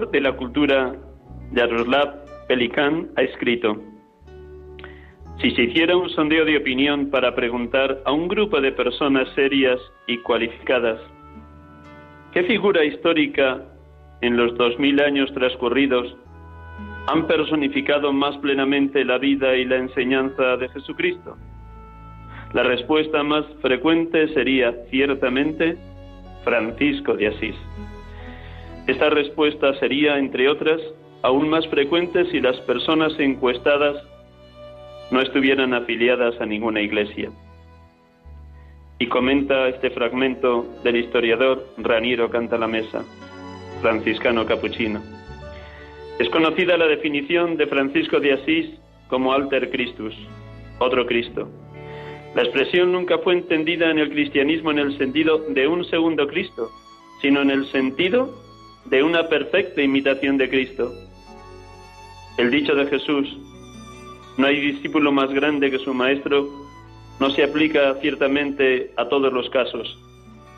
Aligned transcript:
de 0.00 0.20
la 0.22 0.32
cultura 0.32 0.94
Yaroslav 1.52 2.24
Pelikan 2.48 3.10
ha 3.16 3.22
escrito, 3.22 3.76
si 5.38 5.50
se 5.50 5.64
hiciera 5.64 5.94
un 5.94 6.08
sondeo 6.08 6.46
de 6.46 6.56
opinión 6.56 7.10
para 7.10 7.34
preguntar 7.34 8.00
a 8.06 8.12
un 8.12 8.26
grupo 8.26 8.58
de 8.62 8.72
personas 8.72 9.28
serias 9.34 9.78
y 10.06 10.16
cualificadas, 10.18 10.98
¿qué 12.32 12.42
figura 12.44 12.82
histórica 12.82 13.62
en 14.22 14.38
los 14.38 14.56
dos 14.56 14.78
mil 14.78 14.98
años 14.98 15.30
transcurridos 15.34 16.16
han 17.08 17.26
personificado 17.26 18.14
más 18.14 18.38
plenamente 18.38 19.04
la 19.04 19.18
vida 19.18 19.54
y 19.56 19.66
la 19.66 19.76
enseñanza 19.76 20.56
de 20.56 20.70
Jesucristo? 20.70 21.36
La 22.54 22.62
respuesta 22.62 23.22
más 23.22 23.44
frecuente 23.60 24.28
sería 24.28 24.72
ciertamente 24.90 25.76
Francisco 26.44 27.14
de 27.14 27.26
Asís. 27.26 27.56
Esta 28.86 29.10
respuesta 29.10 29.78
sería, 29.78 30.18
entre 30.18 30.48
otras, 30.48 30.80
aún 31.22 31.48
más 31.48 31.66
frecuente 31.68 32.24
si 32.30 32.40
las 32.40 32.58
personas 32.62 33.12
encuestadas 33.18 33.96
no 35.12 35.20
estuvieran 35.20 35.72
afiliadas 35.72 36.40
a 36.40 36.46
ninguna 36.46 36.80
iglesia. 36.80 37.30
Y 38.98 39.06
comenta 39.06 39.68
este 39.68 39.90
fragmento 39.90 40.66
del 40.82 40.96
historiador 40.96 41.64
Raniero 41.78 42.28
Cantalamesa, 42.28 43.04
franciscano 43.80 44.46
capuchino. 44.46 45.00
Es 46.18 46.28
conocida 46.30 46.76
la 46.76 46.86
definición 46.86 47.56
de 47.56 47.66
Francisco 47.68 48.18
de 48.18 48.32
Asís 48.32 48.66
como 49.08 49.32
alter 49.32 49.70
Christus, 49.70 50.14
otro 50.80 51.06
Cristo. 51.06 51.48
La 52.34 52.42
expresión 52.42 52.92
nunca 52.92 53.18
fue 53.18 53.34
entendida 53.34 53.90
en 53.90 53.98
el 53.98 54.10
cristianismo 54.10 54.70
en 54.70 54.78
el 54.78 54.98
sentido 54.98 55.38
de 55.38 55.68
un 55.68 55.84
segundo 55.84 56.26
Cristo, 56.26 56.70
sino 57.20 57.42
en 57.42 57.50
el 57.50 57.66
sentido 57.66 58.41
de 58.86 59.02
una 59.02 59.28
perfecta 59.28 59.82
imitación 59.82 60.36
de 60.38 60.48
Cristo. 60.48 60.92
El 62.38 62.50
dicho 62.50 62.74
de 62.74 62.86
Jesús, 62.86 63.28
no 64.38 64.46
hay 64.46 64.60
discípulo 64.60 65.12
más 65.12 65.32
grande 65.32 65.70
que 65.70 65.78
su 65.78 65.92
maestro, 65.94 66.48
no 67.20 67.30
se 67.30 67.44
aplica 67.44 67.94
ciertamente 68.00 68.90
a 68.96 69.08
todos 69.08 69.32
los 69.32 69.48
casos, 69.50 69.98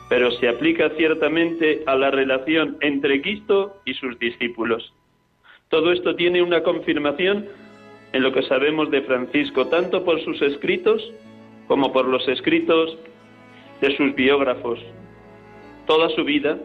pero 0.09 0.31
se 0.31 0.47
aplica 0.47 0.89
ciertamente 0.91 1.83
a 1.85 1.95
la 1.95 2.11
relación 2.11 2.77
entre 2.81 3.21
Cristo 3.21 3.81
y 3.85 3.93
sus 3.93 4.17
discípulos. 4.19 4.93
Todo 5.69 5.91
esto 5.91 6.15
tiene 6.15 6.41
una 6.41 6.63
confirmación 6.63 7.47
en 8.13 8.23
lo 8.23 8.31
que 8.31 8.43
sabemos 8.43 8.89
de 8.91 9.01
Francisco, 9.01 9.67
tanto 9.67 10.05
por 10.05 10.23
sus 10.23 10.41
escritos 10.41 11.01
como 11.67 11.91
por 11.91 12.05
los 12.05 12.27
escritos 12.27 12.97
de 13.81 13.95
sus 13.97 14.15
biógrafos. 14.15 14.79
Toda 15.85 16.09
su 16.09 16.23
vida 16.23 16.57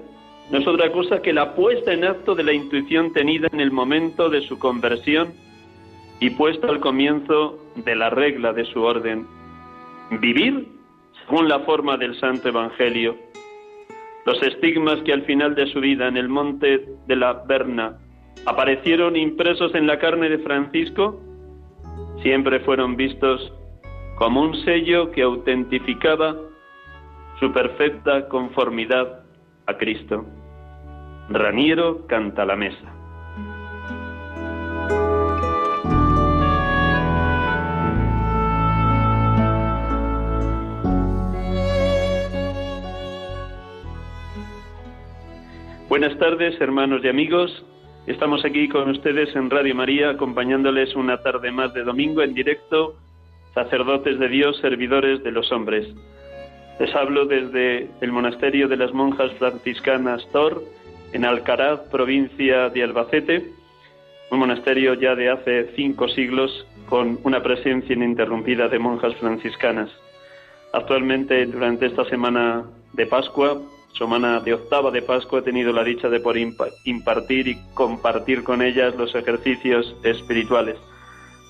no 0.50 0.58
es 0.58 0.66
otra 0.66 0.90
cosa 0.90 1.22
que 1.22 1.32
la 1.32 1.54
puesta 1.54 1.92
en 1.92 2.04
acto 2.04 2.34
de 2.34 2.42
la 2.42 2.52
intuición 2.52 3.12
tenida 3.12 3.48
en 3.52 3.60
el 3.60 3.70
momento 3.70 4.28
de 4.28 4.42
su 4.42 4.58
conversión 4.58 5.32
y 6.18 6.30
puesta 6.30 6.68
al 6.68 6.80
comienzo 6.80 7.58
de 7.76 7.94
la 7.94 8.10
regla 8.10 8.52
de 8.52 8.64
su 8.64 8.82
orden. 8.82 9.26
Vivir 10.20 10.66
según 11.20 11.48
la 11.48 11.60
forma 11.60 11.96
del 11.96 12.18
Santo 12.18 12.48
Evangelio. 12.48 13.16
Los 14.26 14.42
estigmas 14.42 15.00
que 15.02 15.12
al 15.12 15.22
final 15.22 15.54
de 15.54 15.66
su 15.68 15.80
vida 15.80 16.08
en 16.08 16.16
el 16.16 16.28
monte 16.28 16.84
de 17.06 17.16
la 17.16 17.32
Berna 17.46 17.98
aparecieron 18.44 19.16
impresos 19.16 19.74
en 19.74 19.86
la 19.86 19.98
carne 19.98 20.28
de 20.28 20.38
Francisco 20.38 21.20
siempre 22.22 22.60
fueron 22.60 22.96
vistos 22.96 23.52
como 24.16 24.42
un 24.42 24.54
sello 24.64 25.10
que 25.12 25.22
autentificaba 25.22 26.36
su 27.38 27.52
perfecta 27.52 28.28
conformidad 28.28 29.24
a 29.66 29.76
Cristo. 29.78 30.26
Raniero 31.32 32.08
canta 32.08 32.44
la 32.44 32.56
mesa. 32.56 32.92
Buenas 45.88 46.18
tardes, 46.18 46.60
hermanos 46.60 47.02
y 47.04 47.08
amigos. 47.08 47.64
Estamos 48.08 48.44
aquí 48.44 48.68
con 48.68 48.90
ustedes 48.90 49.34
en 49.36 49.50
Radio 49.50 49.76
María, 49.76 50.10
acompañándoles 50.10 50.96
una 50.96 51.22
tarde 51.22 51.52
más 51.52 51.72
de 51.74 51.84
domingo 51.84 52.22
en 52.22 52.34
directo, 52.34 52.96
sacerdotes 53.54 54.18
de 54.18 54.28
Dios, 54.28 54.58
servidores 54.58 55.22
de 55.22 55.30
los 55.30 55.52
hombres. 55.52 55.86
Les 56.80 56.92
hablo 56.96 57.26
desde 57.26 57.88
el 58.00 58.10
monasterio 58.10 58.66
de 58.66 58.78
las 58.78 58.92
monjas 58.92 59.30
franciscanas 59.34 60.26
Tor, 60.32 60.60
en 61.12 61.24
Alcaraz, 61.24 61.80
provincia 61.90 62.68
de 62.68 62.82
Albacete, 62.82 63.52
un 64.30 64.38
monasterio 64.38 64.94
ya 64.94 65.14
de 65.14 65.30
hace 65.30 65.72
cinco 65.74 66.08
siglos 66.08 66.66
con 66.88 67.18
una 67.24 67.42
presencia 67.42 67.94
ininterrumpida 67.94 68.68
de 68.68 68.78
monjas 68.78 69.14
franciscanas. 69.16 69.90
Actualmente, 70.72 71.46
durante 71.46 71.86
esta 71.86 72.04
semana 72.04 72.64
de 72.92 73.06
Pascua, 73.06 73.60
semana 73.98 74.40
de 74.40 74.54
octava 74.54 74.90
de 74.90 75.02
Pascua, 75.02 75.40
he 75.40 75.42
tenido 75.42 75.72
la 75.72 75.82
dicha 75.82 76.08
de 76.08 76.20
poder 76.20 76.48
impartir 76.84 77.48
y 77.48 77.56
compartir 77.74 78.44
con 78.44 78.62
ellas 78.62 78.94
los 78.96 79.14
ejercicios 79.14 79.96
espirituales 80.04 80.76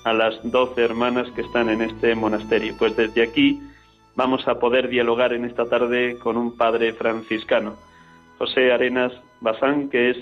a 0.03 0.13
las 0.13 0.39
doce 0.43 0.81
hermanas 0.81 1.29
que 1.35 1.41
están 1.41 1.69
en 1.69 1.81
este 1.83 2.15
monasterio. 2.15 2.75
Pues 2.79 2.95
desde 2.97 3.21
aquí 3.21 3.61
vamos 4.15 4.47
a 4.47 4.59
poder 4.59 4.89
dialogar 4.89 5.33
en 5.33 5.45
esta 5.45 5.65
tarde 5.65 6.17
con 6.17 6.37
un 6.37 6.57
padre 6.57 6.93
franciscano, 6.93 7.75
José 8.39 8.71
Arenas 8.71 9.13
Bazán, 9.41 9.89
que 9.89 10.11
es 10.11 10.17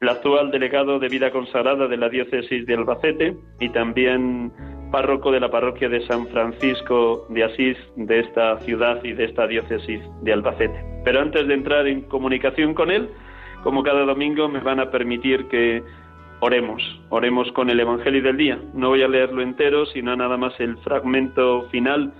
el 0.00 0.08
actual 0.08 0.50
delegado 0.50 0.98
de 0.98 1.08
vida 1.08 1.30
consagrada 1.30 1.88
de 1.88 1.96
la 1.96 2.08
diócesis 2.08 2.66
de 2.66 2.74
Albacete 2.74 3.36
y 3.60 3.70
también 3.70 4.52
párroco 4.92 5.32
de 5.32 5.40
la 5.40 5.50
parroquia 5.50 5.88
de 5.88 6.06
San 6.06 6.26
Francisco 6.28 7.26
de 7.30 7.44
Asís 7.44 7.76
de 7.96 8.20
esta 8.20 8.58
ciudad 8.60 9.02
y 9.02 9.12
de 9.12 9.24
esta 9.24 9.46
diócesis 9.46 10.00
de 10.22 10.32
Albacete. 10.32 10.84
Pero 11.04 11.20
antes 11.20 11.46
de 11.48 11.54
entrar 11.54 11.86
en 11.86 12.02
comunicación 12.02 12.74
con 12.74 12.90
él, 12.90 13.08
como 13.62 13.82
cada 13.82 14.04
domingo, 14.04 14.48
me 14.48 14.60
van 14.60 14.80
a 14.80 14.90
permitir 14.90 15.48
que 15.48 15.82
oremos, 16.40 16.82
oremos 17.08 17.50
con 17.52 17.70
el 17.70 17.80
Evangelio 17.80 18.22
del 18.22 18.36
día. 18.36 18.58
No 18.74 18.90
voy 18.90 19.02
a 19.02 19.08
leerlo 19.08 19.42
entero, 19.42 19.86
sino 19.86 20.14
nada 20.14 20.36
más 20.36 20.58
el 20.60 20.76
fragmento 20.78 21.68
final 21.70 22.12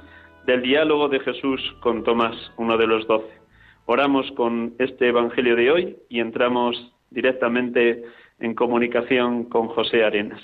del 0.46 0.62
diálogo 0.62 1.08
de 1.08 1.20
Jesús 1.20 1.61
con 1.81 2.05
Tomás, 2.05 2.34
uno 2.56 2.76
de 2.76 2.87
los 2.87 3.06
doce. 3.06 3.45
Oramos 3.88 4.31
con 4.33 4.75
este 4.81 5.09
Evangelio 5.09 5.55
de 5.55 5.71
hoy 5.71 5.97
y 6.09 6.19
entramos 6.19 6.93
directamente 7.11 8.03
en 8.41 8.53
comunicación 8.55 9.44
con 9.44 9.69
José 9.69 10.03
Arenas. 10.03 10.43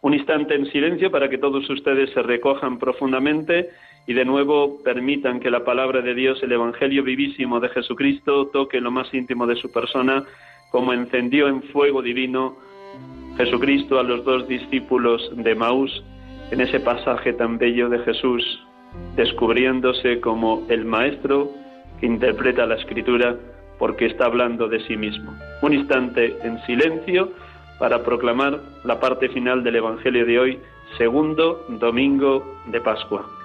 Un 0.00 0.14
instante 0.14 0.56
en 0.56 0.66
silencio 0.66 1.08
para 1.12 1.28
que 1.28 1.38
todos 1.38 1.70
ustedes 1.70 2.10
se 2.10 2.22
recojan 2.22 2.80
profundamente 2.80 3.70
y 4.08 4.14
de 4.14 4.24
nuevo 4.24 4.82
permitan 4.82 5.38
que 5.38 5.48
la 5.48 5.64
palabra 5.64 6.00
de 6.00 6.12
Dios, 6.12 6.42
el 6.42 6.50
Evangelio 6.50 7.04
vivísimo 7.04 7.60
de 7.60 7.68
Jesucristo, 7.68 8.48
toque 8.48 8.80
lo 8.80 8.90
más 8.90 9.14
íntimo 9.14 9.46
de 9.46 9.54
su 9.54 9.70
persona, 9.70 10.24
como 10.72 10.92
encendió 10.92 11.46
en 11.46 11.62
fuego 11.62 12.02
divino 12.02 12.56
Jesucristo 13.36 14.00
a 14.00 14.02
los 14.02 14.24
dos 14.24 14.48
discípulos 14.48 15.30
de 15.36 15.54
Maús 15.54 16.02
en 16.50 16.60
ese 16.60 16.80
pasaje 16.80 17.32
tan 17.32 17.58
bello 17.58 17.88
de 17.88 18.00
Jesús, 18.00 18.42
descubriéndose 19.14 20.20
como 20.20 20.66
el 20.68 20.84
Maestro 20.84 21.61
interpreta 22.02 22.66
la 22.66 22.76
Escritura 22.76 23.36
porque 23.78 24.06
está 24.06 24.26
hablando 24.26 24.68
de 24.68 24.80
sí 24.86 24.96
mismo. 24.96 25.34
Un 25.62 25.72
instante 25.72 26.36
en 26.42 26.60
silencio 26.66 27.30
para 27.78 28.04
proclamar 28.04 28.60
la 28.84 29.00
parte 29.00 29.28
final 29.28 29.64
del 29.64 29.76
Evangelio 29.76 30.24
de 30.26 30.38
hoy, 30.38 30.58
segundo 30.98 31.64
domingo 31.68 32.60
de 32.66 32.80
Pascua. 32.80 33.41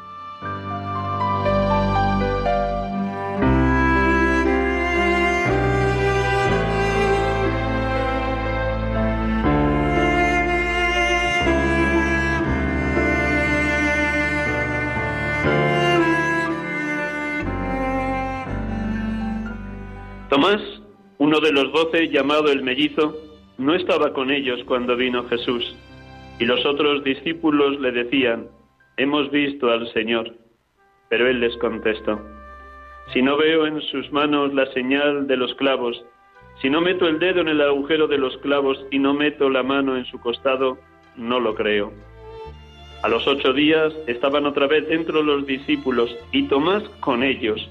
Uno 21.37 21.45
de 21.45 21.53
los 21.53 21.71
doce, 21.71 22.07
llamado 22.07 22.51
el 22.51 22.63
mellizo, 22.63 23.15
no 23.59 23.75
estaba 23.75 24.11
con 24.11 24.31
ellos 24.31 24.59
cuando 24.65 24.95
vino 24.95 25.27
Jesús, 25.27 25.75
y 26.39 26.45
los 26.45 26.65
otros 26.65 27.03
discípulos 27.03 27.79
le 27.79 27.91
decían, 27.91 28.47
Hemos 28.97 29.29
visto 29.29 29.69
al 29.69 29.91
Señor. 29.93 30.33
Pero 31.09 31.27
él 31.27 31.39
les 31.39 31.55
contestó, 31.57 32.19
Si 33.13 33.21
no 33.21 33.37
veo 33.37 33.67
en 33.67 33.81
sus 33.81 34.11
manos 34.11 34.51
la 34.53 34.65
señal 34.73 35.27
de 35.27 35.37
los 35.37 35.53
clavos, 35.55 36.03
si 36.59 36.71
no 36.71 36.81
meto 36.81 37.07
el 37.07 37.19
dedo 37.19 37.41
en 37.41 37.49
el 37.49 37.61
agujero 37.61 38.07
de 38.07 38.17
los 38.17 38.35
clavos 38.37 38.83
y 38.89 38.97
no 38.97 39.13
meto 39.13 39.47
la 39.49 39.61
mano 39.61 39.95
en 39.95 40.05
su 40.05 40.19
costado, 40.19 40.79
no 41.15 41.39
lo 41.39 41.53
creo. 41.53 41.93
A 43.03 43.09
los 43.09 43.27
ocho 43.27 43.53
días 43.53 43.93
estaban 44.07 44.47
otra 44.47 44.65
vez 44.65 44.87
dentro 44.87 45.21
los 45.21 45.45
discípulos 45.45 46.15
y 46.31 46.47
Tomás 46.47 46.83
con 46.99 47.21
ellos. 47.21 47.69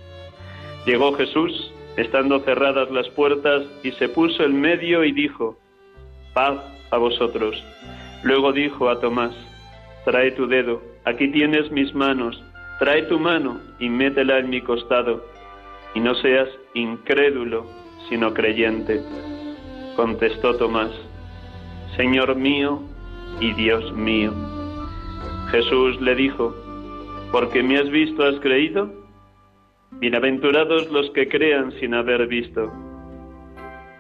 Llegó 0.87 1.13
Jesús, 1.15 1.73
estando 1.97 2.41
cerradas 2.41 2.91
las 2.91 3.09
puertas, 3.11 3.65
y 3.83 3.93
se 3.93 4.09
puso 4.09 4.45
en 4.45 4.61
medio 4.61 5.05
y 5.05 5.13
dijo, 5.13 5.57
paz 6.35 6.59
a 6.91 6.99
vosotros. 6.99 7.63
Luego 8.23 8.53
dijo 8.53 8.89
a 8.89 9.01
Tomás, 9.01 9.35
trae 10.05 10.33
tu 10.33 10.47
dedo, 10.47 10.83
aquí 11.05 11.29
tienes 11.31 11.71
mis 11.71 11.95
manos, 11.95 12.43
trae 12.79 13.03
tu 13.03 13.19
mano 13.19 13.61
y 13.79 13.89
métela 13.89 14.39
en 14.39 14.51
mi 14.51 14.61
costado, 14.61 15.25
y 15.95 16.01
no 16.01 16.15
seas 16.17 16.49
incrédulo, 16.75 17.67
sino 18.09 18.35
creyente. 18.35 19.01
Contestó 19.97 20.57
Tomás, 20.57 20.91
Señor 21.97 22.37
mío 22.37 22.83
y 23.41 23.53
Dios 23.55 23.93
mío. 23.95 24.33
Jesús 25.51 26.01
le 26.01 26.15
dijo, 26.15 26.55
porque 27.33 27.63
me 27.63 27.79
has 27.79 27.89
visto, 27.91 28.25
has 28.25 28.39
creído. 28.41 28.91
Bienaventurados 29.99 30.91
los 30.93 31.11
que 31.13 31.27
crean 31.27 31.73
sin 31.81 31.95
haber 31.95 32.27
visto. 32.27 32.71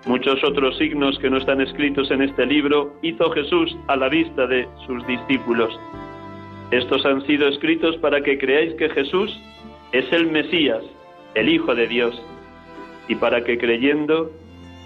Muchos 0.04 0.44
otros 0.44 0.76
signos 0.76 1.18
que 1.20 1.30
no 1.30 1.38
están 1.38 1.62
escritos 1.62 2.10
en 2.10 2.20
este 2.20 2.44
libro 2.44 2.94
hizo 3.00 3.30
Jesús 3.30 3.74
a 3.88 3.96
la 3.96 4.10
vista 4.10 4.46
de 4.46 4.68
sus 4.86 5.06
discípulos. 5.06 5.72
Estos 6.70 7.06
han 7.06 7.26
sido 7.26 7.48
escritos 7.48 7.96
para 7.96 8.20
que 8.20 8.36
creáis 8.36 8.74
que 8.74 8.90
Jesús 8.90 9.40
es 9.92 10.12
el 10.12 10.30
Mesías, 10.30 10.82
el 11.34 11.48
Hijo 11.48 11.74
de 11.74 11.86
Dios, 11.86 12.22
y 13.08 13.14
para 13.14 13.42
que 13.42 13.56
creyendo 13.56 14.30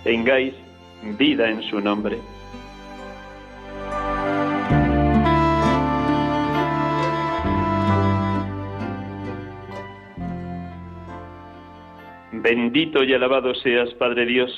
tengáis 0.05 0.55
vida 1.19 1.51
en 1.51 1.61
su 1.63 1.81
nombre. 1.81 2.19
Bendito 12.51 13.05
y 13.05 13.15
alabado 13.15 13.55
seas, 13.55 13.95
Padre 13.95 14.27
Dios, 14.27 14.51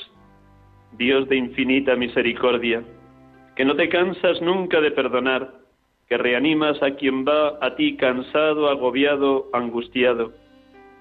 Dios 0.97 1.29
de 1.29 1.35
infinita 1.35 1.95
misericordia, 1.95 2.81
que 3.55 3.65
no 3.65 3.75
te 3.75 3.87
cansas 3.87 4.41
nunca 4.41 4.81
de 4.81 4.89
perdonar, 4.89 5.53
que 6.09 6.17
reanimas 6.17 6.81
a 6.81 6.95
quien 6.95 7.23
va 7.23 7.59
a 7.61 7.75
ti 7.75 7.95
cansado, 7.95 8.67
agobiado, 8.67 9.47
angustiado, 9.53 10.31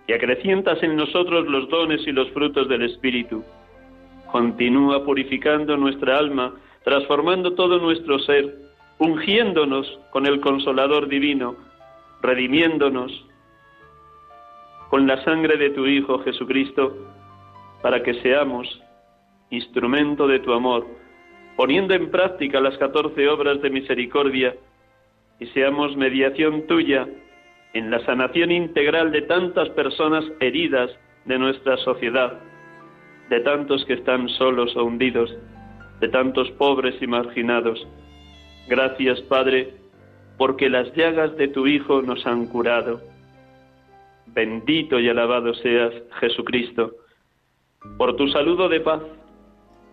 y 0.07 0.13
acrecientas 0.13 0.83
en 0.83 0.97
nosotros 0.97 1.47
los 1.47 1.67
dones 1.71 2.07
y 2.07 2.13
los 2.13 2.29
frutos 2.33 2.69
del 2.69 2.83
Espíritu. 2.83 3.43
Continúa 4.31 5.03
purificando 5.03 5.79
nuestra 5.79 6.19
alma, 6.19 6.53
transformando 6.85 7.55
todo 7.55 7.79
nuestro 7.79 8.19
ser, 8.19 8.55
ungiéndonos 8.99 9.99
con 10.11 10.27
el 10.27 10.43
Consolador 10.43 11.09
Divino, 11.09 11.57
redimiéndonos 12.21 13.25
con 14.93 15.07
la 15.07 15.25
sangre 15.25 15.57
de 15.57 15.71
tu 15.71 15.87
Hijo 15.87 16.19
Jesucristo, 16.19 16.95
para 17.81 18.03
que 18.03 18.13
seamos 18.21 18.69
instrumento 19.49 20.27
de 20.29 20.39
tu 20.41 20.53
amor, 20.53 20.87
poniendo 21.57 21.95
en 21.95 22.11
práctica 22.11 22.61
las 22.61 22.77
catorce 22.77 23.27
obras 23.27 23.63
de 23.63 23.71
misericordia 23.71 24.55
y 25.41 25.47
seamos 25.47 25.97
mediación 25.97 26.67
tuya 26.67 27.09
en 27.73 27.91
la 27.91 28.05
sanación 28.05 28.51
integral 28.51 29.13
de 29.13 29.23
tantas 29.23 29.71
personas 29.71 30.27
heridas 30.41 30.91
de 31.25 31.39
nuestra 31.39 31.79
sociedad, 31.79 32.39
de 33.31 33.41
tantos 33.41 33.87
que 33.87 33.95
están 33.95 34.29
solos 34.29 34.77
o 34.77 34.85
hundidos, 34.85 35.35
de 36.01 36.09
tantos 36.09 36.51
pobres 36.51 37.01
y 37.01 37.07
marginados. 37.07 37.89
Gracias, 38.69 39.23
Padre, 39.23 39.73
porque 40.37 40.69
las 40.69 40.95
llagas 40.95 41.35
de 41.39 41.49
tu 41.49 41.67
Hijo 41.67 42.03
nos 42.03 42.27
han 42.27 42.45
curado. 42.45 43.12
Bendito 44.35 44.99
y 44.99 45.09
alabado 45.09 45.55
seas, 45.55 45.93
Jesucristo, 46.21 46.93
por 47.99 48.17
tu 48.17 48.29
saludo 48.29 48.69
de 48.69 48.81
paz 48.81 49.03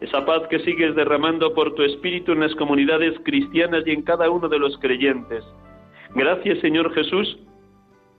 esa 0.01 0.25
paz 0.25 0.47
que 0.49 0.59
sigues 0.59 0.95
derramando 0.95 1.53
por 1.53 1.75
tu 1.75 1.83
espíritu 1.83 2.31
en 2.31 2.39
las 2.39 2.55
comunidades 2.55 3.19
cristianas 3.23 3.83
y 3.85 3.91
en 3.91 4.01
cada 4.03 4.29
uno 4.29 4.47
de 4.47 4.57
los 4.57 4.77
creyentes. 4.77 5.43
Gracias 6.15 6.59
Señor 6.59 6.93
Jesús, 6.93 7.37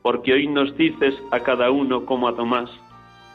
porque 0.02 0.34
hoy 0.34 0.46
nos 0.46 0.76
dices 0.76 1.14
a 1.30 1.40
cada 1.40 1.70
uno 1.70 2.04
como 2.04 2.28
a 2.28 2.36
Tomás, 2.36 2.70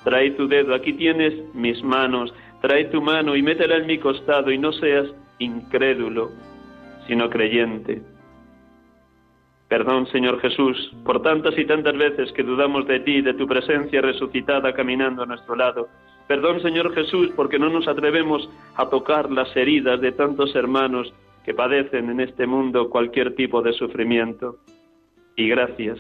trae 0.04 0.32
tu 0.32 0.48
dedo, 0.48 0.75
aquí 0.75 0.94
tienes 0.94 1.34
mis 1.56 1.84
manos, 1.84 2.34
trae 2.62 2.86
tu 2.86 3.01
mano 3.01 3.36
y 3.36 3.42
métela 3.42 3.77
en 3.77 3.88
mi 3.88 3.98
costado 3.98 4.51
y 4.51 4.60
no 4.60 4.72
seas 4.74 5.08
incrédulo, 5.39 6.30
sino 7.08 7.30
creyente. 7.30 8.01
Perdón, 9.68 10.06
Señor 10.08 10.40
Jesús, 10.42 10.94
por 11.04 11.22
tantas 11.24 11.58
y 11.58 11.66
tantas 11.66 11.98
veces 11.98 12.32
que 12.34 12.44
dudamos 12.44 12.86
de 12.88 13.00
ti, 13.00 13.22
de 13.22 13.34
tu 13.34 13.48
presencia 13.48 14.02
resucitada 14.02 14.74
caminando 14.74 15.24
a 15.24 15.26
nuestro 15.26 15.56
lado. 15.56 15.88
Perdón, 16.28 16.62
Señor 16.62 16.94
Jesús, 16.94 17.32
porque 17.36 17.58
no 17.58 17.70
nos 17.70 17.88
atrevemos 17.88 18.50
a 18.76 18.90
tocar 18.90 19.32
las 19.32 19.56
heridas 19.56 20.00
de 20.02 20.12
tantos 20.12 20.56
hermanos 20.56 21.14
que 21.44 21.54
padecen 21.54 22.10
en 22.10 22.20
este 22.20 22.48
mundo 22.48 22.90
cualquier 22.90 23.36
tipo 23.36 23.62
de 23.62 23.74
sufrimiento. 23.74 24.58
Y 25.36 25.50
gracias. 25.50 26.00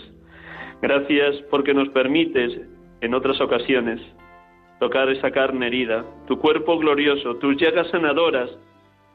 Gracias 0.81 1.35
porque 1.49 1.73
nos 1.73 1.89
permites 1.89 2.59
en 3.01 3.13
otras 3.13 3.39
ocasiones 3.41 4.01
tocar 4.79 5.09
esa 5.09 5.31
carne 5.31 5.67
herida, 5.67 6.05
tu 6.27 6.37
cuerpo 6.39 6.77
glorioso, 6.77 7.35
tus 7.37 7.57
llagas 7.57 7.89
sanadoras, 7.89 8.49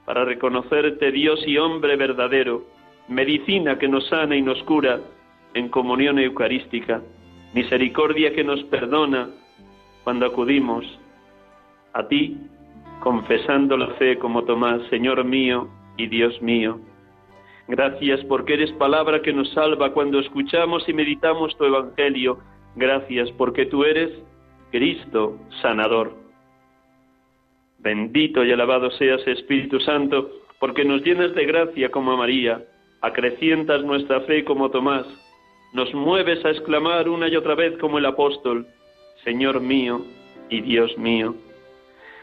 para 0.06 0.24
reconocerte 0.24 1.12
Dios 1.12 1.40
y 1.46 1.58
hombre 1.58 1.96
verdadero, 1.96 2.64
medicina 3.08 3.78
que 3.78 3.88
nos 3.88 4.06
sana 4.08 4.36
y 4.36 4.42
nos 4.42 4.62
cura 4.64 5.00
en 5.54 5.68
comunión 5.68 6.18
eucarística, 6.18 7.02
misericordia 7.54 8.32
que 8.32 8.44
nos 8.44 8.62
perdona 8.64 9.30
cuando 10.04 10.26
acudimos 10.26 10.84
a 11.92 12.06
ti, 12.06 12.36
confesando 13.00 13.76
la 13.76 13.88
fe 13.94 14.18
como 14.18 14.44
Tomás, 14.44 14.82
Señor 14.90 15.24
mío 15.24 15.68
y 15.96 16.06
Dios 16.06 16.40
mío. 16.40 16.78
Gracias 17.68 18.24
porque 18.24 18.54
eres 18.54 18.72
palabra 18.72 19.22
que 19.22 19.32
nos 19.32 19.50
salva 19.52 19.92
cuando 19.92 20.18
escuchamos 20.18 20.88
y 20.88 20.92
meditamos 20.92 21.56
tu 21.56 21.64
Evangelio. 21.64 22.38
Gracias 22.76 23.30
porque 23.32 23.66
tú 23.66 23.84
eres 23.84 24.10
Cristo 24.70 25.38
sanador. 25.62 26.14
Bendito 27.78 28.44
y 28.44 28.52
alabado 28.52 28.90
seas 28.92 29.26
Espíritu 29.26 29.80
Santo, 29.80 30.30
porque 30.58 30.84
nos 30.84 31.02
llenas 31.02 31.34
de 31.34 31.46
gracia 31.46 31.90
como 31.90 32.12
a 32.12 32.16
María, 32.16 32.62
acrecientas 33.00 33.82
nuestra 33.84 34.20
fe 34.22 34.44
como 34.44 34.70
Tomás, 34.70 35.06
nos 35.72 35.92
mueves 35.94 36.44
a 36.44 36.50
exclamar 36.50 37.08
una 37.08 37.28
y 37.28 37.36
otra 37.36 37.54
vez 37.54 37.78
como 37.78 37.98
el 37.98 38.06
apóstol, 38.06 38.66
Señor 39.24 39.60
mío 39.60 40.04
y 40.48 40.60
Dios 40.60 40.96
mío. 40.98 41.34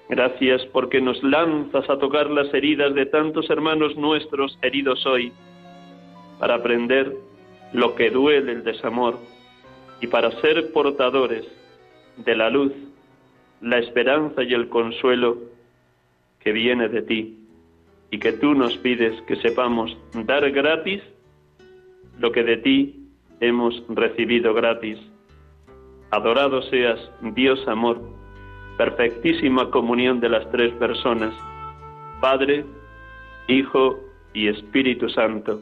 Gracias 0.10 0.66
porque 0.68 1.02
nos 1.02 1.22
lanzas 1.24 1.90
a 1.90 1.98
tocar 1.98 2.30
las 2.30 2.54
heridas 2.54 2.94
de 2.94 3.06
tantos 3.06 3.50
hermanos 3.50 3.96
nuestros 3.98 4.58
heridos 4.62 5.06
hoy, 5.06 5.32
para 6.40 6.56
aprender 6.56 7.14
lo 7.74 7.96
que 7.96 8.10
duele 8.10 8.52
el 8.52 8.64
desamor 8.64 9.18
y 10.02 10.08
para 10.08 10.32
ser 10.42 10.72
portadores 10.72 11.46
de 12.18 12.36
la 12.36 12.50
luz, 12.50 12.72
la 13.62 13.80
esperanza 13.80 14.44
y 14.44 14.54
el 14.54 14.70
consuelo 14.70 15.38
que 16.40 16.52
viene 16.52 16.88
de 16.90 17.02
ti 17.02 17.47
y 18.12 18.20
que 18.20 18.34
tú 18.34 18.54
nos 18.54 18.78
pides 18.78 19.22
que 19.24 19.36
sepamos 19.38 19.98
dar 20.26 20.50
gratis 20.52 21.02
lo 22.20 22.32
que 22.32 22.44
de 22.44 22.58
ti 22.58 23.10
hemos 23.40 23.84
recibido 23.90 24.54
gratis. 24.54 24.98
Adorado 26.12 26.62
seas, 26.64 27.00
Dios 27.36 27.68
amor, 27.68 28.02
perfectísima 28.78 29.70
comunión 29.72 30.20
de 30.20 30.30
las 30.30 30.50
tres 30.52 30.74
personas, 30.74 31.34
Padre, 32.22 32.66
Hijo 33.48 34.00
y 34.34 34.48
Espíritu 34.48 35.10
Santo. 35.10 35.62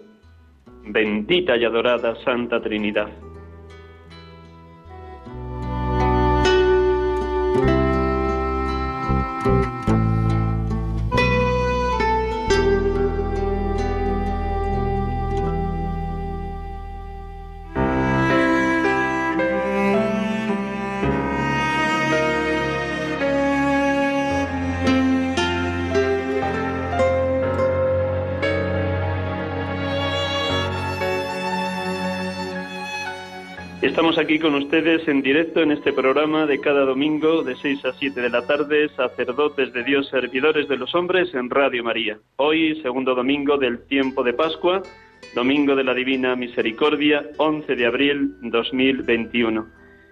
Bendita 0.87 1.57
y 1.57 1.65
adorada 1.65 2.15
Santa 2.23 2.61
Trinidad. 2.61 3.09
Estamos 33.95 34.17
aquí 34.17 34.39
con 34.39 34.55
ustedes 34.55 35.07
en 35.07 35.21
directo 35.21 35.61
en 35.61 35.71
este 35.71 35.93
programa 35.93 36.45
de 36.45 36.59
cada 36.59 36.83
domingo 36.83 37.43
de 37.43 37.55
6 37.55 37.85
a 37.85 37.93
7 37.93 38.19
de 38.19 38.29
la 38.29 38.45
tarde, 38.45 38.89
sacerdotes 38.89 39.71
de 39.71 39.85
Dios, 39.85 40.09
servidores 40.09 40.67
de 40.67 40.75
los 40.75 40.93
hombres 40.93 41.33
en 41.33 41.49
Radio 41.49 41.81
María. 41.81 42.19
Hoy, 42.35 42.77
segundo 42.81 43.15
domingo 43.15 43.57
del 43.57 43.85
tiempo 43.87 44.21
de 44.21 44.33
Pascua, 44.33 44.83
domingo 45.33 45.77
de 45.77 45.85
la 45.85 45.93
Divina 45.93 46.35
Misericordia, 46.35 47.25
11 47.37 47.73
de 47.73 47.85
abril 47.85 48.35
2021. 48.41 49.65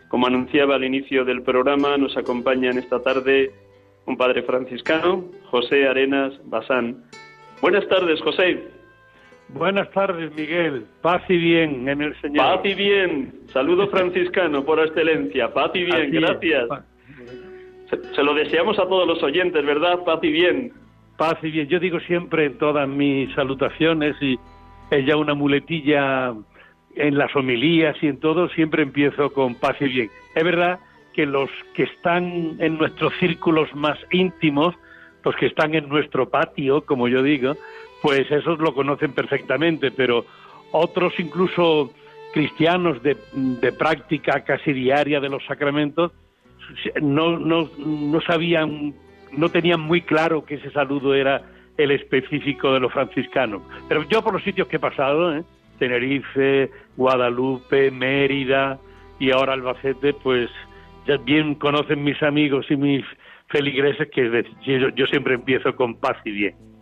Como 0.08 0.28
anunciaba 0.28 0.76
al 0.76 0.86
inicio 0.86 1.26
del 1.26 1.42
programa, 1.42 1.98
nos 1.98 2.16
acompaña 2.16 2.72
en 2.72 2.78
esta 2.78 3.02
tarde 3.04 3.52
un 4.06 4.16
padre 4.16 4.44
franciscano, 4.44 5.26
José 5.52 5.90
Arenas 5.90 6.32
Bazán. 6.46 7.04
Buenas 7.62 7.86
tardes, 7.90 8.22
José. 8.22 8.64
Buenas 9.50 9.90
tardes, 9.92 10.34
Miguel. 10.36 10.86
Paz 11.02 11.22
y 11.30 11.38
bien 11.38 11.88
en 11.88 12.02
el 12.02 12.20
Señor. 12.22 12.38
Paz 12.38 12.66
y 12.66 12.74
bien. 12.74 13.34
Saludo 13.52 13.88
franciscano 13.88 14.66
por 14.66 14.80
excelencia. 14.80 15.54
Paz 15.54 15.72
y 15.74 15.84
bien. 15.84 16.12
Gracias. 16.12 16.68
Se, 18.16 18.24
lo 18.24 18.34
deseamos 18.34 18.80
a 18.80 18.88
todos 18.88 19.08
los 19.08 19.22
oyentes, 19.22 19.64
¿verdad? 19.64 20.00
Paz 20.04 20.20
y 20.24 20.32
bien. 20.32 20.74
Paz 21.18 21.38
y 21.44 21.52
bien. 21.52 21.68
Yo 21.68 21.80
digo 21.80 22.00
siempre 22.02 22.46
en 22.46 22.58
todas 22.58 22.88
mis 22.88 23.32
salutaciones 23.36 24.16
y 24.22 24.40
es 24.90 25.06
ya 25.06 25.16
una 25.18 25.36
muletilla 25.36 26.34
en 26.96 27.18
las 27.18 27.36
homilías 27.36 27.96
y 28.02 28.08
en 28.08 28.20
todo, 28.20 28.50
siempre 28.50 28.84
empiezo 28.84 29.32
con 29.34 29.56
paz 29.56 29.76
y 29.80 29.86
bien. 29.86 30.10
Es 30.36 30.44
verdad 30.44 30.80
que 31.14 31.26
los 31.26 31.50
que 31.76 31.84
están 31.84 32.58
en 32.60 32.78
nuestros 32.78 33.14
círculos 33.20 33.74
más 33.76 33.98
íntimos, 34.12 34.76
los 35.24 35.36
que 35.36 35.48
están 35.48 35.76
en 35.76 35.88
nuestro 35.90 36.30
patio, 36.30 36.86
como 36.86 37.08
yo 37.08 37.24
digo, 37.24 37.56
pues 38.04 38.30
esos 38.30 38.60
lo 38.60 38.74
conocen 38.74 39.14
perfectamente, 39.14 39.90
pero 39.90 40.26
otros 40.74 41.14
incluso 41.20 41.94
cristianos 42.34 43.02
de, 43.02 43.16
práctica 43.72 44.44
casi 44.44 44.74
diaria 44.74 45.22
de 45.22 45.30
los 45.30 45.44
sacramentos 45.46 46.12
no, 47.02 47.40
no, 47.40 47.70
no 47.78 48.22
sabían, 48.22 48.94
no 49.32 49.50
tenían 49.50 49.80
muy 49.80 50.02
claro 50.02 50.44
que 50.44 50.56
ese 50.56 50.70
saludo 50.72 51.16
era 51.16 51.44
el 51.78 51.92
específico 51.92 52.74
de 52.74 52.82
los 52.82 52.92
franciscanos. 52.92 53.62
Pero 53.88 54.04
yo 54.10 54.22
por 54.22 54.34
los 54.34 54.44
sitios 54.44 54.68
que 54.68 54.76
he 54.76 54.80
pasado, 54.80 55.34
¿eh? 55.38 55.44
Tenerife, 55.80 56.72
Guadalupe, 56.98 57.90
Mérida 57.90 58.80
y 59.18 59.32
ahora 59.32 59.54
Albacete, 59.54 60.14
pues 60.14 60.50
ya 61.08 61.16
bien 61.18 61.56
conocen 61.56 62.04
mis 62.04 62.22
amigos 62.22 62.66
y 62.70 62.76
mis 62.76 63.06
feligreses 63.48 64.10
que 64.10 64.44
yo 64.94 65.06
siempre 65.08 65.36
empiezo 65.36 65.74
con 65.78 65.96
paz 65.96 66.18
y 66.26 66.32
bien. 66.32 66.73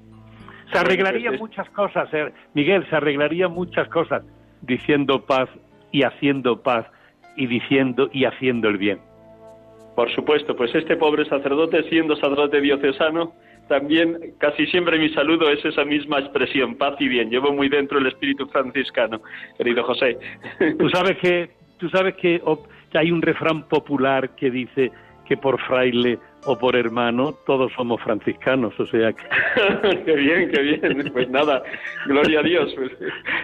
Se 0.71 0.77
arreglaría 0.77 1.31
muchas 1.33 1.69
cosas, 1.71 2.09
eh, 2.13 2.31
Miguel, 2.53 2.87
se 2.89 2.95
arreglaría 2.95 3.47
muchas 3.47 3.87
cosas 3.89 4.23
diciendo 4.61 5.25
paz 5.25 5.49
y 5.91 6.03
haciendo 6.03 6.61
paz 6.61 6.85
y 7.35 7.47
diciendo 7.47 8.09
y 8.13 8.25
haciendo 8.25 8.69
el 8.69 8.77
bien. 8.77 8.99
Por 9.95 10.09
supuesto, 10.13 10.55
pues 10.55 10.73
este 10.73 10.95
pobre 10.95 11.25
sacerdote, 11.25 11.83
siendo 11.89 12.15
sacerdote 12.15 12.61
diocesano, 12.61 13.33
también 13.67 14.17
casi 14.37 14.65
siempre 14.67 14.97
mi 14.97 15.09
saludo 15.09 15.49
es 15.49 15.63
esa 15.63 15.83
misma 15.83 16.19
expresión, 16.19 16.75
paz 16.75 16.95
y 16.99 17.07
bien. 17.07 17.29
Llevo 17.29 17.51
muy 17.51 17.69
dentro 17.69 17.99
el 17.99 18.07
espíritu 18.07 18.47
franciscano, 18.47 19.21
querido 19.57 19.83
José. 19.83 20.17
Tú 20.79 20.89
sabes 20.89 21.17
que, 21.17 21.49
tú 21.77 21.89
sabes 21.89 22.15
que 22.15 22.41
hay 22.93 23.11
un 23.11 23.21
refrán 23.21 23.67
popular 23.67 24.35
que 24.35 24.49
dice 24.49 24.91
que 25.25 25.37
por 25.37 25.59
fraile 25.61 26.19
o 26.45 26.57
por 26.57 26.75
hermano, 26.75 27.33
todos 27.45 27.71
somos 27.73 28.01
franciscanos, 28.01 28.77
o 28.79 28.85
sea 28.87 29.13
que... 29.13 29.23
qué 30.05 30.15
bien, 30.15 30.49
qué 30.49 30.61
bien. 30.61 31.11
Pues 31.13 31.29
nada, 31.29 31.61
gloria 32.07 32.39
a 32.39 32.43
Dios. 32.43 32.73
Pues, 32.75 32.91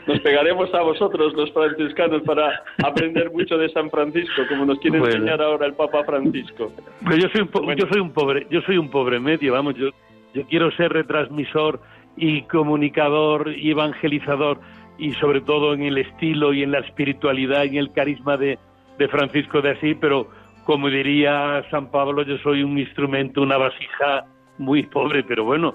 nos 0.08 0.20
pegaremos 0.22 0.74
a 0.74 0.82
vosotros, 0.82 1.34
los 1.34 1.52
franciscanos, 1.54 2.24
para 2.24 2.64
aprender 2.84 3.32
mucho 3.32 3.58
de 3.58 3.70
San 3.70 3.90
Francisco, 3.92 4.42
como 4.50 4.66
nos 4.66 4.80
quiere 4.80 4.98
enseñar 4.98 5.42
ahora 5.42 5.68
el 5.68 5.74
Papa 5.74 6.04
Francisco. 6.06 6.72
Pero 7.04 7.18
yo 7.18 7.30
soy 7.30 7.42
un, 7.42 7.76
yo 7.76 7.88
soy 7.88 8.00
un 8.00 8.12
pobre, 8.12 8.48
yo 8.50 8.62
soy 8.62 8.78
un 8.78 8.90
pobre 8.90 9.20
medio, 9.20 9.54
vamos, 9.54 9.76
yo, 9.76 9.90
yo 10.34 10.44
quiero 10.48 10.72
ser 10.72 10.92
retransmisor 10.92 11.80
y 12.16 12.42
comunicador 12.44 13.54
y 13.56 13.70
evangelizador 13.70 14.60
y 14.98 15.14
sobre 15.14 15.42
todo 15.42 15.74
en 15.74 15.84
el 15.84 16.00
estilo 16.00 16.54
y 16.54 16.64
en 16.64 16.72
la 16.72 16.80
espiritualidad 16.80 17.66
y 17.66 17.70
en 17.70 17.78
el 17.78 17.92
carisma 17.92 18.38
de, 18.38 18.58
de 18.98 19.08
Francisco 19.08 19.62
de 19.62 19.72
Asís, 19.72 19.96
pero 20.02 20.30
como 20.68 20.90
diría 20.90 21.64
San 21.72 21.90
Pablo, 21.92 22.24
yo 22.24 22.38
soy 22.40 22.62
un 22.62 22.78
instrumento, 22.78 23.42
una 23.42 23.56
vasija 23.56 24.26
muy 24.58 24.84
pobre, 24.84 25.24
pero 25.24 25.46
bueno, 25.46 25.74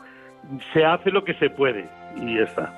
se 0.75 0.85
hace 0.85 1.11
lo 1.11 1.25
que 1.25 1.33
se 1.35 1.49
puede 1.49 1.89
y 2.21 2.37
ya 2.37 2.43
está. 2.43 2.75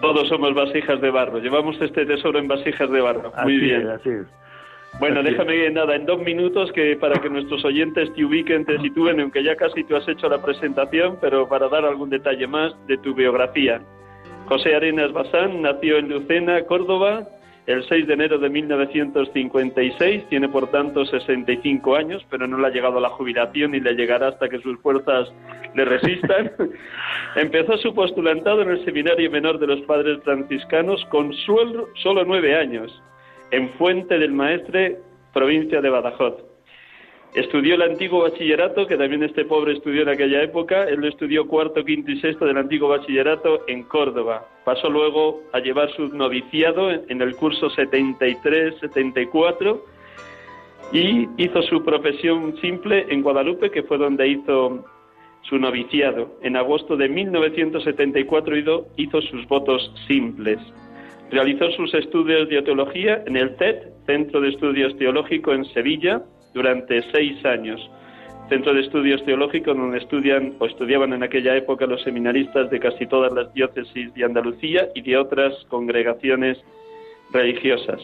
Todos 0.00 0.26
somos 0.28 0.54
vasijas 0.54 1.02
de 1.02 1.10
barro, 1.10 1.40
llevamos 1.40 1.78
este 1.82 2.06
tesoro 2.06 2.38
en 2.38 2.48
vasijas 2.48 2.90
de 2.90 2.98
barro. 2.98 3.30
Muy 3.42 3.58
bien. 3.58 3.86
así 3.88 4.08
es. 4.08 4.26
Bueno, 4.98 5.22
déjame 5.22 5.68
nada, 5.70 5.94
en 5.96 6.06
dos 6.06 6.18
minutos 6.20 6.72
que 6.72 6.96
para 6.96 7.20
que 7.20 7.28
nuestros 7.28 7.62
oyentes 7.66 8.10
te 8.14 8.24
ubiquen, 8.24 8.64
te 8.64 8.78
sitúen, 8.78 9.20
aunque 9.20 9.44
ya 9.44 9.54
casi 9.54 9.84
tú 9.84 9.96
has 9.96 10.08
hecho 10.08 10.30
la 10.30 10.40
presentación, 10.40 11.18
pero 11.20 11.46
para 11.46 11.68
dar 11.68 11.84
algún 11.84 12.08
detalle 12.08 12.46
más 12.46 12.74
de 12.86 12.96
tu 12.96 13.14
biografía. 13.14 13.82
José 14.46 14.74
Arenas 14.74 15.12
Bazán 15.12 15.60
nació 15.60 15.98
en 15.98 16.08
Lucena, 16.08 16.62
Córdoba, 16.64 17.28
el 17.66 17.82
6 17.88 18.06
de 18.06 18.14
enero 18.14 18.38
de 18.38 18.50
1956, 18.50 20.28
tiene 20.28 20.48
por 20.48 20.70
tanto 20.70 21.04
65 21.06 21.96
años, 21.96 22.24
pero 22.28 22.46
no 22.46 22.58
le 22.58 22.66
ha 22.66 22.70
llegado 22.70 22.98
a 22.98 23.00
la 23.00 23.08
jubilación 23.10 23.74
y 23.74 23.80
le 23.80 23.94
llegará 23.94 24.28
hasta 24.28 24.48
que 24.48 24.60
sus 24.60 24.78
fuerzas 24.80 25.32
le 25.74 25.84
resistan. 25.84 26.52
Empezó 27.36 27.78
su 27.78 27.94
postulantado 27.94 28.62
en 28.62 28.70
el 28.70 28.84
Seminario 28.84 29.30
Menor 29.30 29.58
de 29.58 29.66
los 29.66 29.80
Padres 29.82 30.20
Franciscanos 30.22 31.04
con 31.06 31.32
solo 31.32 32.24
nueve 32.26 32.54
años, 32.54 33.02
en 33.50 33.70
Fuente 33.70 34.18
del 34.18 34.32
Maestre, 34.32 34.98
provincia 35.32 35.80
de 35.80 35.88
Badajoz. 35.88 36.53
Estudió 37.34 37.74
el 37.74 37.82
antiguo 37.82 38.22
bachillerato, 38.22 38.86
que 38.86 38.96
también 38.96 39.24
este 39.24 39.44
pobre 39.44 39.72
estudió 39.72 40.02
en 40.02 40.08
aquella 40.08 40.40
época. 40.40 40.84
Él 40.84 41.00
lo 41.00 41.08
estudió 41.08 41.48
cuarto, 41.48 41.84
quinto 41.84 42.12
y 42.12 42.20
sexto 42.20 42.46
del 42.46 42.58
antiguo 42.58 42.88
bachillerato 42.88 43.62
en 43.66 43.82
Córdoba. 43.82 44.46
Pasó 44.64 44.88
luego 44.88 45.42
a 45.52 45.58
llevar 45.58 45.90
su 45.96 46.06
noviciado 46.08 46.92
en 46.92 47.20
el 47.20 47.34
curso 47.34 47.70
73-74 47.70 49.80
y 50.92 51.28
hizo 51.36 51.60
su 51.62 51.84
profesión 51.84 52.56
simple 52.60 53.06
en 53.08 53.22
Guadalupe, 53.22 53.72
que 53.72 53.82
fue 53.82 53.98
donde 53.98 54.28
hizo 54.28 54.84
su 55.42 55.58
noviciado. 55.58 56.38
En 56.42 56.56
agosto 56.56 56.96
de 56.96 57.08
1974 57.08 58.86
hizo 58.96 59.20
sus 59.22 59.44
votos 59.48 59.92
simples. 60.06 60.60
Realizó 61.32 61.68
sus 61.72 61.92
estudios 61.94 62.48
de 62.48 62.62
teología 62.62 63.24
en 63.26 63.36
el 63.36 63.56
CET, 63.56 63.92
Centro 64.06 64.40
de 64.40 64.50
Estudios 64.50 64.96
Teológicos 64.98 65.56
en 65.56 65.64
Sevilla, 65.64 66.22
durante 66.54 67.02
seis 67.12 67.44
años. 67.44 67.90
Centro 68.48 68.74
de 68.74 68.82
Estudios 68.82 69.24
Teológicos 69.24 69.76
donde 69.76 69.98
estudian 69.98 70.54
o 70.58 70.66
estudiaban 70.66 71.12
en 71.12 71.22
aquella 71.22 71.56
época 71.56 71.86
los 71.86 72.02
seminaristas 72.02 72.70
de 72.70 72.78
casi 72.78 73.06
todas 73.06 73.32
las 73.32 73.52
diócesis 73.54 74.12
de 74.14 74.24
Andalucía 74.24 74.88
y 74.94 75.02
de 75.02 75.16
otras 75.16 75.54
congregaciones 75.68 76.58
religiosas. 77.32 78.00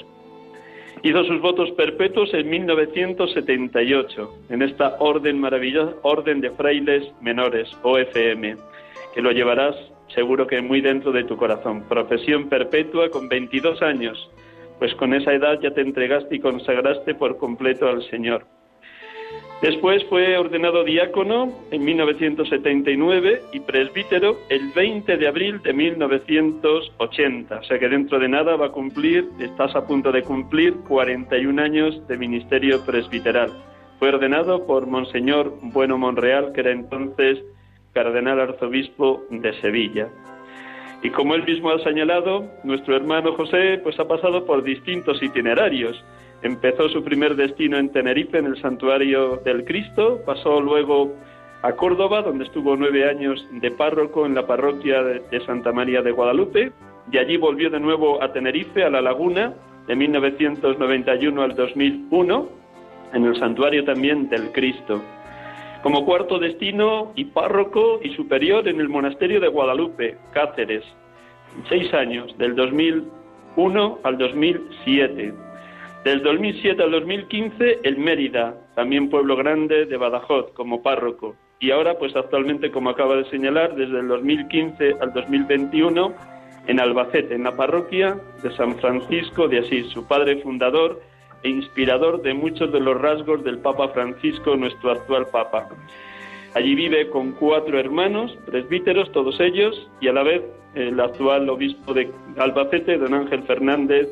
Hizo 1.02 1.24
sus 1.24 1.40
votos 1.40 1.70
perpetuos 1.72 2.32
en 2.34 2.50
1978 2.50 4.34
en 4.50 4.62
esta 4.62 4.96
orden 4.98 5.40
maravillosa, 5.40 5.94
Orden 6.02 6.40
de 6.40 6.50
Frailes 6.50 7.04
Menores, 7.22 7.70
OFM, 7.82 8.56
que 9.14 9.22
lo 9.22 9.32
llevarás 9.32 9.76
seguro 10.14 10.46
que 10.46 10.60
muy 10.60 10.80
dentro 10.80 11.12
de 11.12 11.24
tu 11.24 11.36
corazón. 11.36 11.84
Profesión 11.88 12.48
perpetua 12.48 13.08
con 13.10 13.28
22 13.28 13.80
años, 13.82 14.30
pues 14.80 14.94
con 14.96 15.14
esa 15.14 15.32
edad 15.32 15.60
ya 15.60 15.72
te 15.72 15.82
entregaste 15.82 16.34
y 16.34 16.40
consagraste 16.40 17.14
por 17.14 17.36
completo 17.36 17.86
al 17.86 18.02
Señor. 18.10 18.46
Después 19.60 20.02
fue 20.06 20.38
ordenado 20.38 20.84
diácono 20.84 21.52
en 21.70 21.84
1979 21.84 23.42
y 23.52 23.60
presbítero 23.60 24.38
el 24.48 24.72
20 24.74 25.18
de 25.18 25.28
abril 25.28 25.60
de 25.60 25.74
1980. 25.74 27.58
O 27.58 27.62
sea 27.64 27.78
que 27.78 27.90
dentro 27.90 28.18
de 28.18 28.28
nada 28.28 28.56
va 28.56 28.66
a 28.66 28.72
cumplir, 28.72 29.28
estás 29.38 29.76
a 29.76 29.86
punto 29.86 30.12
de 30.12 30.22
cumplir 30.22 30.76
41 30.88 31.60
años 31.60 32.08
de 32.08 32.16
ministerio 32.16 32.82
presbiteral. 32.86 33.50
Fue 33.98 34.08
ordenado 34.08 34.66
por 34.66 34.86
Monseñor 34.86 35.52
Bueno 35.60 35.98
Monreal, 35.98 36.52
que 36.54 36.62
era 36.62 36.70
entonces 36.70 37.38
cardenal 37.92 38.40
arzobispo 38.40 39.24
de 39.28 39.52
Sevilla. 39.60 40.08
Y 41.02 41.10
como 41.10 41.34
él 41.34 41.44
mismo 41.44 41.70
ha 41.70 41.78
señalado, 41.82 42.44
nuestro 42.62 42.94
hermano 42.94 43.32
José 43.34 43.80
pues 43.82 43.98
ha 43.98 44.06
pasado 44.06 44.44
por 44.44 44.62
distintos 44.62 45.22
itinerarios. 45.22 46.02
Empezó 46.42 46.88
su 46.88 47.02
primer 47.02 47.36
destino 47.36 47.78
en 47.78 47.90
Tenerife, 47.90 48.38
en 48.38 48.46
el 48.46 48.60
Santuario 48.60 49.36
del 49.44 49.64
Cristo, 49.64 50.20
pasó 50.26 50.60
luego 50.60 51.14
a 51.62 51.72
Córdoba, 51.72 52.22
donde 52.22 52.44
estuvo 52.44 52.76
nueve 52.76 53.08
años 53.08 53.46
de 53.52 53.70
párroco 53.70 54.26
en 54.26 54.34
la 54.34 54.46
parroquia 54.46 55.02
de 55.02 55.44
Santa 55.46 55.72
María 55.72 56.02
de 56.02 56.10
Guadalupe, 56.10 56.72
y 57.12 57.18
allí 57.18 57.36
volvió 57.36 57.70
de 57.70 57.80
nuevo 57.80 58.22
a 58.22 58.32
Tenerife, 58.32 58.84
a 58.84 58.90
La 58.90 59.02
Laguna, 59.02 59.54
de 59.86 59.96
1991 59.96 61.42
al 61.42 61.54
2001, 61.54 62.48
en 63.12 63.24
el 63.24 63.38
Santuario 63.38 63.84
también 63.84 64.28
del 64.28 64.52
Cristo 64.52 65.02
como 65.82 66.04
cuarto 66.04 66.38
destino 66.38 67.12
y 67.16 67.24
párroco 67.26 68.00
y 68.02 68.14
superior 68.14 68.68
en 68.68 68.80
el 68.80 68.88
monasterio 68.88 69.40
de 69.40 69.48
Guadalupe, 69.48 70.16
Cáceres, 70.32 70.84
seis 71.68 71.92
años, 71.94 72.36
del 72.38 72.54
2001 72.54 73.98
al 74.02 74.18
2007. 74.18 75.34
Del 76.04 76.22
2007 76.22 76.82
al 76.82 76.90
2015, 76.90 77.80
el 77.82 77.98
Mérida, 77.98 78.54
también 78.74 79.10
pueblo 79.10 79.36
grande 79.36 79.86
de 79.86 79.96
Badajoz, 79.96 80.50
como 80.52 80.82
párroco. 80.82 81.36
Y 81.58 81.70
ahora, 81.72 81.98
pues 81.98 82.16
actualmente, 82.16 82.70
como 82.70 82.90
acaba 82.90 83.16
de 83.16 83.28
señalar, 83.28 83.74
desde 83.74 84.00
el 84.00 84.08
2015 84.08 84.96
al 85.00 85.12
2021, 85.12 86.14
en 86.66 86.80
Albacete, 86.80 87.34
en 87.34 87.44
la 87.44 87.56
parroquia 87.56 88.16
de 88.42 88.50
San 88.56 88.76
Francisco 88.78 89.48
de 89.48 89.58
Asís, 89.58 89.88
su 89.88 90.06
padre 90.06 90.40
fundador 90.42 91.02
e 91.42 91.48
inspirador 91.48 92.22
de 92.22 92.34
muchos 92.34 92.72
de 92.72 92.80
los 92.80 93.00
rasgos 93.00 93.42
del 93.44 93.58
Papa 93.58 93.88
Francisco, 93.88 94.56
nuestro 94.56 94.92
actual 94.92 95.26
Papa. 95.32 95.68
Allí 96.54 96.74
vive 96.74 97.08
con 97.10 97.32
cuatro 97.32 97.78
hermanos, 97.78 98.36
presbíteros, 98.46 99.12
todos 99.12 99.38
ellos, 99.40 99.88
y 100.00 100.08
a 100.08 100.12
la 100.12 100.22
vez 100.22 100.42
el 100.74 100.98
actual 101.00 101.48
obispo 101.48 101.94
de 101.94 102.10
Albacete, 102.36 102.98
don 102.98 103.14
Ángel 103.14 103.42
Fernández, 103.44 104.08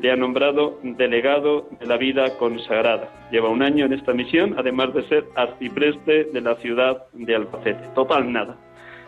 le 0.00 0.12
ha 0.12 0.16
nombrado 0.16 0.78
delegado 0.82 1.68
de 1.80 1.86
la 1.86 1.96
vida 1.96 2.36
consagrada. 2.38 3.28
Lleva 3.32 3.48
un 3.48 3.62
año 3.62 3.86
en 3.86 3.92
esta 3.92 4.12
misión, 4.12 4.54
además 4.56 4.94
de 4.94 5.02
ser 5.08 5.24
arcipreste 5.34 6.24
de 6.24 6.40
la 6.40 6.54
ciudad 6.56 7.04
de 7.14 7.34
Albacete. 7.34 7.88
Total, 7.94 8.32
nada. 8.32 8.56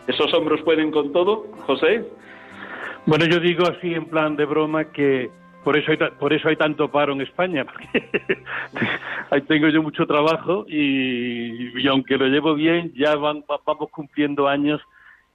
¿Esos 0.07 0.33
hombros 0.33 0.61
pueden 0.63 0.91
con 0.91 1.13
todo, 1.13 1.47
José? 1.65 2.05
Bueno, 3.05 3.25
yo 3.25 3.39
digo 3.39 3.65
así 3.65 3.93
en 3.93 4.05
plan 4.05 4.35
de 4.35 4.45
broma 4.45 4.91
que 4.91 5.29
por 5.63 5.77
eso 5.77 5.91
hay, 5.91 5.97
por 6.19 6.33
eso 6.33 6.49
hay 6.49 6.55
tanto 6.55 6.89
paro 6.89 7.13
en 7.13 7.21
España, 7.21 7.65
porque 7.65 8.07
ahí 9.29 9.41
tengo 9.41 9.67
yo 9.69 9.83
mucho 9.83 10.05
trabajo 10.07 10.65
y, 10.67 11.87
aunque 11.87 12.17
lo 12.17 12.27
llevo 12.27 12.55
bien, 12.55 12.91
ya 12.95 13.15
van, 13.15 13.43
vamos 13.65 13.89
cumpliendo 13.91 14.47
años 14.47 14.81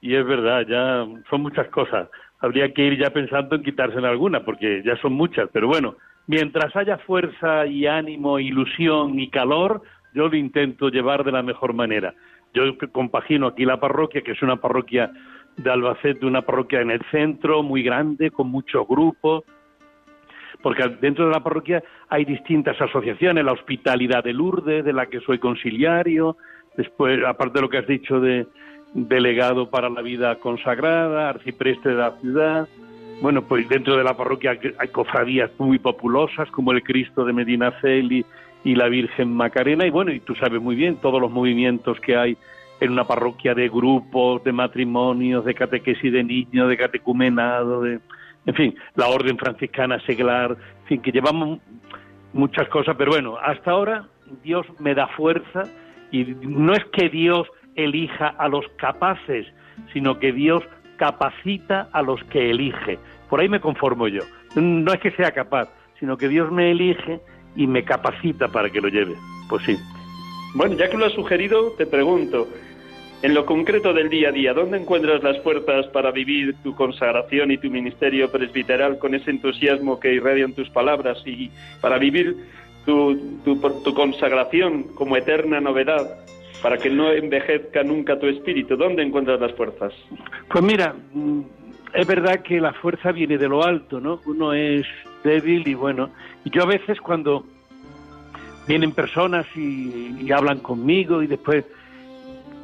y 0.01 0.15
es 0.15 0.25
verdad, 0.25 0.65
ya 0.67 1.07
son 1.29 1.41
muchas 1.41 1.67
cosas. 1.69 2.09
Habría 2.39 2.73
que 2.73 2.83
ir 2.83 2.99
ya 2.99 3.09
pensando 3.09 3.55
en 3.55 3.63
quitarse 3.63 3.97
en 3.97 4.05
alguna, 4.05 4.43
porque 4.43 4.83
ya 4.85 4.95
son 4.97 5.13
muchas, 5.13 5.49
pero 5.51 5.67
bueno, 5.67 5.95
mientras 6.27 6.75
haya 6.75 6.97
fuerza 6.99 7.65
y 7.65 7.87
ánimo, 7.87 8.39
ilusión 8.39 9.19
y 9.19 9.29
calor, 9.29 9.81
yo 10.13 10.27
lo 10.27 10.35
intento 10.35 10.89
llevar 10.89 11.23
de 11.23 11.31
la 11.31 11.41
mejor 11.41 11.73
manera. 11.73 12.13
Yo 12.53 12.63
compagino 12.91 13.47
aquí 13.47 13.65
la 13.65 13.79
parroquia, 13.79 14.21
que 14.21 14.31
es 14.31 14.41
una 14.41 14.57
parroquia 14.57 15.11
de 15.57 15.71
Albacete, 15.71 16.25
una 16.25 16.43
parroquia 16.43 16.81
en 16.81 16.91
el 16.91 17.01
centro, 17.11 17.63
muy 17.63 17.81
grande, 17.81 18.31
con 18.31 18.47
muchos 18.47 18.87
grupos, 18.87 19.43
porque 20.61 20.83
dentro 21.01 21.27
de 21.27 21.31
la 21.31 21.43
parroquia 21.43 21.83
hay 22.09 22.25
distintas 22.25 22.79
asociaciones, 22.81 23.45
la 23.45 23.53
Hospitalidad 23.53 24.23
de 24.23 24.33
Lourdes, 24.33 24.83
de 24.83 24.93
la 24.93 25.05
que 25.05 25.19
soy 25.21 25.39
conciliario, 25.39 26.37
después, 26.75 27.23
aparte 27.25 27.59
de 27.59 27.61
lo 27.61 27.69
que 27.69 27.77
has 27.77 27.87
dicho 27.87 28.19
de 28.19 28.47
delegado 28.93 29.69
para 29.69 29.89
la 29.89 30.01
vida 30.01 30.35
consagrada, 30.35 31.29
arcipreste 31.29 31.89
de 31.89 31.95
la 31.95 32.11
ciudad, 32.19 32.67
bueno, 33.21 33.41
pues 33.41 33.67
dentro 33.67 33.97
de 33.97 34.03
la 34.03 34.15
parroquia 34.15 34.57
hay 34.77 34.87
cofradías 34.89 35.51
muy 35.57 35.79
populosas 35.79 36.49
como 36.51 36.71
el 36.71 36.83
Cristo 36.83 37.25
de 37.25 37.33
Medina 37.33 37.71
Celi 37.81 38.25
y 38.63 38.75
la 38.75 38.87
Virgen 38.87 39.33
Macarena, 39.33 39.85
y 39.85 39.89
bueno, 39.89 40.11
y 40.11 40.19
tú 40.19 40.35
sabes 40.35 40.61
muy 40.61 40.75
bien 40.75 40.97
todos 40.97 41.21
los 41.21 41.31
movimientos 41.31 41.99
que 41.99 42.15
hay 42.15 42.37
en 42.79 42.91
una 42.91 43.05
parroquia 43.05 43.55
de 43.55 43.69
grupos, 43.69 44.43
de 44.43 44.51
matrimonios, 44.51 45.45
de 45.45 45.55
catequesis 45.55 46.11
de 46.11 46.23
niños, 46.23 46.69
de 46.69 46.77
catecumenado, 46.77 47.81
de 47.81 47.99
en 48.47 48.55
fin, 48.55 48.75
la 48.95 49.07
orden 49.07 49.37
franciscana 49.37 49.99
seglar, 50.05 50.51
en 50.51 50.87
fin, 50.87 51.01
que 51.01 51.11
llevamos 51.11 51.59
muchas 52.31 52.67
cosas, 52.69 52.95
pero 52.97 53.11
bueno, 53.11 53.37
hasta 53.37 53.71
ahora 53.71 54.07
Dios 54.41 54.65
me 54.79 54.95
da 54.95 55.07
fuerza 55.07 55.63
y 56.11 56.23
no 56.23 56.73
es 56.73 56.83
que 56.93 57.09
Dios 57.09 57.45
elija 57.75 58.27
a 58.27 58.47
los 58.47 58.65
capaces, 58.77 59.45
sino 59.91 60.17
que 60.17 60.31
Dios 60.31 60.63
capacita 60.95 61.89
a 61.91 62.01
los 62.01 62.23
que 62.25 62.49
elige. 62.49 62.97
Por 63.29 63.41
ahí 63.41 63.49
me 63.49 63.59
conformo 63.59 64.07
yo. 64.07 64.21
No 64.55 64.93
es 64.93 64.99
que 65.01 65.11
sea 65.11 65.31
capaz, 65.31 65.69
sino 65.99 66.17
que 66.17 66.29
Dios 66.29 66.49
me 66.49 66.71
elige 66.71 67.19
y 67.55 67.67
me 67.67 67.83
capacita 67.83 68.47
para 68.47 68.69
que 68.69 68.79
lo 68.79 68.87
lleve. 68.87 69.15
Pues 69.49 69.63
sí. 69.65 69.77
Bueno, 70.55 70.75
ya 70.75 70.89
que 70.89 70.97
lo 70.97 71.05
has 71.05 71.13
sugerido, 71.13 71.73
te 71.77 71.85
pregunto, 71.85 72.47
en 73.23 73.33
lo 73.33 73.45
concreto 73.45 73.93
del 73.93 74.09
día 74.09 74.29
a 74.29 74.31
día, 74.31 74.53
¿dónde 74.53 74.77
encuentras 74.77 75.23
las 75.23 75.41
fuerzas 75.41 75.87
para 75.87 76.11
vivir 76.11 76.55
tu 76.63 76.75
consagración 76.75 77.51
y 77.51 77.57
tu 77.57 77.69
ministerio 77.69 78.31
presbiteral 78.31 78.99
con 78.99 79.15
ese 79.15 79.31
entusiasmo 79.31 79.99
que 79.99 80.13
irradian 80.13 80.53
tus 80.53 80.69
palabras 80.69 81.17
y 81.25 81.49
para 81.81 81.97
vivir 81.97 82.37
tu, 82.85 83.39
tu, 83.43 83.59
tu 83.83 83.93
consagración 83.95 84.83
como 84.93 85.17
eterna 85.17 85.59
novedad, 85.59 86.19
para 86.61 86.77
que 86.77 86.91
no 86.91 87.11
envejezca 87.11 87.83
nunca 87.83 88.19
tu 88.19 88.27
espíritu? 88.27 88.77
¿Dónde 88.77 89.01
encuentras 89.01 89.39
las 89.39 89.53
fuerzas? 89.53 89.93
Pues 90.49 90.63
mira, 90.63 90.93
mm, 91.13 91.41
es 91.95 92.05
verdad 92.05 92.41
que 92.41 92.61
la 92.61 92.73
fuerza 92.73 93.11
viene 93.11 93.39
de 93.39 93.49
lo 93.49 93.63
alto, 93.63 93.99
¿no? 93.99 94.21
Uno 94.27 94.53
es 94.53 94.85
débil 95.23 95.67
y 95.67 95.73
bueno, 95.73 96.11
yo 96.45 96.61
a 96.61 96.67
veces 96.67 97.01
cuando 97.01 97.45
vienen 98.67 98.91
personas 98.91 99.47
y 99.55 100.31
hablan 100.31 100.59
conmigo 100.59 101.23
y 101.23 101.27
después 101.27 101.65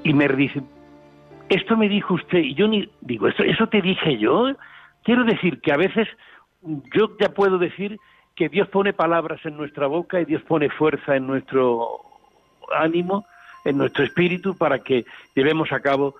y 0.03 0.13
me 0.13 0.27
dice, 0.27 0.61
esto 1.49 1.77
me 1.77 1.89
dijo 1.89 2.15
usted, 2.15 2.39
y 2.39 2.53
yo 2.55 2.67
ni 2.67 2.89
digo, 3.01 3.27
¿eso, 3.27 3.43
eso 3.43 3.67
te 3.67 3.81
dije 3.81 4.17
yo. 4.17 4.53
Quiero 5.03 5.23
decir 5.23 5.59
que 5.61 5.71
a 5.71 5.77
veces 5.77 6.07
yo 6.95 7.17
ya 7.19 7.29
puedo 7.29 7.57
decir 7.57 7.99
que 8.35 8.49
Dios 8.49 8.67
pone 8.69 8.93
palabras 8.93 9.45
en 9.45 9.57
nuestra 9.57 9.87
boca 9.87 10.19
y 10.19 10.25
Dios 10.25 10.41
pone 10.43 10.69
fuerza 10.69 11.15
en 11.15 11.27
nuestro 11.27 12.01
ánimo, 12.75 13.25
en 13.65 13.77
nuestro 13.77 14.03
espíritu 14.03 14.57
para 14.57 14.79
que 14.79 15.05
llevemos 15.35 15.71
a 15.71 15.79
cabo 15.79 16.15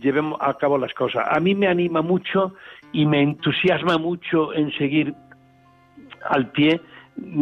llevemos 0.00 0.38
a 0.42 0.54
cabo 0.54 0.78
las 0.78 0.92
cosas. 0.92 1.26
A 1.30 1.40
mí 1.40 1.54
me 1.54 1.68
anima 1.68 2.02
mucho 2.02 2.54
y 2.92 3.06
me 3.06 3.22
entusiasma 3.22 3.98
mucho 3.98 4.52
en 4.52 4.70
seguir 4.72 5.14
al 6.28 6.50
pie 6.50 6.80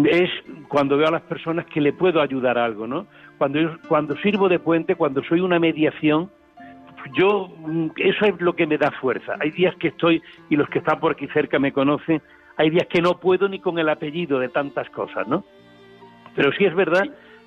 es 0.07 0.31
cuando 0.69 0.97
veo 0.97 1.09
a 1.09 1.13
las 1.13 1.23
personas 1.23 1.67
que 1.67 1.81
le 1.81 1.93
puedo 1.93 2.21
ayudar 2.21 2.59
algo, 2.59 2.87
¿no? 2.87 3.07
Cuando, 3.39 3.59
cuando 3.89 4.17
sirvo 4.19 4.49
de 4.49 4.59
puente, 4.59 4.95
cuando 4.95 5.23
soy 5.25 5.41
una 5.41 5.59
mediación, 5.59 6.31
yo, 7.17 7.49
mm, 7.67 7.91
eso 7.97 8.25
es 8.25 8.41
lo 8.41 8.55
que 8.55 8.67
me 8.67 8.79
da 8.79 8.91
fuerza. 8.93 9.35
Hay 9.41 9.51
días 9.51 9.75
que 9.77 9.89
estoy, 9.89 10.23
y 10.49 10.57
los 10.57 10.69
que 10.69 10.79
están 10.79 11.01
por 11.01 11.13
aquí 11.13 11.27
cerca 11.29 11.59
me 11.59 11.73
conocen, 11.73 12.23
hay 12.57 12.71
días 12.71 12.87
que 12.89 13.03
no 13.03 13.19
puedo 13.19 13.49
ni 13.49 13.59
con 13.59 13.79
el 13.79 13.89
apellido 13.89 14.39
de 14.39 14.49
tantas 14.49 14.89
cosas, 14.91 15.27
¿no? 15.27 15.45
Pero 16.37 16.53
sí 16.53 16.65
es 16.65 16.75
verdad 16.75 17.05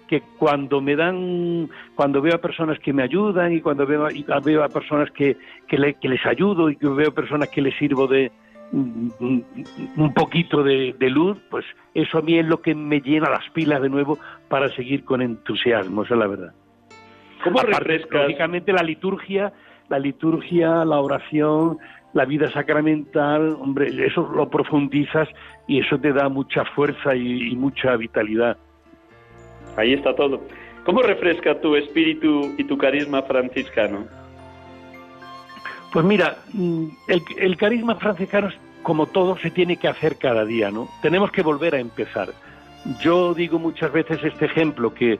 que 0.08 0.22
cuando 0.38 0.80
me 0.82 0.96
dan, 0.96 1.70
cuando 1.96 2.22
veo 2.22 2.36
a 2.36 2.42
personas 2.42 2.80
que 2.80 2.94
me 2.94 3.04
ayudan 3.04 3.52
y 3.54 3.62
cuando 3.62 3.86
veo, 3.86 4.08
veo 4.44 4.64
a 4.64 4.70
personas 4.70 5.12
que, 5.12 5.38
que, 5.68 5.96
que 6.00 6.10
les 6.10 6.26
ayudo 6.26 6.70
y 6.70 6.78
que 6.78 6.88
veo 6.88 7.10
a 7.10 7.14
personas 7.14 7.50
que 7.50 7.62
les 7.62 7.76
sirvo 7.78 8.08
de, 8.08 8.32
un 8.72 10.14
poquito 10.14 10.64
de, 10.64 10.96
luz, 11.10 11.38
pues 11.50 11.66
eso 11.94 12.18
a 12.18 12.22
mí 12.22 12.38
es 12.38 12.46
lo 12.46 12.62
que 12.62 12.76
me 12.76 13.00
llena 13.00 13.30
las 13.30 13.50
pilas 13.52 13.82
de 13.82 13.90
nuevo 13.90 14.20
para 14.50 14.70
seguir 14.76 15.04
con 15.06 15.22
entusiasmo, 15.22 16.04
esa 16.04 16.16
es 16.16 16.20
la 16.20 16.28
verdad. 16.28 16.54
¿Cómo 17.44 17.60
refrescas? 17.62 18.24
Lógicamente 18.24 18.74
la 18.74 18.84
liturgia, 18.84 19.54
la 19.90 20.00
liturgia, 20.00 20.84
la 20.84 21.00
oración, 21.00 21.78
la 22.14 22.26
vida 22.26 22.52
sacramental, 22.52 23.58
hombre, 23.60 23.90
eso 24.06 24.30
lo 24.34 24.50
profundizas 24.50 25.30
y 25.68 25.80
eso 25.80 26.00
te 26.00 26.12
da 26.14 26.30
mucha 26.30 26.66
fuerza 26.66 27.16
y, 27.16 27.56
mucha 27.56 27.96
vitalidad. 27.96 28.58
Ahí 29.76 29.94
está 29.94 30.16
todo. 30.16 30.42
¿Cómo 30.84 31.02
refresca 31.02 31.60
tu 31.60 31.76
espíritu 31.76 32.56
y 32.58 32.64
tu 32.64 32.78
carisma 32.78 33.22
franciscano? 33.24 34.08
Pues 35.92 36.06
mira, 36.06 36.38
mm, 36.54 36.86
el, 37.08 37.24
el 37.38 37.58
carisma 37.58 37.96
franciscano, 37.96 38.50
como 38.84 39.06
todo, 39.08 39.38
se 39.38 39.52
tiene 39.52 39.78
que 39.78 39.88
hacer 39.88 40.18
cada 40.18 40.46
día, 40.46 40.72
¿no? 40.72 40.88
Tenemos 41.02 41.32
que 41.32 41.42
volver 41.42 41.76
a 41.76 41.80
empezar. 41.80 42.30
Yo 43.02 43.34
digo 43.34 43.60
muchas 43.60 43.92
veces 43.92 44.24
este 44.24 44.46
ejemplo, 44.46 44.94
que 44.94 45.20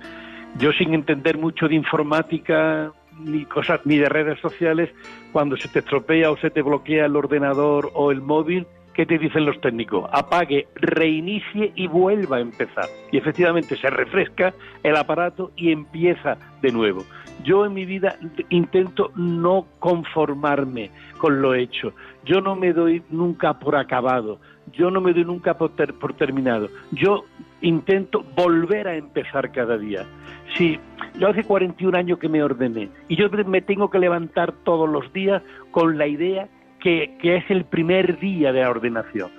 yo 0.58 0.72
sin 0.72 0.94
entender 0.94 1.38
mucho 1.38 1.68
de 1.68 1.76
informática, 1.76 2.92
ni 3.20 3.46
cosas 3.46 3.82
ni 3.86 3.98
de 3.98 4.10
redes 4.10 4.40
sociales, 4.40 4.90
cuando 5.32 5.58
se 5.58 5.68
te 5.68 5.80
estropea 5.80 6.32
o 6.32 6.38
se 6.38 6.50
te 6.50 6.62
bloquea 6.62 7.06
el 7.06 7.16
ordenador 7.16 7.92
o 7.94 8.12
el 8.12 8.22
móvil, 8.22 8.68
¿qué 8.98 9.06
te 9.06 9.20
dicen 9.20 9.46
los 9.46 9.62
técnicos? 9.62 10.10
Apague, 10.12 10.68
reinicie 10.76 11.72
y 11.76 11.88
vuelva 11.88 12.38
a 12.38 12.42
empezar. 12.42 12.86
Y 13.12 13.18
efectivamente 13.18 13.78
se 13.78 13.92
refresca 13.92 14.56
el 14.82 14.98
aparato 14.98 15.52
y 15.56 15.72
empieza 15.72 16.38
de 16.64 16.72
nuevo. 16.72 17.06
Yo 17.44 17.64
en 17.64 17.76
mi 17.76 17.86
vida 17.86 18.18
intento 18.50 19.12
no 19.16 19.68
conformarme 19.78 20.90
con 21.20 21.44
lo 21.44 21.54
hecho. 21.54 21.94
Yo 22.26 22.42
no 22.42 22.56
me 22.56 22.74
doy 22.74 23.04
nunca 23.12 23.60
por 23.60 23.76
acabado. 23.76 24.40
Yo 24.74 24.90
no 24.90 25.00
me 25.00 25.14
doy 25.14 25.24
nunca 25.24 25.58
por, 25.60 25.72
por 26.00 26.14
terminado. 26.16 26.68
Yo 26.92 27.26
intento 27.62 28.26
volver 28.36 28.88
a 28.88 28.96
empezar 28.96 29.52
cada 29.52 29.78
día. 29.78 30.08
Sí, 30.56 30.80
yo 31.20 31.28
hace 31.28 31.44
41 31.44 31.96
años 31.96 32.18
que 32.18 32.30
me 32.30 32.42
ordené 32.42 32.90
y 33.08 33.16
yo 33.16 33.30
me 33.30 33.62
tengo 33.62 33.92
que 33.92 34.00
levantar 34.00 34.54
todos 34.64 34.90
los 34.90 35.14
días 35.14 35.44
con 35.70 36.00
la 36.00 36.08
idea 36.08 36.50
que, 36.88 37.36
es 37.36 37.44
el 37.50 37.66
primer 37.66 38.18
día 38.20 38.54
de 38.54 38.62
la 38.62 38.70
ordenación. 38.70 39.30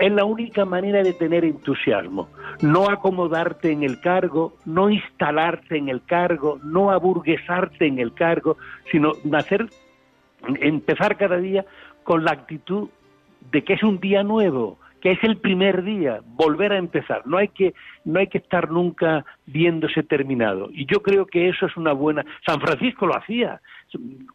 Es 0.00 0.12
la 0.12 0.24
única 0.24 0.64
manera 0.64 1.04
de 1.04 1.12
tener 1.12 1.44
entusiasmo. 1.44 2.28
No 2.60 2.90
acomodarte 2.90 3.70
en 3.70 3.84
el 3.84 4.00
cargo, 4.00 4.54
no 4.64 4.90
instalarte 4.90 5.78
en 5.78 5.88
el 5.88 6.04
cargo, 6.04 6.58
no 6.64 6.90
aburguesarte 6.90 7.86
en 7.86 8.00
el 8.00 8.12
cargo, 8.12 8.56
sino 8.90 9.12
hacer, 9.32 9.68
empezar 10.60 11.16
cada 11.16 11.36
día 11.36 11.64
con 12.02 12.24
la 12.24 12.32
actitud 12.32 12.88
de 13.52 13.62
que 13.62 13.74
es 13.74 13.82
un 13.84 14.00
día 14.00 14.24
nuevo, 14.24 14.78
que 15.00 15.12
es 15.12 15.22
el 15.22 15.36
primer 15.36 15.84
día, 15.84 16.20
volver 16.26 16.72
a 16.72 16.78
empezar. 16.78 17.22
No 17.24 17.38
hay 17.38 17.48
que 17.48 17.72
no 18.04 18.18
hay 18.18 18.26
que 18.26 18.38
estar 18.38 18.70
nunca 18.70 19.24
viéndose 19.46 20.02
terminado. 20.02 20.68
Y 20.72 20.86
yo 20.86 21.00
creo 21.02 21.26
que 21.26 21.48
eso 21.48 21.66
es 21.66 21.76
una 21.76 21.92
buena. 21.92 22.24
San 22.44 22.60
Francisco 22.60 23.06
lo 23.06 23.16
hacía. 23.16 23.60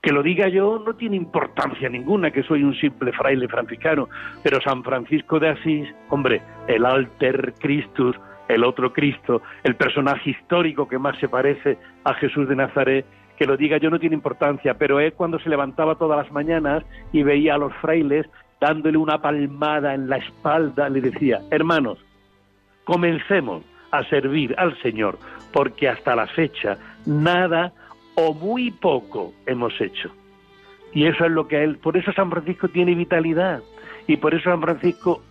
Que 0.01 0.11
lo 0.11 0.23
diga 0.23 0.47
yo 0.47 0.81
no 0.85 0.95
tiene 0.95 1.17
importancia 1.17 1.89
ninguna, 1.89 2.31
que 2.31 2.43
soy 2.43 2.63
un 2.63 2.73
simple 2.75 3.11
fraile 3.11 3.47
franciscano. 3.47 4.07
Pero 4.43 4.61
San 4.61 4.83
Francisco 4.83 5.39
de 5.39 5.49
Asís, 5.49 5.89
hombre, 6.09 6.41
el 6.67 6.85
alter 6.85 7.53
Christus, 7.59 8.15
el 8.47 8.63
otro 8.63 8.91
Cristo, 8.91 9.41
el 9.63 9.75
personaje 9.75 10.31
histórico 10.31 10.87
que 10.87 10.97
más 10.97 11.17
se 11.19 11.29
parece 11.29 11.77
a 12.03 12.13
Jesús 12.15 12.47
de 12.49 12.55
Nazaret, 12.55 13.05
que 13.37 13.45
lo 13.45 13.57
diga 13.57 13.77
yo 13.77 13.89
no 13.89 13.99
tiene 13.99 14.15
importancia, 14.15 14.75
pero 14.75 14.99
es 14.99 15.13
cuando 15.13 15.39
se 15.39 15.49
levantaba 15.49 15.95
todas 15.95 16.17
las 16.23 16.31
mañanas 16.31 16.83
y 17.11 17.23
veía 17.23 17.55
a 17.55 17.57
los 17.57 17.73
frailes 17.75 18.27
dándole 18.59 18.97
una 18.97 19.21
palmada 19.21 19.95
en 19.95 20.07
la 20.07 20.17
espalda, 20.17 20.87
le 20.87 21.01
decía, 21.01 21.39
hermanos, 21.49 21.97
comencemos 22.83 23.63
a 23.91 24.03
servir 24.03 24.53
al 24.57 24.79
Señor, 24.81 25.17
porque 25.51 25.89
hasta 25.89 26.15
la 26.15 26.27
fecha 26.27 26.77
nada 27.05 27.73
o 28.15 28.33
muy 28.33 28.71
poco 28.71 29.33
hemos 29.45 29.79
hecho. 29.79 30.11
Y 30.93 31.05
eso 31.05 31.25
es 31.25 31.31
lo 31.31 31.47
que 31.47 31.63
él, 31.63 31.77
por 31.77 31.95
eso 31.95 32.11
San 32.13 32.29
Francisco 32.29 32.67
tiene 32.67 32.95
vitalidad 32.95 33.61
y 34.07 34.17
por 34.17 34.33
eso 34.33 34.49
San 34.49 34.61
Francisco 34.61 35.21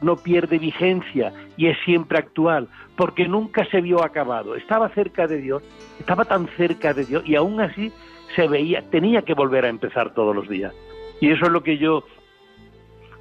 no 0.00 0.16
pierde 0.16 0.58
vigencia 0.58 1.32
y 1.56 1.66
es 1.66 1.76
siempre 1.84 2.18
actual, 2.18 2.68
porque 2.96 3.26
nunca 3.26 3.64
se 3.66 3.80
vio 3.80 4.04
acabado. 4.04 4.54
Estaba 4.54 4.88
cerca 4.90 5.26
de 5.26 5.38
Dios, 5.38 5.62
estaba 5.98 6.24
tan 6.24 6.46
cerca 6.56 6.94
de 6.94 7.04
Dios 7.04 7.24
y 7.26 7.34
aún 7.34 7.60
así 7.60 7.92
se 8.36 8.46
veía, 8.46 8.82
tenía 8.90 9.22
que 9.22 9.34
volver 9.34 9.64
a 9.64 9.68
empezar 9.68 10.14
todos 10.14 10.36
los 10.36 10.48
días. 10.48 10.72
Y 11.20 11.30
eso 11.30 11.46
es 11.46 11.50
lo 11.50 11.62
que 11.64 11.78
yo 11.78 12.04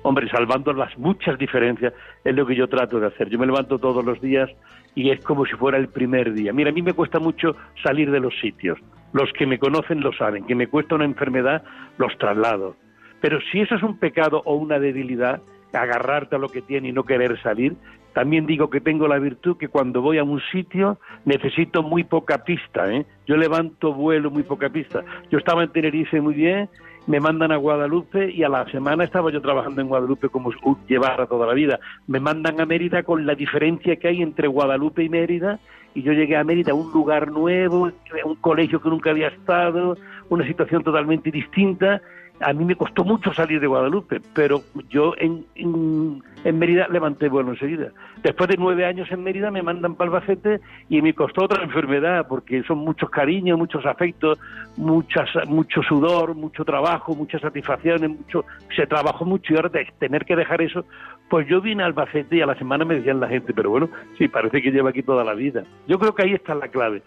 hombre, 0.04 0.30
salvando 0.30 0.72
las 0.74 0.98
muchas 0.98 1.38
diferencias, 1.38 1.94
es 2.24 2.36
lo 2.36 2.46
que 2.46 2.56
yo 2.56 2.68
trato 2.68 3.00
de 3.00 3.08
hacer. 3.08 3.30
Yo 3.30 3.38
me 3.38 3.46
levanto 3.46 3.78
todos 3.78 4.06
los 4.06 4.22
días 4.22 4.50
y 4.98 5.12
es 5.12 5.24
como 5.24 5.46
si 5.46 5.54
fuera 5.54 5.78
el 5.78 5.90
primer 5.90 6.34
día. 6.34 6.52
Mira, 6.52 6.72
a 6.72 6.74
mí 6.74 6.82
me 6.82 6.94
cuesta 6.94 7.20
mucho 7.20 7.56
salir 7.84 8.10
de 8.10 8.20
los 8.20 8.34
sitios. 8.42 8.80
Los 9.14 9.32
que 9.34 9.46
me 9.46 9.60
conocen 9.60 10.02
lo 10.02 10.12
saben, 10.12 10.44
que 10.48 10.56
me 10.56 10.66
cuesta 10.66 10.96
una 10.96 11.06
enfermedad, 11.06 11.64
los 12.00 12.18
traslado. 12.18 12.76
Pero 13.22 13.38
si 13.52 13.60
eso 13.60 13.76
es 13.76 13.84
un 13.84 14.00
pecado 14.00 14.42
o 14.44 14.56
una 14.56 14.80
debilidad, 14.80 15.40
agarrarte 15.72 16.36
a 16.36 16.40
lo 16.40 16.50
que 16.50 16.64
tiene 16.64 16.90
y 16.90 16.94
no 16.94 17.04
querer 17.04 17.40
salir, 17.44 17.76
también 18.14 18.48
digo 18.48 18.72
que 18.72 18.82
tengo 18.82 19.08
la 19.08 19.20
virtud 19.20 19.58
que 19.58 19.68
cuando 19.68 20.02
voy 20.02 20.18
a 20.18 20.24
un 20.24 20.42
sitio 20.52 20.98
necesito 21.26 21.84
muy 21.84 22.04
poca 22.04 22.44
pista. 22.44 22.92
¿eh? 22.92 23.06
Yo 23.28 23.38
levanto 23.38 23.94
vuelo 23.94 24.32
muy 24.32 24.42
poca 24.42 24.70
pista. 24.70 25.04
Yo 25.30 25.38
estaba 25.38 25.62
en 25.62 25.72
Tenerife 25.72 26.20
muy 26.20 26.34
bien 26.34 26.70
me 27.08 27.22
mandan 27.22 27.54
a 27.54 27.56
Guadalupe 27.56 28.30
y 28.32 28.44
a 28.44 28.50
la 28.50 28.70
semana 28.70 29.06
estaba 29.06 29.32
yo 29.32 29.42
trabajando 29.42 29.82
en 29.82 29.88
Guadalupe 29.88 30.30
como 30.30 30.52
llevar 30.88 31.26
toda 31.28 31.48
la 31.48 31.54
vida. 31.54 31.80
Me 32.06 32.20
mandan 32.20 32.60
a 32.60 32.66
Mérida 32.66 33.04
con 33.04 33.26
la 33.26 33.34
diferencia 33.34 33.96
que 33.96 34.10
hay 34.10 34.22
entre 34.22 34.48
Guadalupe 34.48 35.04
y 35.04 35.10
Mérida 35.10 35.60
y 35.96 36.04
yo 36.04 36.12
llegué 36.12 36.36
a 36.36 36.44
Mérida, 36.44 36.74
un 36.74 36.92
lugar 36.92 37.32
nuevo, 37.32 37.90
un 38.26 38.36
colegio 38.36 38.82
que 38.82 38.90
nunca 38.90 39.12
había 39.12 39.30
estado, 39.30 39.98
una 40.30 40.46
situación 40.46 40.84
totalmente 40.84 41.32
distinta 41.32 42.02
a 42.40 42.54
mí 42.54 42.66
me 42.66 42.76
costó 42.76 43.04
mucho 43.04 43.34
salir 43.34 43.60
de 43.60 43.68
Guadalupe, 43.68 44.22
pero 44.34 44.62
yo 44.90 45.14
en, 45.18 45.46
en, 45.56 46.22
Mérida 46.58 46.88
levanté 46.88 47.30
vuelo 47.30 47.52
enseguida. 47.52 47.92
Después 48.24 48.50
de 48.50 48.58
nueve 48.58 48.86
años 48.86 49.12
en 49.12 49.24
Mérida 49.24 49.52
me 49.52 49.62
mandan 49.62 49.96
para 49.96 50.12
Albacete 50.12 50.62
y 50.88 51.02
me 51.02 51.14
costó 51.14 51.46
otra 51.46 51.64
enfermedad, 51.64 52.28
porque 52.28 52.64
son 52.64 52.80
muchos 52.80 53.10
cariños, 53.10 53.58
muchos 53.58 53.86
afectos, 53.86 54.40
muchas, 54.78 55.30
mucho 55.48 55.82
sudor, 55.82 56.36
mucho 56.36 56.64
trabajo, 56.64 57.16
muchas 57.16 57.42
satisfacciones, 57.42 58.10
mucho, 58.10 58.46
se 58.76 58.86
trabajó 58.88 59.26
mucho 59.26 59.54
y 59.54 59.58
ahora 59.58 59.72
tener 60.00 60.26
que 60.26 60.36
dejar 60.36 60.62
eso, 60.62 60.86
pues 61.30 61.48
yo 61.48 61.60
vine 61.60 61.84
a 61.84 61.88
Albacete 61.88 62.38
y 62.38 62.42
a 62.42 62.46
la 62.46 62.56
semana 62.56 62.86
me 62.86 62.96
decían 62.96 63.20
la 63.20 63.28
gente, 63.28 63.54
pero 63.54 63.70
bueno, 63.70 63.90
sí, 64.18 64.28
parece 64.28 64.62
que 64.62 64.72
lleva 64.72 64.92
aquí 64.92 65.04
toda 65.04 65.24
la 65.24 65.34
vida. 65.34 65.64
Yo 65.88 66.00
creo 66.00 66.14
que 66.16 66.24
ahí 66.24 66.34
está 66.34 66.56
la 66.56 66.70
clave, 66.70 67.02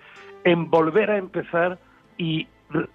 en 0.44 0.68
volver 0.70 1.10
a 1.10 1.16
empezar 1.18 1.78
y 2.18 2.46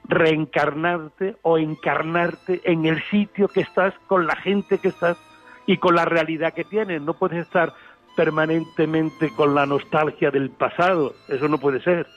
reencarnarte 0.08 1.36
o 1.42 1.58
encarnarte 1.58 2.62
en 2.64 2.86
el 2.86 3.02
sitio 3.04 3.48
que 3.48 3.62
estás, 3.62 3.94
con 4.08 4.26
la 4.26 4.36
gente 4.36 4.78
que 4.78 4.90
estás 4.90 5.18
y 5.66 5.78
con 5.78 5.96
la 5.96 6.06
realidad 6.06 6.54
que 6.54 6.64
tienes. 6.64 7.02
No 7.02 7.14
puedes 7.14 7.40
estar 7.46 7.74
permanentemente 8.16 9.30
con 9.36 9.54
la 9.54 9.66
nostalgia 9.66 10.32
del 10.32 10.50
pasado, 10.50 11.14
eso 11.28 11.48
no 11.48 11.58
puede 11.58 11.82
ser. 11.82 12.08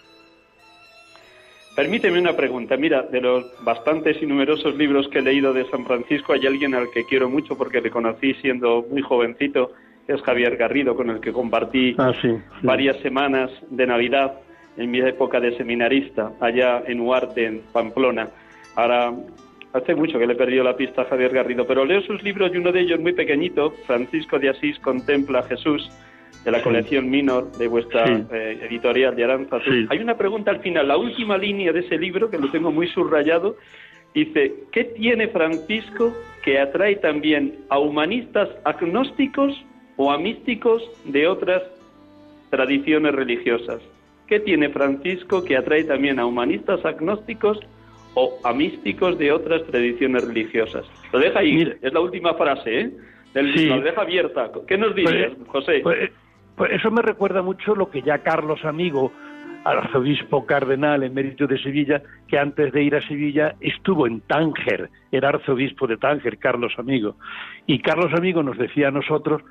Permíteme 1.75 2.19
una 2.19 2.35
pregunta. 2.35 2.77
Mira, 2.77 3.03
de 3.03 3.21
los 3.21 3.45
bastantes 3.65 4.21
y 4.21 4.27
numerosos 4.27 4.75
libros 4.77 5.09
que 5.09 5.21
he 5.21 5.23
leído 5.23 5.53
de 5.53 5.69
San 5.71 5.85
Francisco, 5.87 6.33
hay 6.33 6.45
alguien 6.47 6.75
al 6.75 6.91
que 6.91 7.05
quiero 7.05 7.29
mucho 7.29 7.57
porque 7.57 7.81
le 7.81 7.91
conocí 7.91 8.35
siendo 8.35 8.85
muy 8.91 9.03
jovencito, 9.03 9.73
es 10.09 10.21
Javier 10.23 10.57
Garrido, 10.57 10.97
con 10.97 11.11
el 11.11 11.21
que 11.21 11.33
compartí 11.33 11.95
ah, 11.99 12.13
varias 12.63 12.97
semanas 13.01 13.51
de 13.71 13.87
Navidad 13.87 14.41
en 14.79 14.91
mi 14.91 15.01
época 15.01 15.41
de 15.41 15.57
seminarista, 15.57 16.33
allá 16.41 16.83
en 16.87 17.01
Huarte, 17.01 17.45
en 17.45 17.63
Pamplona. 17.73 18.29
Ahora, 18.77 19.13
hace 19.73 19.95
mucho 19.95 20.19
que 20.19 20.27
le 20.27 20.33
he 20.33 20.37
perdido 20.37 20.65
la 20.65 20.77
pista 20.77 21.03
a 21.03 21.05
Javier 21.07 21.33
Garrido, 21.33 21.67
pero 21.67 21.85
leo 21.85 22.01
sus 22.03 22.23
libros 22.23 22.51
y 22.55 22.59
uno 22.59 22.73
de 22.73 22.81
ellos 22.81 23.01
muy 23.01 23.13
pequeñito, 23.13 23.73
Francisco 23.87 24.39
de 24.39 24.51
Asís 24.51 24.79
contempla 24.79 25.41
a 25.41 25.43
Jesús, 25.43 25.91
de 26.45 26.53
la 26.53 26.63
colección 26.63 27.11
Minor 27.11 27.51
de 27.59 27.67
vuestra 27.67 28.07
eh, 28.07 28.61
editorial 28.63 29.17
de 29.17 29.25
Aranza. 29.25 29.59
Hay 29.91 29.99
una 29.99 30.17
pregunta 30.17 30.53
al 30.53 30.61
final, 30.61 30.87
la 30.87 30.97
última 30.97 31.37
línea 31.37 31.73
de 31.73 31.81
ese 31.81 31.99
libro, 31.99 32.31
que 32.31 32.39
lo 32.39 32.51
tengo 32.51 32.71
muy 32.71 32.87
subrayado, 32.89 33.57
dice, 34.15 34.55
¿qué 34.73 34.85
tiene 34.85 35.29
Francisco 35.29 36.15
que 36.43 36.61
atrae 36.61 36.97
también 36.97 37.57
a 37.69 37.79
humanistas 37.79 38.49
agnósticos 38.65 39.53
o 39.97 40.13
a 40.13 40.19
místicos 40.19 40.83
de 41.05 41.27
otras 41.27 41.63
tradiciones 42.51 43.15
religiosas? 43.15 43.83
¿Qué 44.29 44.41
tiene 44.41 44.69
Francisco 44.69 45.43
que 45.43 45.57
atrae 45.57 45.85
también 45.85 46.19
a 46.19 46.27
humanistas 46.27 46.85
agnósticos 46.85 47.59
o 48.15 48.39
a 48.45 48.53
místicos 48.53 49.19
de 49.19 49.33
otras 49.33 49.65
tradiciones 49.65 50.27
religiosas? 50.27 50.87
Lo 51.13 51.19
deja 51.19 51.39
ahí, 51.39 51.73
es 51.81 51.93
la 51.93 52.01
última 52.01 52.35
frase, 52.35 52.81
¿eh? 52.81 52.91
Lo 53.35 53.81
deja 53.81 54.03
abierta. 54.03 54.51
¿Qué 54.67 54.77
nos 54.77 54.95
dices, 54.95 55.33
pues, 55.37 55.49
José? 55.49 55.81
Pues, 55.83 56.11
pues, 56.57 56.73
eso 56.73 56.91
me 56.91 57.03
recuerda 57.03 57.41
mucho 57.41 57.75
lo 57.75 57.91
que 57.91 58.03
ya 58.03 58.19
Carlos 58.19 58.65
Amigo, 58.65 59.13
arzobispo 59.65 60.45
cardenal 60.45 61.03
en 61.05 61.15
mérito 61.15 61.47
de 61.47 61.59
Sevilla, 61.63 62.03
que 62.27 62.39
antes 62.39 62.73
de 62.73 62.83
ir 62.83 62.97
a 62.97 63.07
Sevilla 63.07 63.55
estuvo 63.61 64.07
en 64.07 64.21
Tánger, 64.23 64.91
era 65.13 65.31
arzobispo 65.31 65.87
de 65.87 65.97
Tánger, 65.97 66.39
Carlos 66.39 66.73
Amigo. 66.79 67.17
Y 67.67 67.79
Carlos 67.81 68.13
Amigo 68.15 68.43
nos 68.43 68.59
decía 68.59 68.89
a 68.89 68.91
nosotros 68.91 69.43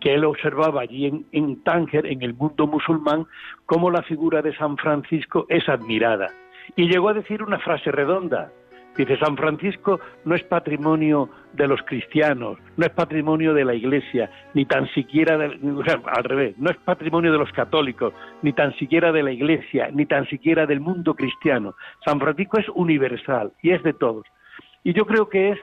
que 0.00 0.14
él 0.14 0.24
observaba 0.24 0.82
allí 0.82 1.06
en, 1.06 1.26
en 1.32 1.62
Tánger, 1.62 2.06
en 2.06 2.22
el 2.22 2.34
mundo 2.34 2.66
musulmán, 2.66 3.26
cómo 3.66 3.90
la 3.90 4.02
figura 4.02 4.42
de 4.42 4.54
San 4.56 4.76
Francisco 4.76 5.46
es 5.48 5.68
admirada. 5.68 6.28
Y 6.76 6.88
llegó 6.88 7.08
a 7.08 7.14
decir 7.14 7.42
una 7.42 7.58
frase 7.58 7.90
redonda, 7.90 8.50
Dice, 8.96 9.16
San 9.18 9.36
Francisco 9.36 9.98
no 10.24 10.36
es 10.36 10.44
patrimonio 10.44 11.28
de 11.52 11.66
los 11.66 11.82
cristianos, 11.82 12.58
no 12.76 12.86
es 12.86 12.92
patrimonio 12.92 13.52
de 13.52 13.64
la 13.64 13.74
Iglesia, 13.74 14.30
ni 14.54 14.66
tan 14.66 14.86
siquiera, 14.94 15.36
de, 15.36 15.46
o 15.48 15.84
sea, 15.84 16.00
al 16.06 16.22
revés, 16.22 16.56
no 16.58 16.70
es 16.70 16.76
patrimonio 16.76 17.32
de 17.32 17.38
los 17.38 17.50
católicos, 17.50 18.14
ni 18.42 18.52
tan 18.52 18.72
siquiera 18.76 19.10
de 19.10 19.24
la 19.24 19.32
Iglesia, 19.32 19.88
ni 19.92 20.06
tan 20.06 20.28
siquiera 20.28 20.66
del 20.66 20.80
mundo 20.80 21.14
cristiano. 21.14 21.74
San 22.04 22.20
Francisco 22.20 22.58
es 22.58 22.68
universal 22.68 23.52
y 23.62 23.72
es 23.72 23.82
de 23.82 23.94
todos. 23.94 24.26
Y 24.84 24.92
yo 24.92 25.06
creo 25.06 25.28
que 25.28 25.50
es 25.50 25.58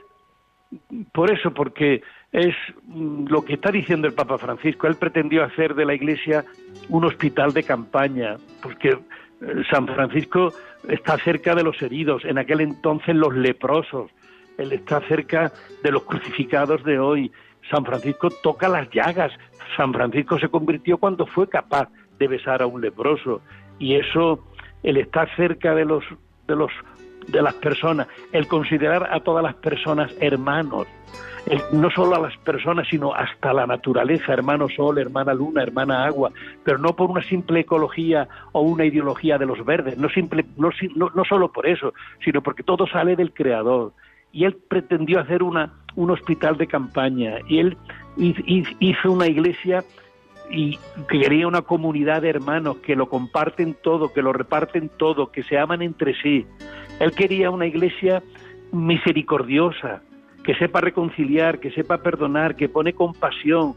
por 1.13 1.31
eso, 1.31 1.53
porque 1.53 2.01
es 2.31 2.55
mm, 2.85 3.27
lo 3.27 3.43
que 3.43 3.53
está 3.53 3.71
diciendo 3.71 4.07
el 4.07 4.13
Papa 4.13 4.37
Francisco. 4.37 4.87
Él 4.87 4.95
pretendió 4.95 5.43
hacer 5.43 5.75
de 5.75 5.85
la 5.85 5.93
Iglesia 5.93 6.45
un 6.89 7.05
hospital 7.05 7.53
de 7.53 7.63
campaña, 7.63 8.37
porque 8.61 8.89
eh, 8.89 9.63
San 9.69 9.87
Francisco 9.87 10.53
está 10.87 11.17
cerca 11.17 11.55
de 11.55 11.63
los 11.63 11.81
heridos, 11.81 12.23
en 12.25 12.37
aquel 12.37 12.61
entonces 12.61 13.15
los 13.15 13.35
leprosos, 13.35 14.11
él 14.57 14.71
está 14.73 15.01
cerca 15.07 15.51
de 15.83 15.91
los 15.91 16.03
crucificados 16.03 16.83
de 16.83 16.99
hoy. 16.99 17.31
San 17.69 17.85
Francisco 17.85 18.29
toca 18.29 18.67
las 18.67 18.89
llagas. 18.91 19.31
San 19.77 19.93
Francisco 19.93 20.37
se 20.39 20.49
convirtió 20.49 20.97
cuando 20.97 21.25
fue 21.25 21.47
capaz 21.47 21.89
de 22.19 22.27
besar 22.27 22.61
a 22.61 22.67
un 22.67 22.81
leproso 22.81 23.41
y 23.79 23.95
eso 23.95 24.45
él 24.83 24.97
está 24.97 25.27
cerca 25.35 25.73
de 25.73 25.85
los 25.85 26.03
de 26.47 26.55
los 26.55 26.71
de 27.27 27.41
las 27.41 27.53
personas, 27.55 28.07
el 28.31 28.47
considerar 28.47 29.09
a 29.11 29.19
todas 29.21 29.43
las 29.43 29.55
personas 29.55 30.11
hermanos, 30.19 30.87
no 31.71 31.89
solo 31.89 32.15
a 32.15 32.19
las 32.19 32.37
personas, 32.37 32.87
sino 32.89 33.13
hasta 33.13 33.53
la 33.53 33.65
naturaleza, 33.65 34.33
hermano 34.33 34.67
sol, 34.69 34.97
hermana 34.97 35.33
luna, 35.33 35.63
hermana 35.63 36.05
agua, 36.05 36.31
pero 36.63 36.77
no 36.77 36.95
por 36.95 37.09
una 37.09 37.23
simple 37.23 37.61
ecología 37.61 38.27
o 38.51 38.61
una 38.61 38.85
ideología 38.85 39.37
de 39.37 39.45
los 39.45 39.63
verdes, 39.65 39.97
no, 39.97 40.09
simple, 40.09 40.45
no, 40.57 40.69
no, 40.95 41.25
solo 41.25 41.51
por 41.51 41.67
eso, 41.67 41.93
sino 42.23 42.41
porque 42.41 42.63
todo 42.63 42.87
sale 42.87 43.15
del 43.15 43.33
Creador. 43.33 43.93
Y 44.31 44.45
él 44.45 44.55
pretendió 44.55 45.19
hacer 45.19 45.43
una, 45.43 45.73
un 45.95 46.11
hospital 46.11 46.57
de 46.57 46.67
campaña, 46.67 47.39
y 47.47 47.59
él 47.59 47.77
hizo 48.17 49.11
una 49.11 49.27
iglesia 49.27 49.83
y 50.49 50.77
quería 51.07 51.47
una 51.47 51.61
comunidad 51.61 52.21
de 52.21 52.29
hermanos 52.29 52.77
que 52.77 52.95
lo 52.95 53.07
comparten 53.09 53.75
todo, 53.81 54.13
que 54.13 54.21
lo 54.21 54.33
reparten 54.33 54.89
todo, 54.97 55.31
que 55.31 55.43
se 55.43 55.57
aman 55.57 55.81
entre 55.81 56.13
sí. 56.21 56.45
Él 56.99 57.13
quería 57.13 57.49
una 57.49 57.65
iglesia 57.65 58.21
misericordiosa, 58.71 60.01
que 60.43 60.55
sepa 60.55 60.81
reconciliar, 60.81 61.59
que 61.59 61.71
sepa 61.71 61.97
perdonar, 61.97 62.55
que 62.55 62.69
pone 62.69 62.93
compasión, 62.93 63.75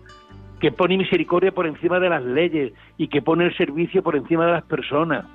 que 0.60 0.72
pone 0.72 0.96
misericordia 0.96 1.52
por 1.52 1.66
encima 1.66 2.00
de 2.00 2.08
las 2.08 2.24
leyes 2.24 2.72
y 2.96 3.08
que 3.08 3.22
pone 3.22 3.44
el 3.44 3.56
servicio 3.56 4.02
por 4.02 4.16
encima 4.16 4.46
de 4.46 4.52
las 4.52 4.64
personas. 4.64 5.26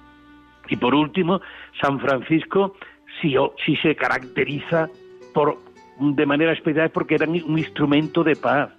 Y 0.70 0.76
por 0.76 0.96
último, 0.96 1.42
San 1.82 2.00
Francisco, 2.00 2.76
si, 3.22 3.36
si 3.66 3.76
se 3.78 3.96
caracteriza 3.96 4.90
por, 5.34 5.58
de 6.00 6.26
manera 6.26 6.54
especial 6.54 6.90
porque 6.90 7.16
era 7.16 7.28
un 7.28 7.58
instrumento 7.58 8.24
de 8.24 8.36
paz, 8.36 8.70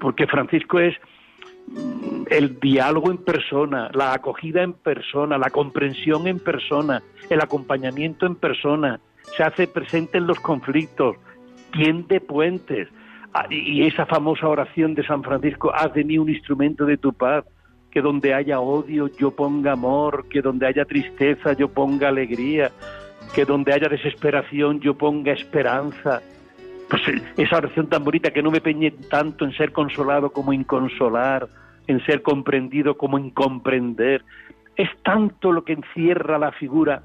porque 0.00 0.26
Francisco 0.26 0.80
es 0.80 0.96
el 2.30 2.58
diálogo 2.60 3.10
en 3.10 3.18
persona, 3.18 3.90
la 3.92 4.12
acogida 4.12 4.62
en 4.62 4.72
persona, 4.72 5.38
la 5.38 5.50
comprensión 5.50 6.26
en 6.26 6.38
persona, 6.38 7.02
el 7.28 7.40
acompañamiento 7.40 8.26
en 8.26 8.36
persona, 8.36 9.00
se 9.36 9.42
hace 9.42 9.66
presente 9.66 10.18
en 10.18 10.26
los 10.26 10.40
conflictos, 10.40 11.16
tiende 11.70 12.20
puentes. 12.20 12.88
Ah, 13.32 13.46
y 13.48 13.86
esa 13.86 14.06
famosa 14.06 14.48
oración 14.48 14.94
de 14.94 15.06
San 15.06 15.22
Francisco, 15.22 15.72
haz 15.72 15.94
de 15.94 16.04
mí 16.04 16.18
un 16.18 16.28
instrumento 16.28 16.84
de 16.84 16.96
tu 16.96 17.12
paz, 17.12 17.44
que 17.90 18.00
donde 18.00 18.34
haya 18.34 18.60
odio 18.60 19.08
yo 19.18 19.30
ponga 19.32 19.72
amor, 19.72 20.28
que 20.28 20.42
donde 20.42 20.66
haya 20.66 20.84
tristeza 20.84 21.52
yo 21.54 21.68
ponga 21.68 22.08
alegría, 22.08 22.70
que 23.34 23.44
donde 23.44 23.72
haya 23.72 23.88
desesperación 23.88 24.80
yo 24.80 24.94
ponga 24.94 25.32
esperanza, 25.32 26.22
pues 26.88 27.02
eh, 27.08 27.22
esa 27.36 27.58
oración 27.58 27.88
tan 27.88 28.04
bonita 28.04 28.32
que 28.32 28.42
no 28.42 28.50
me 28.50 28.60
peñe 28.60 28.90
tanto 28.90 29.44
en 29.44 29.52
ser 29.52 29.72
consolado 29.72 30.30
como 30.30 30.52
en 30.52 30.64
consolar, 30.64 31.48
en 31.86 32.04
ser 32.04 32.22
comprendido 32.22 32.96
como 32.96 33.18
en 33.18 33.30
comprender. 33.30 34.24
Es 34.76 34.88
tanto 35.02 35.52
lo 35.52 35.64
que 35.64 35.74
encierra 35.74 36.38
la 36.38 36.52
figura 36.52 37.02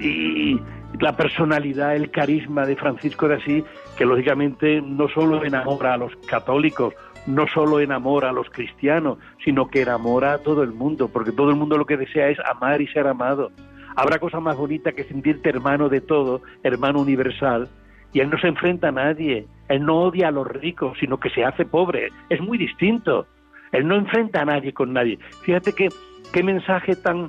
y 0.00 0.60
la 1.00 1.16
personalidad, 1.16 1.94
el 1.94 2.10
carisma 2.10 2.66
de 2.66 2.76
Francisco 2.76 3.28
de 3.28 3.36
Asís, 3.36 3.64
que 3.96 4.04
lógicamente 4.04 4.80
no 4.80 5.08
solo 5.08 5.44
enamora 5.44 5.94
a 5.94 5.96
los 5.96 6.14
católicos, 6.28 6.94
no 7.26 7.46
solo 7.48 7.80
enamora 7.80 8.30
a 8.30 8.32
los 8.32 8.48
cristianos, 8.50 9.18
sino 9.44 9.68
que 9.68 9.82
enamora 9.82 10.34
a 10.34 10.38
todo 10.38 10.62
el 10.62 10.72
mundo, 10.72 11.08
porque 11.08 11.32
todo 11.32 11.50
el 11.50 11.56
mundo 11.56 11.76
lo 11.76 11.86
que 11.86 11.96
desea 11.96 12.28
es 12.28 12.38
amar 12.40 12.80
y 12.80 12.86
ser 12.88 13.06
amado. 13.06 13.50
Habrá 13.96 14.18
cosa 14.18 14.40
más 14.40 14.56
bonita 14.56 14.92
que 14.92 15.04
sentirte 15.04 15.48
hermano 15.48 15.88
de 15.88 16.00
todo, 16.00 16.42
hermano 16.62 17.00
universal, 17.00 17.68
y 18.12 18.20
él 18.20 18.30
no 18.30 18.38
se 18.38 18.48
enfrenta 18.48 18.88
a 18.88 18.92
nadie, 18.92 19.46
él 19.68 19.84
no 19.84 20.02
odia 20.02 20.28
a 20.28 20.30
los 20.30 20.46
ricos, 20.46 20.96
sino 21.00 21.18
que 21.18 21.30
se 21.30 21.44
hace 21.44 21.64
pobre, 21.64 22.10
es 22.30 22.40
muy 22.40 22.56
distinto. 22.56 23.26
Él 23.72 23.86
no 23.88 23.96
enfrenta 23.96 24.42
a 24.42 24.44
nadie 24.44 24.72
con 24.72 24.92
nadie. 24.92 25.18
Fíjate 25.42 25.72
que 25.72 25.88
qué 26.32 26.42
mensaje 26.42 26.94
tan 26.94 27.26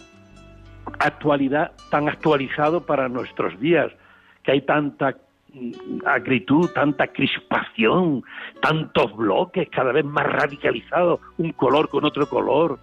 actualidad, 0.99 1.71
tan 1.89 2.07
actualizado 2.09 2.85
para 2.85 3.09
nuestros 3.09 3.59
días, 3.59 3.91
que 4.43 4.51
hay 4.53 4.61
tanta 4.61 5.15
acritud, 6.05 6.69
tanta 6.73 7.07
crispación, 7.07 8.23
tantos 8.61 9.15
bloques 9.15 9.69
cada 9.69 9.91
vez 9.91 10.05
más 10.05 10.25
radicalizados, 10.25 11.19
un 11.37 11.51
color 11.53 11.89
con 11.89 12.05
otro 12.05 12.27
color. 12.27 12.79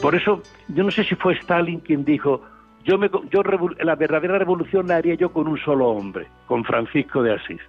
Por 0.00 0.14
eso, 0.14 0.42
yo 0.68 0.84
no 0.84 0.90
sé 0.90 1.04
si 1.04 1.14
fue 1.14 1.34
Stalin 1.34 1.80
quien 1.80 2.04
dijo, 2.04 2.42
yo, 2.84 2.98
me, 2.98 3.10
yo 3.30 3.42
la 3.80 3.94
verdadera 3.94 4.38
revolución 4.38 4.88
la 4.88 4.96
haría 4.96 5.14
yo 5.14 5.32
con 5.32 5.46
un 5.46 5.58
solo 5.58 5.88
hombre, 5.88 6.26
con 6.46 6.64
Francisco 6.64 7.22
de 7.22 7.34
Asís, 7.34 7.60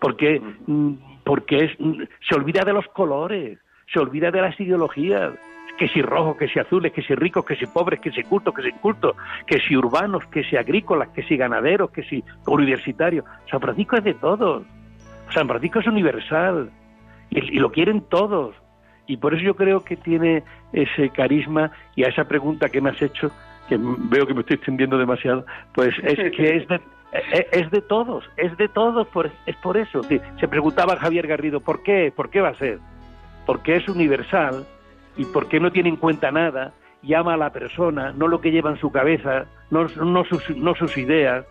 porque, 0.00 0.40
mm, 0.66 0.92
porque 1.24 1.64
es, 1.64 1.80
mm, 1.80 2.02
se 2.28 2.34
olvida 2.34 2.64
de 2.64 2.72
los 2.72 2.86
colores, 2.88 3.58
se 3.92 3.98
olvida 4.00 4.30
de 4.30 4.42
las 4.42 4.58
ideologías, 4.58 5.32
que 5.78 5.88
si 5.88 6.02
rojos, 6.02 6.36
que 6.36 6.48
si 6.48 6.58
azules, 6.58 6.92
que 6.92 7.02
si 7.02 7.14
ricos, 7.14 7.44
que 7.44 7.56
si 7.56 7.66
pobres, 7.66 8.00
que 8.00 8.10
si 8.10 8.22
cultos, 8.24 8.52
que 8.52 8.62
si 8.62 8.68
incultos, 8.68 9.16
que 9.46 9.60
si 9.60 9.76
urbanos, 9.76 10.26
que 10.26 10.42
si 10.44 10.56
agrícolas, 10.56 11.08
que 11.10 11.22
si 11.22 11.36
ganaderos, 11.36 11.90
que 11.90 12.02
si 12.02 12.22
universitarios. 12.46 13.24
San 13.50 13.60
Francisco 13.60 13.96
es 13.96 14.04
de 14.04 14.14
todos. 14.14 14.64
San 15.32 15.46
Francisco 15.46 15.78
es 15.78 15.86
universal 15.86 16.70
y, 17.30 17.56
y 17.56 17.58
lo 17.60 17.70
quieren 17.70 18.02
todos. 18.02 18.54
Y 19.06 19.16
por 19.16 19.34
eso 19.34 19.42
yo 19.42 19.54
creo 19.54 19.84
que 19.84 19.96
tiene 19.96 20.42
ese 20.72 21.10
carisma 21.10 21.70
y 21.94 22.04
a 22.04 22.08
esa 22.08 22.24
pregunta 22.24 22.68
que 22.68 22.80
me 22.80 22.90
has 22.90 23.00
hecho, 23.00 23.30
que 23.68 23.78
veo 23.78 24.26
que 24.26 24.34
me 24.34 24.40
estoy 24.40 24.56
extendiendo 24.56 24.98
demasiado, 24.98 25.46
pues 25.74 25.94
es 26.02 26.16
que 26.32 26.56
es 26.56 26.68
de, 26.68 26.80
es 27.52 27.70
de 27.70 27.80
todos, 27.80 28.28
es 28.36 28.54
de 28.58 28.68
todos, 28.68 29.06
por, 29.08 29.30
es 29.46 29.56
por 29.56 29.76
eso. 29.76 30.02
Se 30.02 30.48
preguntaba 30.48 30.96
Javier 30.96 31.26
Garrido, 31.26 31.60
¿por 31.60 31.82
qué? 31.82 32.12
¿Por 32.14 32.28
qué 32.28 32.40
va 32.40 32.48
a 32.48 32.54
ser? 32.54 32.80
Porque 33.46 33.76
es 33.76 33.88
universal 33.88 34.66
y 35.18 35.24
porque 35.26 35.60
no 35.60 35.70
tiene 35.70 35.90
en 35.90 35.96
cuenta 35.96 36.30
nada, 36.30 36.72
llama 37.02 37.34
a 37.34 37.36
la 37.36 37.52
persona, 37.52 38.12
no 38.16 38.28
lo 38.28 38.40
que 38.40 38.50
lleva 38.50 38.70
en 38.70 38.78
su 38.78 38.90
cabeza, 38.90 39.46
no, 39.70 39.86
no, 39.88 40.24
sus, 40.24 40.56
no 40.56 40.74
sus 40.74 40.96
ideas, 40.96 41.44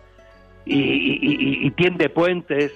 y, 0.64 1.66
y, 1.66 1.70
tiende 1.70 2.10
puentes, 2.10 2.72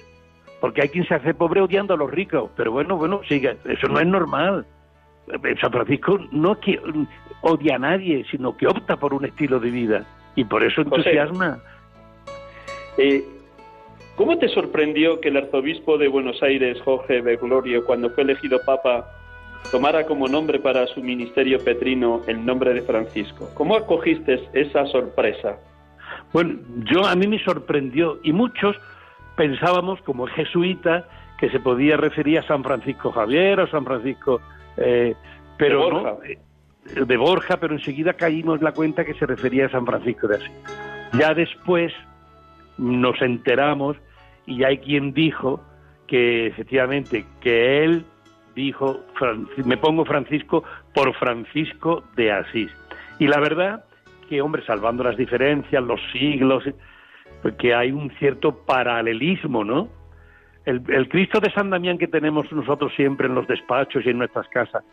porque 0.61 0.81
hay 0.81 0.89
quien 0.89 1.05
se 1.05 1.13
hace 1.13 1.33
pobre 1.33 1.61
odiando 1.61 1.93
a 1.93 1.97
los 1.97 2.09
ricos, 2.09 2.49
pero 2.55 2.71
bueno, 2.71 2.97
bueno, 2.97 3.21
sigue, 3.27 3.57
eso 3.65 3.87
no 3.87 3.99
es 3.99 4.07
normal. 4.07 4.65
San 5.61 5.71
Francisco 5.71 6.19
no 6.31 6.57
odia 7.41 7.75
a 7.75 7.79
nadie, 7.79 8.25
sino 8.31 8.57
que 8.57 8.67
opta 8.67 8.97
por 8.97 9.13
un 9.13 9.25
estilo 9.25 9.59
de 9.59 9.69
vida 9.69 10.05
y 10.35 10.43
por 10.43 10.63
eso 10.63 10.81
entusiasma. 10.81 11.59
Eh, 12.97 13.23
¿Cómo 14.15 14.37
te 14.37 14.47
sorprendió 14.49 15.21
que 15.21 15.29
el 15.29 15.37
arzobispo 15.37 15.97
de 15.97 16.07
Buenos 16.07 16.41
Aires, 16.43 16.79
Jorge 16.81 17.21
Bergoglio, 17.21 17.85
cuando 17.85 18.09
fue 18.09 18.23
elegido 18.23 18.59
papa, 18.65 19.07
tomara 19.71 20.05
como 20.05 20.27
nombre 20.27 20.59
para 20.59 20.87
su 20.87 21.01
ministerio 21.01 21.63
petrino 21.63 22.21
el 22.27 22.45
nombre 22.45 22.73
de 22.73 22.81
Francisco? 22.81 23.49
¿Cómo 23.53 23.75
acogiste 23.75 24.39
esa 24.53 24.85
sorpresa? 24.87 25.57
Bueno, 26.31 26.59
yo 26.91 27.05
a 27.05 27.15
mí 27.15 27.27
me 27.27 27.43
sorprendió 27.43 28.19
y 28.23 28.33
muchos 28.33 28.75
pensábamos 29.35 30.01
como 30.01 30.27
jesuita 30.27 31.07
que 31.39 31.49
se 31.49 31.59
podía 31.59 31.97
referir 31.97 32.39
a 32.39 32.47
San 32.47 32.63
Francisco 32.63 33.11
Javier 33.11 33.59
o 33.59 33.67
San 33.67 33.85
Francisco 33.85 34.41
eh, 34.77 35.15
pero 35.57 35.79
de 35.79 35.91
Borja. 35.91 36.11
No, 36.95 37.05
de 37.05 37.17
Borja, 37.17 37.57
pero 37.57 37.75
enseguida 37.75 38.13
caímos 38.13 38.61
la 38.61 38.73
cuenta 38.73 39.05
que 39.05 39.13
se 39.13 39.25
refería 39.25 39.67
a 39.67 39.69
San 39.69 39.85
Francisco 39.85 40.27
de 40.27 40.35
Asís. 40.37 40.51
Ya 41.13 41.33
después 41.33 41.93
nos 42.77 43.21
enteramos 43.21 43.97
y 44.45 44.63
hay 44.63 44.79
quien 44.79 45.13
dijo 45.13 45.61
que 46.07 46.47
efectivamente 46.47 47.25
que 47.39 47.83
él 47.83 48.05
dijo 48.55 48.99
me 49.65 49.77
pongo 49.77 50.05
Francisco 50.05 50.63
por 50.93 51.13
Francisco 51.15 52.03
de 52.15 52.31
Asís. 52.31 52.71
Y 53.19 53.27
la 53.27 53.39
verdad 53.39 53.85
que 54.29 54.41
hombre, 54.41 54.65
salvando 54.65 55.03
las 55.03 55.17
diferencias, 55.17 55.83
los 55.83 55.99
siglos, 56.11 56.63
porque 57.41 57.73
hay 57.73 57.91
un 57.91 58.09
cierto 58.17 58.65
paralelismo, 58.65 59.63
¿no? 59.63 59.89
El, 60.65 61.09
Cristo 61.09 61.41
de 61.41 61.51
San 61.51 61.69
Damián 61.69 61.97
que 61.97 62.07
tenemos 62.07 62.49
nosotros 62.53 62.93
siempre 62.95 63.27
en 63.27 63.35
los 63.35 63.45
despachos 63.47 64.05
y 64.05 64.09
en 64.09 64.17
nuestras 64.17 64.47
casas, 64.47 64.83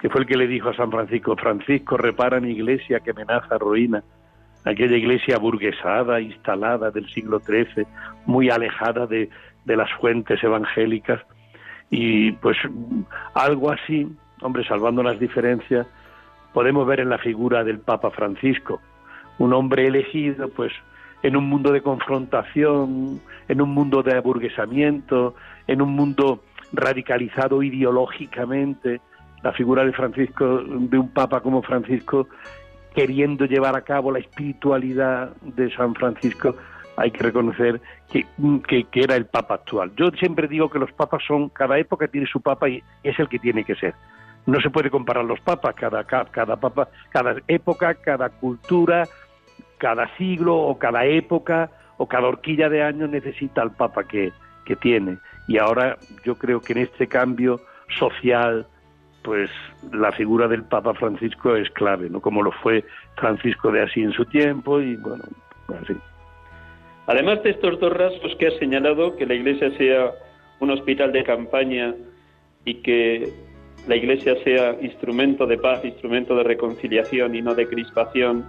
que 0.00 0.10
fue 0.10 0.22
el 0.22 0.26
que 0.26 0.36
le 0.36 0.48
dijo 0.48 0.70
a 0.70 0.76
San 0.76 0.90
Francisco, 0.90 1.36
Francisco, 1.36 1.96
repara 1.96 2.40
mi 2.40 2.50
iglesia 2.50 2.98
que 2.98 3.12
amenaza 3.12 3.56
ruina. 3.58 4.02
aquella 4.64 4.96
iglesia 4.96 5.38
burguesada, 5.38 6.20
instalada 6.20 6.90
del 6.90 7.08
siglo 7.10 7.38
XIII, 7.38 7.86
muy 8.26 8.50
alejada 8.50 9.06
de, 9.06 9.28
de 9.64 9.76
las 9.76 9.92
fuentes 10.00 10.42
evangélicas. 10.42 11.20
Y 11.96 12.32
pues 12.32 12.56
algo 13.34 13.70
así, 13.70 14.04
hombre, 14.42 14.66
salvando 14.66 15.00
las 15.04 15.20
diferencias, 15.20 15.86
podemos 16.52 16.84
ver 16.88 16.98
en 16.98 17.08
la 17.08 17.18
figura 17.18 17.62
del 17.62 17.78
Papa 17.78 18.10
Francisco, 18.10 18.80
un 19.38 19.52
hombre 19.52 19.86
elegido, 19.86 20.48
pues 20.48 20.72
en 21.22 21.36
un 21.36 21.48
mundo 21.48 21.70
de 21.70 21.82
confrontación, 21.82 23.20
en 23.46 23.60
un 23.60 23.70
mundo 23.70 24.02
de 24.02 24.16
aburguesamiento, 24.16 25.36
en 25.68 25.80
un 25.80 25.90
mundo 25.90 26.42
radicalizado 26.72 27.62
ideológicamente, 27.62 29.00
la 29.44 29.52
figura 29.52 29.84
de 29.84 29.92
Francisco, 29.92 30.64
de 30.64 30.98
un 30.98 31.10
papa 31.10 31.42
como 31.42 31.62
Francisco, 31.62 32.26
queriendo 32.92 33.44
llevar 33.44 33.76
a 33.76 33.82
cabo 33.82 34.10
la 34.10 34.18
espiritualidad 34.18 35.36
de 35.42 35.72
San 35.76 35.94
Francisco, 35.94 36.56
hay 36.96 37.10
que 37.10 37.22
reconocer 37.22 37.80
que, 38.10 38.26
que, 38.66 39.00
era 39.00 39.16
el 39.16 39.26
papa 39.26 39.54
actual. 39.54 39.92
Yo 39.96 40.10
siempre 40.12 40.48
digo 40.48 40.70
que 40.70 40.78
los 40.78 40.92
papas 40.92 41.22
son, 41.26 41.48
cada 41.48 41.78
época 41.78 42.08
tiene 42.08 42.26
su 42.26 42.40
papa 42.40 42.68
y 42.68 42.82
es 43.02 43.18
el 43.18 43.28
que 43.28 43.38
tiene 43.38 43.64
que 43.64 43.74
ser. 43.74 43.94
No 44.46 44.60
se 44.60 44.70
puede 44.70 44.90
comparar 44.90 45.24
los 45.24 45.40
papas, 45.40 45.74
cada, 45.74 46.04
cada 46.04 46.56
papa, 46.56 46.88
cada 47.10 47.36
época, 47.48 47.94
cada 47.94 48.28
cultura, 48.28 49.08
cada 49.78 50.14
siglo 50.16 50.56
o 50.56 50.78
cada 50.78 51.04
época 51.06 51.70
o 51.96 52.06
cada 52.06 52.28
horquilla 52.28 52.68
de 52.68 52.82
años 52.82 53.10
necesita 53.10 53.62
al 53.62 53.72
papa 53.72 54.04
que, 54.04 54.32
que 54.64 54.76
tiene. 54.76 55.18
Y 55.48 55.58
ahora 55.58 55.96
yo 56.24 56.36
creo 56.36 56.60
que 56.60 56.74
en 56.74 56.80
este 56.80 57.06
cambio 57.06 57.60
social, 57.98 58.66
pues 59.22 59.50
la 59.92 60.12
figura 60.12 60.48
del 60.48 60.64
Papa 60.64 60.94
Francisco 60.94 61.56
es 61.56 61.70
clave, 61.70 62.08
¿no? 62.10 62.20
Como 62.20 62.42
lo 62.42 62.52
fue 62.52 62.84
Francisco 63.16 63.70
de 63.70 63.82
Asís 63.82 64.04
en 64.04 64.12
su 64.12 64.24
tiempo 64.26 64.80
y 64.80 64.96
bueno, 64.96 65.24
así. 65.82 65.94
Además 67.06 67.42
de 67.42 67.50
estos 67.50 67.78
dos 67.80 67.92
rasgos 67.92 68.34
que 68.36 68.46
has 68.46 68.56
señalado, 68.56 69.16
que 69.16 69.26
la 69.26 69.34
Iglesia 69.34 69.70
sea 69.76 70.12
un 70.60 70.70
hospital 70.70 71.12
de 71.12 71.24
campaña 71.24 71.94
y 72.64 72.74
que 72.76 73.28
la 73.86 73.96
Iglesia 73.96 74.34
sea 74.42 74.76
instrumento 74.80 75.46
de 75.46 75.58
paz, 75.58 75.84
instrumento 75.84 76.34
de 76.34 76.44
reconciliación 76.44 77.34
y 77.34 77.42
no 77.42 77.54
de 77.54 77.66
crispación, 77.66 78.44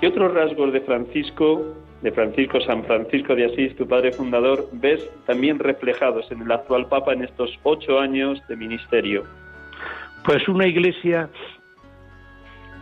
¿qué 0.00 0.06
otros 0.08 0.32
rasgos 0.32 0.72
de 0.72 0.80
Francisco 0.82 1.74
de 2.04 2.12
Francisco 2.12 2.60
San 2.60 2.84
Francisco 2.84 3.34
de 3.34 3.46
Asís, 3.46 3.74
tu 3.76 3.88
padre 3.88 4.12
fundador, 4.12 4.68
ves 4.72 5.10
también 5.24 5.58
reflejados 5.58 6.30
en 6.30 6.42
el 6.42 6.52
actual 6.52 6.86
Papa 6.86 7.14
en 7.14 7.24
estos 7.24 7.58
ocho 7.62 7.98
años 7.98 8.46
de 8.46 8.56
ministerio? 8.56 9.24
Pues 10.22 10.46
una 10.46 10.66
iglesia, 10.66 11.30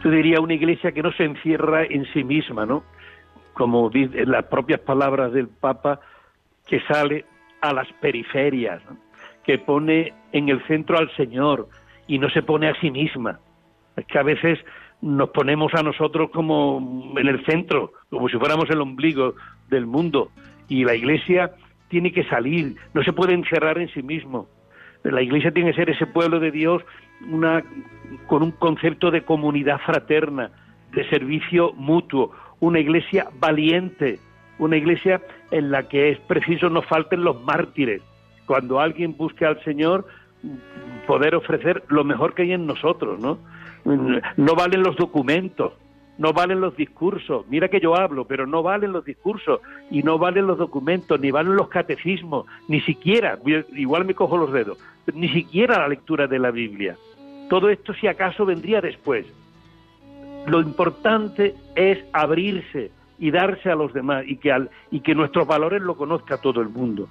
yo 0.03 0.11
diría 0.11 0.41
una 0.41 0.55
iglesia 0.55 0.91
que 0.91 1.03
no 1.03 1.13
se 1.13 1.23
encierra 1.23 1.85
en 1.85 2.05
sí 2.13 2.25
misma, 2.25 2.67
¿no? 2.67 2.83
Como 3.55 3.91
dicen 3.91 4.31
las 4.31 4.45
propias 4.45 4.81
palabras 4.81 5.33
del 5.33 5.49
Papa, 5.49 6.01
que 6.67 6.81
sale 6.83 7.25
a 7.61 7.73
las 7.73 7.91
periferias, 8.01 8.83
que 9.45 9.59
pone 9.59 10.13
en 10.33 10.49
el 10.49 10.65
centro 10.67 10.99
al 10.99 11.15
Señor 11.17 11.69
y 12.07 12.19
no 12.19 12.31
se 12.31 12.43
pone 12.43 12.69
a 12.69 12.81
sí 12.81 12.91
misma. 12.91 13.41
Es 13.97 14.07
que 14.07 14.19
a 14.19 14.23
veces 14.23 14.59
nos 15.01 15.31
ponemos 15.31 15.75
a 15.75 15.83
nosotros 15.83 16.31
como 16.31 17.13
en 17.17 17.27
el 17.27 17.45
centro, 17.45 17.93
como 18.09 18.29
si 18.29 18.39
fuéramos 18.39 18.71
el 18.71 18.81
ombligo 18.81 19.35
del 19.69 19.87
mundo. 19.87 20.31
Y 20.69 20.85
la 20.85 20.95
Iglesia 20.95 21.53
tiene 21.89 22.13
que 22.13 22.25
salir, 22.25 22.77
no 22.95 23.03
se 23.03 23.13
puede 23.13 23.35
encerrar 23.35 23.79
en 23.79 23.89
sí 23.89 24.03
mismo. 24.03 24.49
La 25.03 25.21
Iglesia 25.21 25.51
tiene 25.51 25.73
que 25.73 25.77
ser 25.77 25.91
ese 25.91 26.07
pueblo 26.07 26.39
de 26.39 26.53
Dios 26.53 26.83
una, 27.29 27.63
con 28.27 28.43
un 28.43 28.53
concepto 28.53 29.11
de 29.11 29.23
comunidad 29.23 29.81
fraterna, 29.81 30.51
de 30.93 31.09
servicio 31.09 31.73
mutuo, 31.75 32.33
una 32.63 32.79
Iglesia 32.79 33.27
valiente, 33.41 34.21
una 34.59 34.77
Iglesia 34.77 35.21
en 35.51 35.73
la 35.73 35.89
que 35.89 36.11
es 36.11 36.21
preciso 36.21 36.71
no 36.71 36.81
falten 36.83 37.25
los 37.25 37.43
mártires. 37.43 38.01
Cuando 38.47 38.79
alguien 38.79 39.17
busque 39.17 39.45
al 39.45 39.63
Señor, 39.65 40.07
poder 41.09 41.35
ofrecer 41.35 41.83
lo 41.89 42.05
mejor 42.05 42.35
que 42.35 42.43
hay 42.43 42.53
en 42.53 42.67
nosotros, 42.67 43.19
¿no? 43.19 43.39
No 43.85 44.55
valen 44.55 44.85
los 44.85 44.95
documentos, 44.95 45.73
no 46.19 46.33
valen 46.33 46.61
los 46.61 46.77
discursos. 46.77 47.45
Mira 47.49 47.67
que 47.67 47.81
yo 47.81 47.97
hablo, 47.97 48.27
pero 48.27 48.47
no 48.47 48.63
valen 48.63 48.93
los 48.93 49.05
discursos 49.05 49.61
y 49.91 50.05
no 50.05 50.19
valen 50.19 50.47
los 50.47 50.57
documentos, 50.59 51.19
ni 51.19 51.33
valen 51.33 51.57
los 51.57 51.67
catecismos, 51.69 52.47
ni 52.69 52.81
siquiera, 52.83 53.41
igual 53.75 54.05
me 54.05 54.15
cojo 54.15 54.37
los 54.37 54.53
dedos, 54.53 54.79
ni 55.13 55.29
siquiera 55.31 55.81
la 55.81 55.89
lectura 55.89 56.29
de 56.29 56.39
la 56.39 56.53
Biblia. 56.53 56.97
Todo 57.51 57.71
esto 57.71 57.93
si 57.93 58.07
acaso 58.07 58.47
vendría 58.47 58.81
después. 58.81 59.27
Lo 60.47 60.61
importante 60.61 61.55
es 61.75 61.99
abrirse 62.13 62.91
y 63.19 63.31
darse 63.31 63.71
a 63.71 63.77
los 63.77 63.93
demás 63.93 64.25
y 64.27 64.37
que, 64.37 64.51
al, 64.51 64.71
y 64.91 65.01
que 65.01 65.15
nuestros 65.15 65.47
valores 65.47 65.81
lo 65.81 65.97
conozca 65.97 66.39
todo 66.39 66.61
el 66.61 66.69
mundo. 66.69 67.09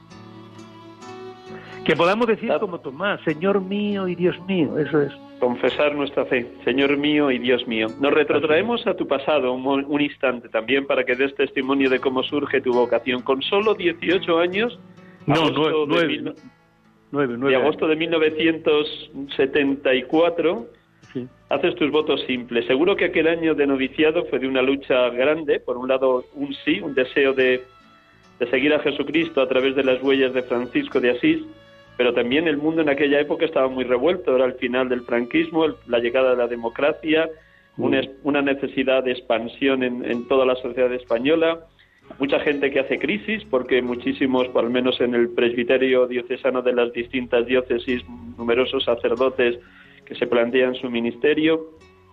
Que 1.86 1.96
podamos 1.96 2.28
decir 2.28 2.52
como 2.60 2.80
Tomás, 2.80 3.22
Señor 3.22 3.62
mío 3.62 4.08
y 4.08 4.15
Dios 4.15 4.36
mío, 4.48 4.78
eso 4.78 5.02
es. 5.02 5.12
Confesar 5.39 5.96
nuestra 5.96 6.26
fe, 6.26 6.46
Señor 6.63 6.96
mío 6.98 7.32
y 7.32 7.39
Dios 7.39 7.65
mío. 7.65 7.88
Nos 8.00 8.13
retrotraemos 8.13 8.86
a 8.86 8.94
tu 8.94 9.08
pasado 9.08 9.54
un, 9.54 10.02
instante 10.02 10.50
también 10.50 10.86
para 10.86 11.04
que 11.04 11.15
des 11.15 11.34
testimonio 11.34 11.89
de 11.89 12.00
cómo 12.00 12.22
surge 12.22 12.62
tu 12.62 12.74
vocación. 12.74 13.24
Con 13.24 13.41
solo 13.41 13.74
18 13.74 14.38
años, 14.38 14.80
no, 15.26 15.50
nueve, 17.12 17.38
de, 17.38 17.56
agosto 17.56 17.88
de 17.88 17.96
1974, 17.96 20.67
haces 21.52 21.76
tus 21.76 21.92
votos 21.92 22.22
simples. 22.26 22.66
Seguro 22.66 22.96
que 22.96 23.06
aquel 23.06 23.28
año 23.28 23.54
de 23.56 23.68
noviciado 23.68 24.26
fue 24.26 24.40
de 24.40 24.48
una 24.48 24.62
lucha 24.62 25.10
grande. 25.10 25.60
Por 25.60 25.78
un 25.78 25.88
lado, 25.88 26.26
un 26.34 26.54
sí, 26.66 26.80
un 26.80 26.94
deseo 26.94 27.34
de, 27.34 27.62
de 28.40 28.50
seguir 28.50 28.74
a 28.74 28.80
Jesucristo 28.80 29.42
a 29.42 29.48
través 29.48 29.76
de 29.76 29.84
las 29.84 30.02
huellas 30.02 30.34
de 30.34 30.44
Francisco 30.44 31.00
de 31.00 31.12
Asís 31.12 31.44
pero 32.02 32.16
también 32.16 32.48
el 32.48 32.58
mundo 32.58 32.82
en 32.82 32.90
aquella 32.90 33.20
época 33.20 33.46
estaba 33.46 33.68
muy 33.68 33.84
revuelto, 33.84 34.36
era 34.36 34.46
el 34.46 34.54
final 34.54 34.90
del 34.90 35.02
franquismo, 35.02 35.68
la 35.86 36.00
llegada 36.00 36.32
de 36.32 36.38
la 36.38 36.48
democracia, 36.48 37.30
mm. 37.78 37.94
una, 38.24 38.42
necesidad 38.42 39.04
de 39.04 39.12
expansión 39.12 39.84
en, 39.84 40.28
toda 40.28 40.46
la 40.48 40.56
sociedad 40.56 40.92
española, 40.94 41.60
mucha 42.18 42.40
gente 42.40 42.72
que 42.72 42.80
hace 42.80 42.98
crisis, 42.98 43.44
porque 43.52 43.84
muchísimos, 43.84 44.48
por 44.48 44.66
al 44.66 44.72
menos 44.72 45.00
en 45.00 45.14
el 45.14 45.30
presbiterio 45.30 46.08
diocesano 46.08 46.64
de 46.64 46.74
las 46.74 46.92
distintas 46.92 47.46
diócesis, 47.46 48.02
numerosos 48.36 48.84
sacerdotes 48.84 49.60
que 50.12 50.17
se 50.17 50.28
plantean 50.28 50.76
su 50.76 50.89
ministerio. 50.89 51.69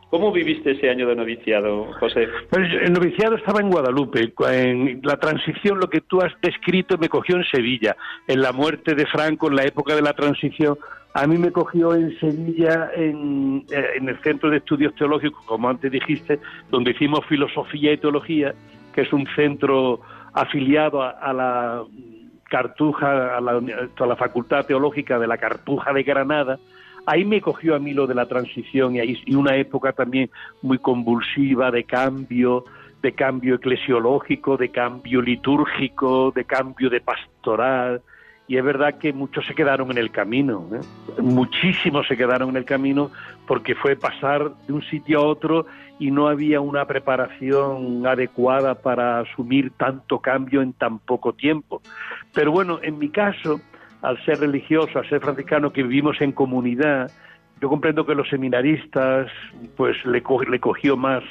¿Cómo 0.08 0.30
viviste 0.30 0.70
ese 0.70 0.88
año 0.88 1.08
de 1.08 1.16
noviciado, 1.16 1.92
José? 1.98 2.28
Pues 2.48 2.62
el 2.80 2.92
noviciado 2.92 3.34
estaba 3.34 3.60
en 3.60 3.70
Guadalupe. 3.70 4.32
En 4.50 5.00
la 5.02 5.16
transición, 5.16 5.80
lo 5.80 5.90
que 5.90 6.00
tú 6.02 6.20
has 6.20 6.32
descrito, 6.40 6.96
me 6.96 7.08
cogió 7.08 7.36
en 7.36 7.44
Sevilla. 7.50 7.96
En 8.28 8.40
la 8.40 8.52
muerte 8.52 8.94
de 8.94 9.04
Franco, 9.06 9.48
en 9.48 9.56
la 9.56 9.64
época 9.64 9.96
de 9.96 10.02
la 10.02 10.12
transición, 10.12 10.78
a 11.12 11.26
mí 11.26 11.38
me 11.38 11.50
cogió 11.50 11.92
en 11.92 12.16
Sevilla, 12.20 12.90
en, 12.94 13.64
eh, 13.68 13.84
el 13.96 14.22
Centro 14.22 14.48
de 14.48 14.58
Estudios 14.58 14.94
Teológicos, 14.94 15.44
como 15.44 15.68
antes 15.68 15.90
dijiste, 15.90 16.38
donde 16.70 16.92
hicimos 16.92 17.26
Filosofía 17.26 17.92
y 17.92 17.98
Teología, 17.98 18.54
que 18.94 19.00
es 19.00 19.12
un 19.12 19.26
centro 19.34 20.02
afiliado 20.34 21.02
a, 21.02 21.32
la 21.32 21.82
Cartuja, 22.48 23.36
a 23.36 23.40
la 23.40 24.16
Facultad 24.16 24.66
Teológica 24.66 25.18
de 25.18 25.26
la 25.26 25.36
Cartuja 25.36 25.92
de 25.92 26.04
Granada, 26.04 26.60
ahí 27.08 27.24
me 27.24 27.40
cogió 27.40 27.74
a 27.74 27.78
mí 27.78 27.94
lo 27.94 28.06
de 28.06 28.14
la 28.14 28.26
transición 28.26 28.96
y, 28.96 29.00
ahí, 29.00 29.22
y 29.24 29.34
una 29.34 29.56
época 29.56 29.92
también 29.92 30.30
muy 30.60 30.78
convulsiva 30.78 31.70
de 31.70 31.84
cambio, 31.84 32.64
de 33.02 33.12
cambio 33.12 33.54
eclesiológico, 33.54 34.58
de 34.58 34.68
cambio 34.68 35.22
litúrgico, 35.22 36.30
de 36.32 36.44
cambio 36.44 36.90
de 36.90 37.00
pastoral. 37.00 38.02
Y 38.46 38.58
es 38.58 38.64
verdad 38.64 38.98
que 38.98 39.12
muchos 39.14 39.46
se 39.46 39.54
quedaron 39.54 39.90
en 39.90 39.98
el 39.98 40.10
camino, 40.10 40.68
¿eh? 40.72 40.80
muchísimos 41.22 42.06
se 42.06 42.16
quedaron 42.16 42.50
en 42.50 42.56
el 42.56 42.64
camino 42.64 43.10
porque 43.46 43.74
fue 43.74 43.96
pasar 43.96 44.52
de 44.66 44.72
un 44.72 44.82
sitio 44.82 45.20
a 45.20 45.24
otro 45.24 45.66
y 45.98 46.10
no 46.10 46.28
había 46.28 46.60
una 46.60 46.86
preparación 46.86 48.06
adecuada 48.06 48.74
para 48.74 49.20
asumir 49.20 49.72
tanto 49.76 50.20
cambio 50.20 50.62
en 50.62 50.72
tan 50.74 50.98
poco 50.98 51.32
tiempo. 51.32 51.82
Pero 52.32 52.52
bueno, 52.52 52.78
en 52.82 52.98
mi 52.98 53.08
caso, 53.08 53.60
al 54.02 54.22
ser 54.24 54.40
religioso, 54.40 54.98
al 54.98 55.08
ser 55.08 55.20
franciscano, 55.20 55.72
que 55.72 55.82
vivimos 55.82 56.20
en 56.20 56.32
comunidad, 56.32 57.10
yo 57.60 57.68
comprendo 57.68 58.06
que 58.06 58.14
los 58.14 58.28
seminaristas, 58.28 59.30
pues 59.76 59.96
le, 60.04 60.22
le 60.48 60.60
cogió 60.60 60.96
más, 60.96 61.24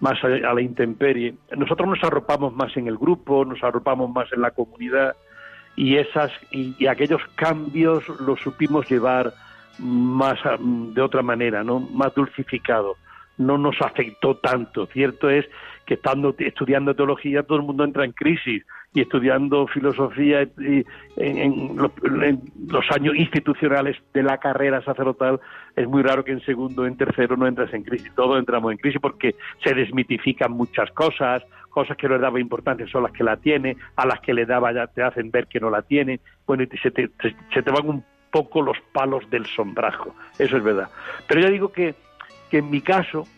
más 0.00 0.22
a, 0.24 0.28
la 0.28 0.62
intemperie. 0.62 1.34
Nosotros 1.56 1.88
nos 1.88 2.02
arropamos 2.02 2.54
más 2.54 2.76
en 2.76 2.86
el 2.86 2.96
grupo, 2.96 3.44
nos 3.44 3.62
arropamos 3.62 4.10
más 4.10 4.32
en 4.32 4.40
la 4.40 4.50
comunidad 4.50 5.14
y 5.76 5.96
esas 5.96 6.32
y, 6.50 6.86
aquellos 6.86 7.20
cambios 7.34 8.08
los 8.20 8.40
supimos 8.40 8.88
llevar 8.90 9.32
más 9.78 10.38
de 10.58 11.00
otra 11.00 11.22
manera, 11.22 11.62
no, 11.62 11.80
más 11.80 12.14
dulcificado. 12.14 12.96
No 13.36 13.56
nos 13.58 13.80
afectó 13.80 14.36
tanto. 14.36 14.86
Cierto 14.86 15.30
es 15.30 15.46
que 15.86 15.94
estando 15.94 16.34
estudiando 16.38 16.94
teología 16.94 17.44
todo 17.44 17.58
el 17.58 17.64
mundo 17.64 17.84
entra 17.84 18.04
en 18.04 18.12
crisis 18.12 18.64
y 18.98 19.02
estudiando 19.02 19.68
filosofía 19.68 20.48
en, 21.16 21.76
los, 21.76 22.84
años 22.90 23.14
institucionales 23.14 23.96
de 24.12 24.24
la 24.24 24.38
carrera 24.38 24.82
sacerdotal, 24.82 25.38
es 25.76 25.86
muy 25.86 26.02
raro 26.02 26.24
que 26.24 26.32
en 26.32 26.40
segundo 26.40 26.84
en 26.84 26.96
tercero 26.96 27.36
no 27.36 27.46
entres 27.46 27.72
en 27.72 27.84
crisis. 27.84 28.12
Todos 28.16 28.40
entramos 28.40 28.72
en 28.72 28.78
crisis 28.78 29.00
porque 29.00 29.36
se 29.62 29.72
desmitifican 29.72 30.50
muchas 30.50 30.90
cosas, 30.90 31.44
cosas 31.70 31.96
que 31.96 32.08
no 32.08 32.16
le 32.16 32.22
daba 32.22 32.40
importancia 32.40 32.88
son 32.88 33.04
las 33.04 33.12
que 33.12 33.22
la 33.22 33.36
tiene, 33.36 33.76
a 33.94 34.04
las 34.04 34.18
que 34.20 34.34
le 34.34 34.46
daba 34.46 34.72
ya 34.72 34.88
te 34.88 35.02
hacen 35.02 35.30
ver 35.30 35.46
que 35.46 35.60
no 35.60 35.70
la 35.70 35.82
tiene, 35.82 36.18
bueno, 36.44 36.64
y 36.64 36.78
se 36.78 36.90
te, 36.90 37.08
se 37.54 37.62
te 37.62 37.70
van 37.70 37.88
un 37.88 38.04
poco 38.32 38.60
los 38.62 38.78
palos 38.92 39.30
del 39.30 39.46
sombrajo, 39.46 40.12
eso 40.40 40.56
es 40.56 40.64
verdad. 40.64 40.88
Pero 41.28 41.42
yo 41.42 41.50
digo 41.50 41.72
que, 41.72 41.94
que 42.50 42.58
en 42.58 42.70
mi 42.70 42.80
caso, 42.80 43.28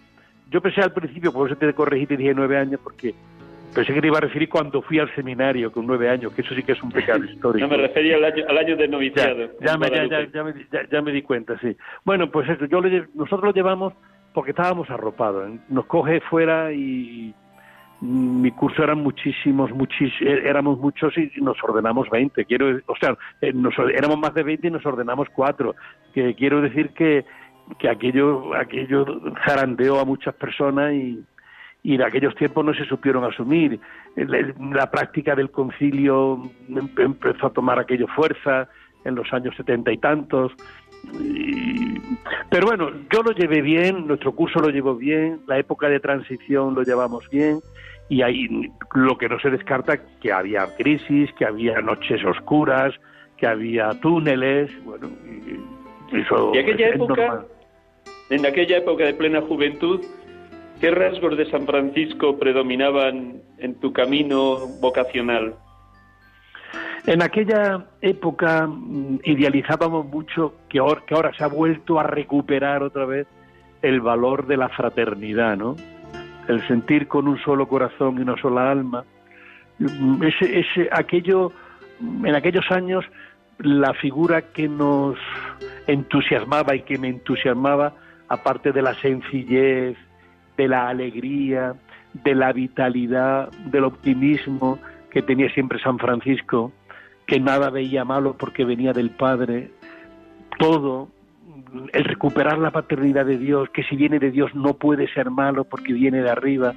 yo 0.50 0.62
pensé 0.62 0.80
al 0.80 0.94
principio, 0.94 1.32
por 1.32 1.50
eso 1.50 1.58
te 1.58 1.74
corregí, 1.74 2.06
te 2.06 2.16
dije 2.16 2.32
nueve 2.34 2.56
años, 2.56 2.80
porque 2.82 3.14
pensé 3.74 3.94
que 3.94 4.00
te 4.00 4.06
iba 4.06 4.18
a 4.18 4.22
referir 4.22 4.48
cuando 4.48 4.82
fui 4.82 4.98
al 4.98 5.14
seminario 5.14 5.70
con 5.72 5.86
nueve 5.86 6.08
años, 6.08 6.32
que 6.32 6.42
eso 6.42 6.54
sí 6.54 6.62
que 6.62 6.72
es 6.72 6.82
un 6.82 6.90
pecado 6.90 7.24
histórico. 7.24 7.66
No, 7.66 7.76
me 7.76 7.82
refería 7.82 8.16
al 8.16 8.24
año, 8.24 8.44
al 8.48 8.58
año 8.58 8.76
de 8.76 8.88
noviciado. 8.88 9.50
Ya, 9.60 9.76
me, 9.76 9.88
ya, 10.90 11.02
me, 11.02 11.12
di 11.12 11.22
cuenta, 11.22 11.58
sí. 11.60 11.76
Bueno, 12.04 12.30
pues 12.30 12.48
eso, 12.48 12.66
yo 12.66 12.80
nosotros 13.14 13.44
lo 13.44 13.52
llevamos 13.52 13.94
porque 14.32 14.50
estábamos 14.50 14.90
arropados. 14.90 15.50
¿eh? 15.50 15.58
Nos 15.68 15.86
coge 15.86 16.20
fuera 16.20 16.72
y 16.72 17.34
mi 18.00 18.50
curso 18.52 18.82
eran 18.82 18.98
muchísimos, 18.98 19.70
muchis, 19.72 20.12
eh, 20.20 20.42
éramos 20.44 20.78
muchos 20.78 21.16
y 21.18 21.30
nos 21.40 21.62
ordenamos 21.62 22.08
20. 22.10 22.44
Quiero, 22.46 22.80
o 22.86 22.96
sea, 22.96 23.16
eh, 23.40 23.52
nos, 23.52 23.74
éramos 23.94 24.18
más 24.18 24.34
de 24.34 24.42
20 24.42 24.68
y 24.68 24.70
nos 24.70 24.86
ordenamos 24.86 25.28
cuatro. 25.34 25.74
Que 26.14 26.34
quiero 26.34 26.60
decir 26.60 26.90
que, 26.90 27.24
que 27.78 27.88
aquello, 27.88 28.54
aquello 28.54 29.04
zarandeó 29.44 30.00
a 30.00 30.04
muchas 30.04 30.34
personas 30.34 30.92
y, 30.94 31.22
y 31.82 31.94
en 31.94 32.02
aquellos 32.02 32.34
tiempos 32.34 32.64
no 32.64 32.74
se 32.74 32.84
supieron 32.84 33.24
asumir. 33.24 33.80
La, 34.16 34.90
práctica 34.90 35.34
del 35.34 35.50
concilio 35.50 36.42
empezó 36.98 37.46
a 37.46 37.52
tomar 37.52 37.78
aquello 37.78 38.06
fuerza 38.08 38.68
en 39.04 39.14
los 39.14 39.32
años 39.32 39.54
setenta 39.56 39.90
y 39.90 39.98
tantos. 39.98 40.52
pero 42.50 42.66
bueno, 42.66 42.90
yo 43.10 43.22
lo 43.22 43.32
llevé 43.32 43.62
bien, 43.62 44.06
nuestro 44.06 44.32
curso 44.32 44.60
lo 44.60 44.68
llevó 44.68 44.94
bien, 44.94 45.40
la 45.46 45.58
época 45.58 45.88
de 45.88 46.00
transición 46.00 46.74
lo 46.74 46.82
llevamos 46.82 47.28
bien 47.30 47.60
y 48.10 48.22
ahí 48.22 48.48
lo 48.94 49.16
que 49.16 49.28
no 49.28 49.38
se 49.40 49.50
descarta 49.50 49.98
que 50.20 50.32
había 50.32 50.66
crisis, 50.76 51.32
que 51.38 51.46
había 51.46 51.80
noches 51.80 52.22
oscuras, 52.24 52.92
que 53.38 53.46
había 53.46 53.90
túneles, 54.00 54.70
bueno, 54.84 55.08
y 55.24 56.20
eso 56.20 56.50
¿Y 56.52 56.58
aquella 56.58 56.88
época, 56.88 57.46
en 58.28 58.44
aquella 58.44 58.78
época 58.78 59.04
de 59.04 59.14
plena 59.14 59.40
juventud, 59.40 60.04
qué 60.80 60.90
rasgos 60.90 61.36
de 61.36 61.50
San 61.50 61.66
Francisco 61.66 62.38
predominaban 62.38 63.42
en 63.58 63.74
tu 63.80 63.92
camino 63.92 64.66
vocacional? 64.80 65.54
En 67.06 67.22
aquella 67.22 67.86
época 68.00 68.66
mm, 68.66 69.20
idealizábamos 69.24 70.06
mucho 70.06 70.54
que 70.68 70.78
ahora, 70.78 71.02
que 71.06 71.14
ahora 71.14 71.32
se 71.34 71.44
ha 71.44 71.48
vuelto 71.48 71.98
a 71.98 72.04
recuperar 72.04 72.82
otra 72.82 73.04
vez 73.04 73.26
el 73.82 74.00
valor 74.00 74.46
de 74.46 74.56
la 74.56 74.68
fraternidad, 74.68 75.56
¿no? 75.56 75.76
el 76.48 76.66
sentir 76.66 77.08
con 77.08 77.28
un 77.28 77.38
solo 77.38 77.68
corazón 77.68 78.18
y 78.18 78.22
una 78.22 78.36
sola 78.40 78.70
alma. 78.70 79.04
Ese, 79.78 80.60
ese, 80.60 80.88
aquello, 80.92 81.52
en 82.00 82.34
aquellos 82.34 82.70
años, 82.70 83.04
la 83.58 83.94
figura 83.94 84.42
que 84.42 84.68
nos 84.68 85.16
entusiasmaba 85.86 86.74
y 86.74 86.82
que 86.82 86.98
me 86.98 87.08
entusiasmaba, 87.08 87.94
aparte 88.28 88.72
de 88.72 88.82
la 88.82 88.94
sencillez, 88.94 89.96
de 90.60 90.68
la 90.68 90.90
alegría, 90.90 91.74
de 92.12 92.34
la 92.34 92.52
vitalidad, 92.52 93.50
del 93.72 93.84
optimismo 93.84 94.78
que 95.10 95.22
tenía 95.22 95.48
siempre 95.54 95.80
San 95.80 95.98
Francisco, 95.98 96.70
que 97.26 97.40
nada 97.40 97.70
veía 97.70 98.04
malo 98.04 98.36
porque 98.36 98.66
venía 98.66 98.92
del 98.92 99.08
Padre, 99.08 99.70
todo 100.58 101.08
el 101.94 102.04
recuperar 102.04 102.58
la 102.58 102.72
paternidad 102.72 103.24
de 103.24 103.38
Dios, 103.38 103.70
que 103.70 103.84
si 103.84 103.96
viene 103.96 104.18
de 104.18 104.30
Dios 104.30 104.54
no 104.54 104.74
puede 104.74 105.08
ser 105.14 105.30
malo 105.30 105.64
porque 105.64 105.94
viene 105.94 106.20
de 106.20 106.28
arriba. 106.28 106.74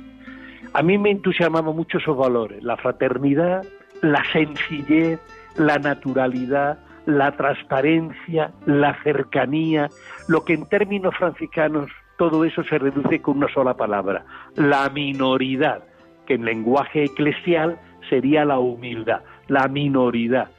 A 0.73 0.81
mí 0.81 0.97
me 0.97 1.11
entusiasmaba 1.11 1.73
mucho 1.73 1.97
esos 1.97 2.15
valores, 2.15 2.63
la 2.63 2.77
fraternidad, 2.77 3.65
la 4.01 4.23
sencillez, 4.31 5.19
la 5.57 5.77
naturalidad, 5.77 6.79
la 7.05 7.33
transparencia, 7.33 8.51
la 8.65 8.95
cercanía, 9.03 9.89
lo 10.29 10.45
que 10.45 10.53
en 10.53 10.69
términos 10.69 11.13
franciscanos 11.17 11.91
todo 12.17 12.45
eso 12.45 12.63
se 12.63 12.77
reduce 12.77 13.21
con 13.21 13.37
una 13.37 13.51
sola 13.53 13.75
palabra, 13.75 14.25
la 14.55 14.89
minoridad, 14.89 15.83
que 16.25 16.35
en 16.35 16.45
lenguaje 16.45 17.05
eclesial 17.05 17.77
sería 18.09 18.45
la 18.45 18.59
humildad, 18.59 19.21
la 19.47 19.67
minoridad. 19.67 20.49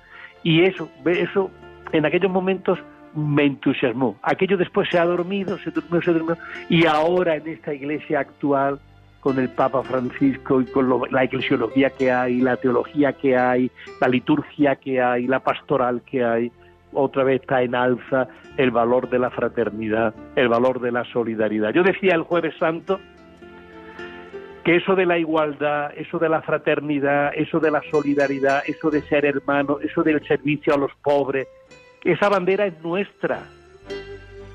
Y 0.43 0.63
eso, 0.63 0.89
eso 1.07 1.51
en 1.93 2.05
aquellos 2.05 2.31
momentos 2.31 2.79
me 3.15 3.45
entusiasmó. 3.45 4.17
Aquello 4.23 4.57
después 4.57 4.89
se 4.91 4.99
ha 4.99 5.05
dormido, 5.05 5.59
se 5.59 5.71
durmió, 5.71 6.03
se 6.03 6.13
durmió, 6.13 6.37
y 6.69 6.87
ahora 6.87 7.37
en 7.37 7.47
esta 7.49 7.73
iglesia 7.73 8.21
actual, 8.21 8.81
con 9.21 9.39
el 9.39 9.49
Papa 9.49 9.83
Francisco 9.83 10.61
y 10.61 10.67
con 10.67 10.87
la 11.11 11.25
eclesiología 11.25 11.89
que 11.89 12.13
hay, 12.13 12.43
la 12.43 12.59
teología 12.59 13.15
que 13.15 13.35
hay, 13.35 13.71
la 13.99 14.09
liturgia 14.09 14.77
que 14.77 15.01
hay, 15.01 15.27
la 15.27 15.41
pastoral 15.41 16.03
que 16.03 16.23
hay, 16.23 16.53
otra 16.95 17.25
vez 17.25 17.41
está 17.41 17.63
en 17.63 17.75
alza 17.75 18.29
el 18.57 18.71
valor 18.71 19.11
de 19.11 19.19
la 19.19 19.31
fraternidad, 19.31 20.15
el 20.37 20.49
valor 20.49 20.81
de 20.81 20.93
la 20.93 21.05
solidaridad. 21.05 21.73
Yo 21.73 21.83
decía 21.83 22.15
el 22.15 22.23
jueves 22.23 22.55
santo 22.59 23.01
que 24.65 24.77
eso 24.77 24.95
de 24.95 25.05
la 25.05 25.19
igualdad, 25.19 25.93
eso 25.97 26.19
de 26.19 26.29
la 26.29 26.41
fraternidad, 26.41 27.33
eso 27.35 27.61
de 27.61 27.71
la 27.71 27.83
solidaridad, 27.91 28.63
eso 28.67 28.91
de 28.91 29.03
ser 29.03 29.27
hermano, 29.27 29.79
eso 29.81 30.03
del 30.03 30.27
servicio 30.27 30.75
a 30.75 30.79
los 30.79 30.93
pobres, 31.03 31.47
esa 32.03 32.29
bandera 32.29 32.67
es 32.67 32.83
nuestra, 32.83 33.43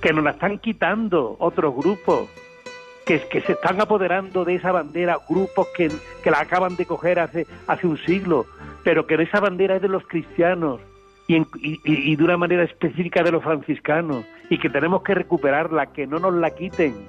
que 0.02 0.14
nos 0.14 0.24
la 0.24 0.32
están 0.32 0.58
quitando 0.58 1.36
otros 1.40 1.76
grupos, 1.76 2.30
que, 3.06 3.20
se 3.20 3.54
están 3.54 3.82
apoderando 3.82 4.46
de 4.46 4.56
esa 4.56 4.72
bandera, 4.72 5.18
grupos 5.28 5.68
que, 5.76 5.92
que 6.24 6.32
la 6.32 6.42
acaban 6.42 6.76
de 6.76 6.86
coger 6.86 7.20
hace, 7.20 7.46
hace 7.68 7.88
un 7.88 7.98
siglo, 7.98 8.46
pero 8.84 9.06
que 9.06 9.16
esa 9.16 9.40
bandera 9.40 9.76
es 9.76 9.82
de 9.82 9.90
los 9.90 10.06
cristianos 10.08 10.80
y, 11.30 11.80
y, 11.84 12.16
de 12.16 12.24
una 12.24 12.38
manera 12.38 12.64
específica 12.64 13.22
de 13.22 13.32
los 13.32 13.44
franciscanos, 13.44 14.26
y 14.50 14.58
que 14.58 14.70
tenemos 14.70 15.04
que 15.04 15.14
recuperarla, 15.14 15.88
que 15.88 16.08
no 16.08 16.18
nos 16.18 16.34
la 16.34 16.50
quiten 16.50 17.08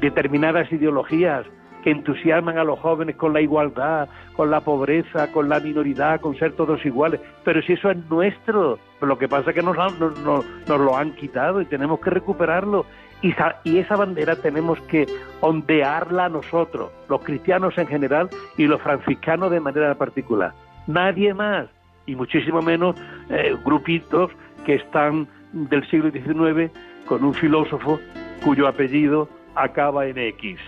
determinadas 0.00 0.72
ideologías, 0.72 1.44
que 1.84 1.90
entusiasman 1.90 2.56
a 2.56 2.64
los 2.64 2.78
jóvenes 2.78 3.16
con 3.16 3.34
la 3.34 3.42
igualdad, 3.42 4.08
con 4.36 4.50
la 4.50 4.60
pobreza, 4.60 5.30
con 5.32 5.50
la 5.50 5.60
minoridad, 5.60 6.20
con 6.20 6.34
ser 6.38 6.52
todos 6.52 6.84
iguales. 6.86 7.20
Pero 7.44 7.60
si 7.60 7.74
eso 7.74 7.90
es 7.90 7.98
nuestro, 8.08 8.78
lo 9.02 9.18
que 9.18 9.28
pasa 9.28 9.50
es 9.50 9.56
que 9.56 9.62
nos, 9.62 9.76
nos, 10.00 10.46
lo 10.68 10.96
han 10.96 11.12
quitado 11.16 11.60
y 11.60 11.66
tenemos 11.66 12.00
que 12.00 12.10
recuperarlo. 12.10 12.86
Y, 13.20 13.34
y 13.64 13.78
esa 13.78 13.96
bandera 13.96 14.36
tenemos 14.36 14.80
que 14.82 15.06
ondearla 15.40 16.28
nosotros, 16.28 16.90
los 17.08 17.22
cristianos 17.22 17.76
en 17.76 17.86
general 17.86 18.30
y 18.56 18.64
los 18.64 18.80
franciscanos 18.80 19.50
de 19.50 19.60
manera 19.60 19.94
particular. 19.96 20.52
Nadie 20.86 21.34
más, 21.34 21.68
y 22.06 22.14
muchísimo 22.14 22.60
menos 22.62 22.96
eh, 23.30 23.54
grupitos 23.64 24.30
que 24.64 24.74
están 24.74 25.28
del 25.52 25.88
siglo 25.88 26.10
XIX 26.10 26.70
con 27.06 27.24
un 27.24 27.34
filósofo 27.34 28.00
cuyo 28.44 28.66
apellido 28.66 29.28
acaba 29.54 30.06
en 30.06 30.18
X 30.18 30.58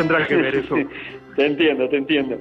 tendrá 0.00 0.26
que 0.26 0.36
ver 0.36 0.54
eso. 0.56 0.74
te 1.36 1.46
entiendo, 1.46 1.88
te 1.88 1.96
entiendo. 1.96 2.38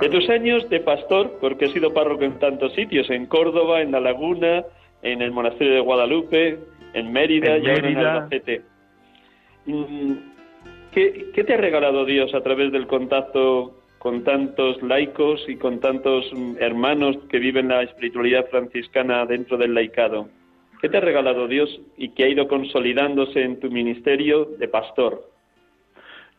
De 0.00 0.08
tus 0.08 0.28
años 0.30 0.68
de 0.68 0.80
pastor, 0.80 1.38
porque 1.40 1.66
he 1.66 1.68
sido 1.68 1.92
párroco 1.92 2.24
en 2.24 2.38
tantos 2.38 2.72
sitios, 2.74 3.10
en 3.10 3.26
Córdoba, 3.26 3.82
en 3.82 3.92
La 3.92 4.00
Laguna, 4.00 4.64
en 5.02 5.22
el 5.22 5.32
monasterio 5.32 5.74
de 5.74 5.80
Guadalupe, 5.80 6.58
en 6.94 7.12
Mérida 7.12 7.58
y 7.58 7.68
ahora 7.68 7.88
en 7.88 7.96
Albacete. 7.96 8.62
Mm, 9.66 10.12
¿Qué, 10.92 11.30
¿Qué 11.34 11.44
te 11.44 11.54
ha 11.54 11.56
regalado 11.56 12.04
Dios 12.04 12.34
a 12.34 12.40
través 12.42 12.72
del 12.72 12.86
contacto 12.86 13.77
con 13.98 14.24
tantos 14.24 14.80
laicos 14.82 15.44
y 15.48 15.56
con 15.56 15.80
tantos 15.80 16.30
hermanos 16.58 17.16
que 17.28 17.38
viven 17.38 17.68
la 17.68 17.82
espiritualidad 17.82 18.48
franciscana 18.50 19.26
dentro 19.26 19.56
del 19.56 19.74
laicado? 19.74 20.28
¿Qué 20.80 20.88
te 20.88 20.98
ha 20.98 21.00
regalado 21.00 21.48
Dios 21.48 21.80
y 21.96 22.10
que 22.10 22.24
ha 22.24 22.28
ido 22.28 22.46
consolidándose 22.46 23.42
en 23.42 23.58
tu 23.58 23.70
ministerio 23.70 24.44
de 24.44 24.68
pastor? 24.68 25.28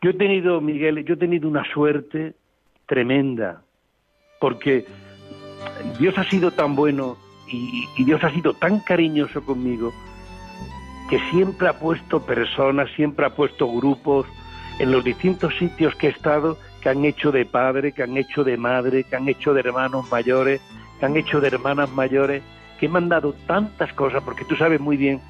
Yo 0.02 0.10
he 0.10 0.14
tenido, 0.14 0.60
Miguel, 0.62 1.04
yo 1.04 1.14
he 1.14 1.18
tenido 1.18 1.46
una 1.46 1.64
suerte 1.72 2.34
tremenda, 2.86 3.62
porque 4.40 4.86
Dios 5.98 6.16
ha 6.16 6.24
sido 6.24 6.50
tan 6.52 6.74
bueno 6.74 7.18
y, 7.52 7.86
Dios 8.04 8.24
ha 8.24 8.30
sido 8.30 8.54
tan 8.54 8.80
cariñoso 8.80 9.44
conmigo 9.44 9.92
que 11.10 11.18
siempre 11.30 11.68
ha 11.68 11.78
puesto 11.78 12.24
personas, 12.24 12.88
siempre 12.96 13.26
ha 13.26 13.34
puesto 13.34 13.70
grupos 13.70 14.26
en 14.78 14.92
los 14.92 15.04
distintos 15.04 15.54
sitios 15.58 15.94
que 15.96 16.06
he 16.06 16.10
estado 16.10 16.56
que 16.80 16.88
han 16.88 17.04
hecho 17.04 17.32
de 17.32 17.44
padre, 17.44 17.92
que 17.92 18.02
han 18.02 18.16
hecho 18.16 18.44
de 18.44 18.56
madre, 18.56 19.04
que 19.04 19.16
han 19.16 19.28
hecho 19.28 19.54
de 19.54 19.60
hermanos 19.60 20.10
mayores, 20.10 20.60
que 20.98 21.06
han 21.06 21.16
hecho 21.16 21.40
de 21.40 21.48
hermanas 21.48 21.90
mayores, 21.92 22.42
que 22.78 22.88
me 22.88 22.98
han 22.98 23.08
dado 23.08 23.34
tantas 23.46 23.92
cosas, 23.92 24.22
porque 24.22 24.44
tú 24.44 24.56
sabes 24.56 24.80
muy 24.80 24.96
bien 24.96 25.20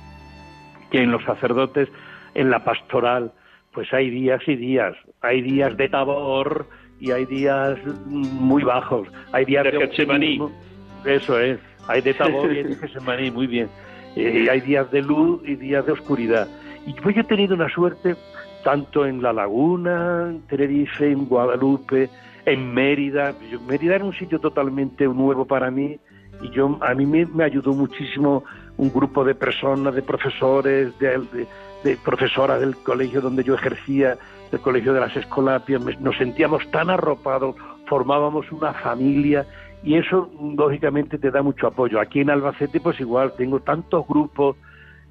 que 0.91 0.99
en 0.99 1.11
los 1.11 1.25
sacerdotes, 1.25 1.89
en 2.35 2.51
la 2.51 2.65
pastoral, 2.65 3.33
pues 3.73 3.93
hay 3.93 4.11
días 4.11 4.41
y 4.47 4.57
días. 4.57 4.95
Hay 5.21 5.43
días 5.43 5.77
de 5.77 5.89
tabor 5.89 6.67
y 7.01 7.11
hay 7.13 7.25
días 7.27 7.79
muy 8.07 8.63
bajos. 8.63 9.09
Hay 9.33 9.45
días 9.45 9.65
de, 9.65 9.73
de 9.73 11.17
Eso 11.17 11.41
es. 11.41 11.59
Hay 11.89 12.03
de 12.03 12.15
Tabor 12.15 12.53
y 12.53 12.63
de 12.63 12.77
Getsemaní, 12.81 13.31
muy 13.31 13.47
bien. 13.47 13.69
Eh, 14.15 14.49
hay 14.51 14.61
días 14.61 14.91
de 14.91 15.03
luz 15.03 15.41
y 15.45 15.57
días 15.57 15.85
de 15.87 15.93
oscuridad. 15.93 16.47
Y 16.87 16.93
pues 16.95 17.15
yo 17.15 17.23
he 17.23 17.25
tenido 17.25 17.55
una 17.55 17.69
suerte 17.69 18.17
tanto 18.63 19.07
en 19.07 19.23
La 19.23 19.33
Laguna, 19.33 20.29
en 20.31 20.41
Tenerife, 20.43 21.11
en 21.11 21.27
Guadalupe, 21.27 22.11
en 22.45 22.73
Mérida. 22.73 23.35
Mérida 23.67 23.97
era 23.97 24.05
un 24.05 24.15
sitio 24.15 24.39
totalmente 24.39 25.05
nuevo 25.05 25.45
para 25.45 25.71
mí 25.71 25.99
y 26.43 26.51
yo 26.51 26.79
a 26.81 26.95
mí 26.95 27.07
me, 27.07 27.45
ayudó 27.45 27.73
muchísimo 27.73 28.45
un 28.77 28.93
grupo 28.93 29.25
de 29.25 29.35
personas, 29.35 29.95
de 29.95 30.03
profesores, 30.03 30.93
de, 30.99 31.97
profesoras 32.05 32.61
del 32.61 32.77
colegio 32.77 33.21
donde 33.21 33.45
yo 33.45 33.55
ejercía, 33.55 34.17
del 34.51 34.61
colegio 34.61 34.93
de 34.93 35.01
las 35.01 35.17
Escolapias. 35.17 35.83
Nos 36.01 36.17
sentíamos 36.17 36.69
tan 36.71 36.91
arropados, 36.91 37.57
formábamos 37.87 38.51
una 38.53 38.73
familia 38.73 39.47
y 39.83 39.97
eso 39.97 40.31
lógicamente 40.57 41.19
te 41.19 41.31
da 41.31 41.43
mucho 41.43 41.67
apoyo. 41.67 42.01
Aquí 42.01 42.21
en 42.21 42.31
Albacete 42.31 42.81
pues 42.81 43.01
igual 43.01 43.33
tengo 43.37 43.61
tantos 43.61 44.07
grupos 44.07 44.57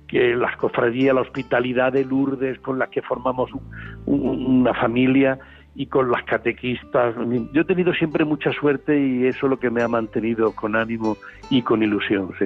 que 0.10 0.36
las 0.36 0.58
cofradías, 0.58 1.14
la 1.14 1.22
hospitalidad 1.22 1.94
de 1.94 2.04
Lourdes 2.04 2.60
con 2.60 2.80
las 2.80 2.90
que 2.90 3.02
formamos 3.02 3.50
una 4.06 4.74
familia 4.74 5.40
y 5.76 5.86
con 5.86 6.12
las 6.12 6.24
catequistas. 6.24 7.16
Yo 7.54 7.62
he 7.62 7.66
tenido 7.66 7.94
siempre 7.94 8.26
mucha 8.26 8.52
suerte 8.52 9.00
y 9.00 9.28
eso 9.28 9.46
es 9.46 9.50
lo 9.52 9.60
que 9.60 9.70
me 9.70 9.82
ha 9.82 9.88
mantenido 9.88 10.54
con 10.56 10.76
ánimo 10.76 11.16
y 11.50 11.62
con 11.62 11.84
ilusión. 11.84 12.32
Sí. 12.40 12.46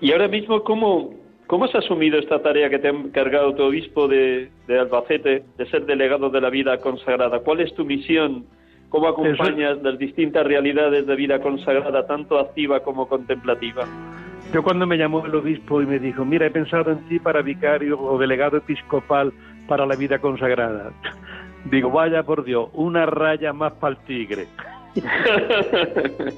Y 0.00 0.12
ahora 0.12 0.28
mismo, 0.28 0.64
¿cómo, 0.64 1.14
cómo 1.46 1.66
has 1.66 1.74
asumido 1.74 2.18
esta 2.18 2.42
tarea 2.42 2.70
que 2.70 2.78
te 2.78 2.88
ha 2.88 2.92
encargado 2.92 3.54
tu 3.54 3.62
obispo 3.64 4.08
de, 4.08 4.50
de 4.66 4.78
Albacete, 4.78 5.44
de 5.56 5.66
ser 5.66 5.84
delegado 5.84 6.30
de 6.30 6.40
la 6.40 6.48
vida 6.48 6.78
consagrada? 6.78 7.40
¿Cuál 7.40 7.60
es 7.60 7.74
tu 7.74 7.84
misión? 7.84 8.46
¿Cómo 8.88 9.08
acompañas 9.08 9.82
las 9.82 9.98
distintas 9.98 10.46
realidades 10.46 11.06
de 11.06 11.16
vida 11.16 11.40
consagrada, 11.40 12.06
tanto 12.06 12.38
activa 12.38 12.80
como 12.80 13.06
contemplativa? 13.06 13.84
Yo 14.52 14.62
cuando 14.62 14.86
me 14.86 14.96
llamó 14.96 15.26
el 15.26 15.34
obispo 15.34 15.82
y 15.82 15.86
me 15.86 15.98
dijo, 15.98 16.24
mira, 16.24 16.46
he 16.46 16.50
pensado 16.50 16.92
en 16.92 17.06
ti 17.08 17.18
para 17.18 17.42
vicario 17.42 18.00
o 18.00 18.18
delegado 18.18 18.56
episcopal 18.56 19.32
para 19.66 19.84
la 19.86 19.96
vida 19.96 20.18
consagrada. 20.18 20.92
Digo, 21.70 21.90
vaya 21.90 22.22
por 22.22 22.44
Dios, 22.44 22.70
una 22.72 23.06
raya 23.06 23.52
más 23.52 23.72
para 23.74 23.96
el 23.96 24.04
tigre. 24.04 24.46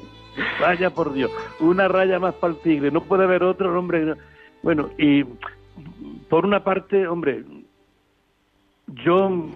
vaya 0.60 0.90
por 0.90 1.12
Dios, 1.12 1.30
una 1.60 1.86
raya 1.86 2.18
más 2.18 2.34
para 2.34 2.54
el 2.54 2.60
tigre. 2.60 2.90
No 2.90 3.02
puede 3.02 3.24
haber 3.24 3.42
otro, 3.42 3.78
hombre. 3.78 4.14
Bueno, 4.62 4.88
y 4.96 5.24
por 6.28 6.46
una 6.46 6.64
parte, 6.64 7.06
hombre, 7.06 7.44
yo 9.04 9.48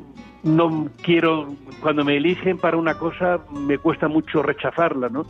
no 0.42 0.88
quiero, 1.02 1.54
cuando 1.80 2.04
me 2.04 2.16
eligen 2.16 2.58
para 2.58 2.76
una 2.76 2.98
cosa, 2.98 3.40
me 3.50 3.78
cuesta 3.78 4.08
mucho 4.08 4.42
rechazarla, 4.42 5.08
¿no? 5.08 5.24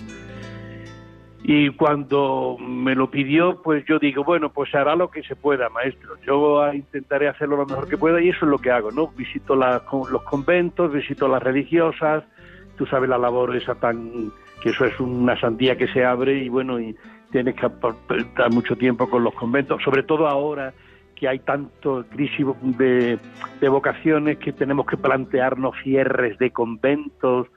Y 1.45 1.71
cuando 1.71 2.57
me 2.61 2.95
lo 2.95 3.11
pidió, 3.11 3.61
pues 3.63 3.85
yo 3.87 3.99
digo, 3.99 4.23
bueno, 4.23 4.53
pues 4.53 4.73
hará 4.75 4.95
lo 4.95 5.11
que 5.11 5.25
se 5.25 5.35
pueda, 5.35 5.69
maestro. 5.71 6.17
Yo 6.25 6.73
intentaré 6.73 7.29
hacerlo 7.29 7.57
lo 7.57 7.67
mejor 7.67 7.89
que 7.89 7.99
pueda 7.99 8.21
y 8.21 8.29
eso 8.29 8.45
es 8.45 8.51
lo 8.51 8.59
que 8.59 8.71
hago, 8.71 8.93
¿no? 8.93 9.09
Visito 9.09 9.57
los 9.57 10.23
conventos, 10.23 10.93
visito 10.93 11.27
las 11.27 11.43
religiosas, 11.43 12.23
tú 12.77 12.87
sabes 12.87 13.09
la 13.09 13.19
labor 13.19 13.57
esa 13.57 13.75
tan, 13.75 14.31
que 14.63 14.71
eso 14.71 14.85
es 14.85 14.99
una 15.01 15.39
sandía 15.41 15.77
que 15.77 15.89
se 15.89 16.05
abre 16.05 16.39
y 16.39 16.49
bueno, 16.49 16.79
y 16.79 16.97
tienes 17.33 17.57
que 17.57 17.67
estar 17.67 18.51
mucho 18.53 18.77
tiempo 18.77 19.11
con 19.11 19.25
los 19.25 19.35
conventos, 19.35 19.83
sobre 19.83 20.05
todo 20.05 20.29
ahora 20.29 20.73
que 21.17 21.27
hay 21.27 21.41
tanto 21.41 22.05
crisis 22.11 22.47
de, 22.63 23.19
de 23.61 23.69
vocaciones 23.69 24.39
que 24.39 24.53
tenemos 24.53 24.87
que 24.87 24.97
plantearnos 24.97 25.75
cierres 25.83 26.39
de 26.39 26.51
conventos, 26.51 27.49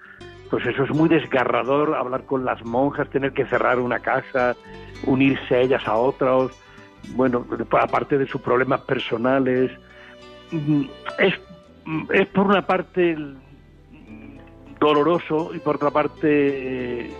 pues 0.56 0.68
eso 0.68 0.86
es 0.86 0.92
muy 0.92 1.10
desgarrador, 1.10 1.96
hablar 1.96 2.24
con 2.24 2.46
las 2.46 2.64
monjas, 2.64 3.10
tener 3.10 3.34
que 3.34 3.46
cerrar 3.46 3.78
una 3.78 4.00
casa, 4.00 4.56
unirse 5.06 5.60
ellas 5.60 5.86
a 5.86 5.98
otros, 5.98 6.54
bueno, 7.14 7.46
aparte 7.78 8.18
de 8.18 8.26
sus 8.26 8.40
problemas 8.40 8.80
personales. 8.84 9.70
Mm, 10.52 10.84
es, 11.20 11.34
mm, 11.84 12.04
es 12.14 12.28
por 12.28 12.48
una 12.48 12.66
parte 12.66 13.18
doloroso 14.80 15.52
y 15.54 15.60
por 15.60 15.76
otra 15.76 15.92
parte 15.92 17.04
eh, 17.04 17.12